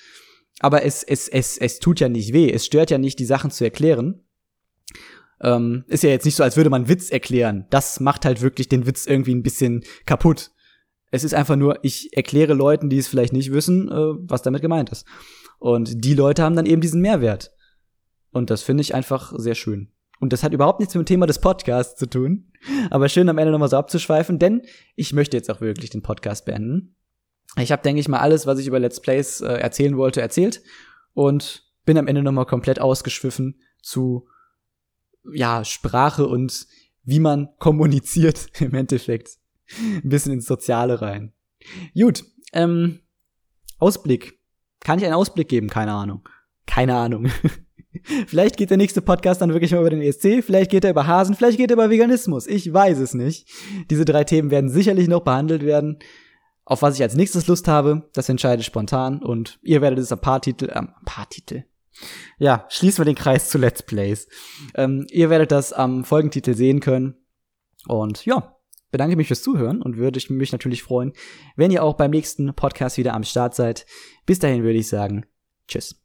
[0.61, 2.51] Aber es, es, es, es tut ja nicht weh.
[2.51, 4.23] Es stört ja nicht, die Sachen zu erklären.
[5.41, 7.67] Ähm, ist ja jetzt nicht so, als würde man Witz erklären.
[7.71, 10.51] Das macht halt wirklich den Witz irgendwie ein bisschen kaputt.
[11.11, 14.63] Es ist einfach nur, ich erkläre Leuten, die es vielleicht nicht wissen, äh, was damit
[14.63, 15.07] gemeint ist.
[15.59, 17.53] Und die Leute haben dann eben diesen Mehrwert.
[18.33, 19.91] Und das finde ich einfach sehr schön.
[20.21, 22.53] Und das hat überhaupt nichts mit dem Thema des Podcasts zu tun.
[22.91, 24.63] Aber schön am Ende nochmal so abzuschweifen, denn
[24.95, 26.95] ich möchte jetzt auch wirklich den Podcast beenden.
[27.57, 30.63] Ich habe, denke ich mal, alles, was ich über Let's Plays äh, erzählen wollte, erzählt.
[31.15, 34.29] Und bin am Ende nochmal komplett ausgeschwiffen zu,
[35.33, 36.67] ja, Sprache und
[37.03, 39.39] wie man kommuniziert im Endeffekt
[39.79, 41.33] ein bisschen ins Soziale rein.
[41.95, 43.01] Gut, ähm,
[43.79, 44.39] Ausblick.
[44.81, 45.69] Kann ich einen Ausblick geben?
[45.69, 46.29] Keine Ahnung.
[46.67, 47.31] Keine Ahnung.
[48.27, 51.07] vielleicht geht der nächste Podcast dann wirklich mal über den ESC, vielleicht geht er über
[51.07, 52.47] Hasen, vielleicht geht er über Veganismus.
[52.47, 53.49] Ich weiß es nicht.
[53.91, 55.99] Diese drei Themen werden sicherlich noch behandelt werden.
[56.65, 60.13] Auf was ich als nächstes Lust habe, das entscheide ich spontan und ihr werdet es
[60.13, 61.65] am Paartitel, am ähm, Paartitel.
[62.39, 64.29] Ja, schließen wir den Kreis zu Let's Plays.
[64.75, 67.17] Ähm, ihr werdet das am Folgentitel sehen können.
[67.87, 68.57] Und ja,
[68.91, 71.13] bedanke mich fürs Zuhören und würde ich mich natürlich freuen,
[71.57, 73.87] wenn ihr auch beim nächsten Podcast wieder am Start seid.
[74.27, 75.27] Bis dahin würde ich sagen,
[75.67, 76.00] tschüss.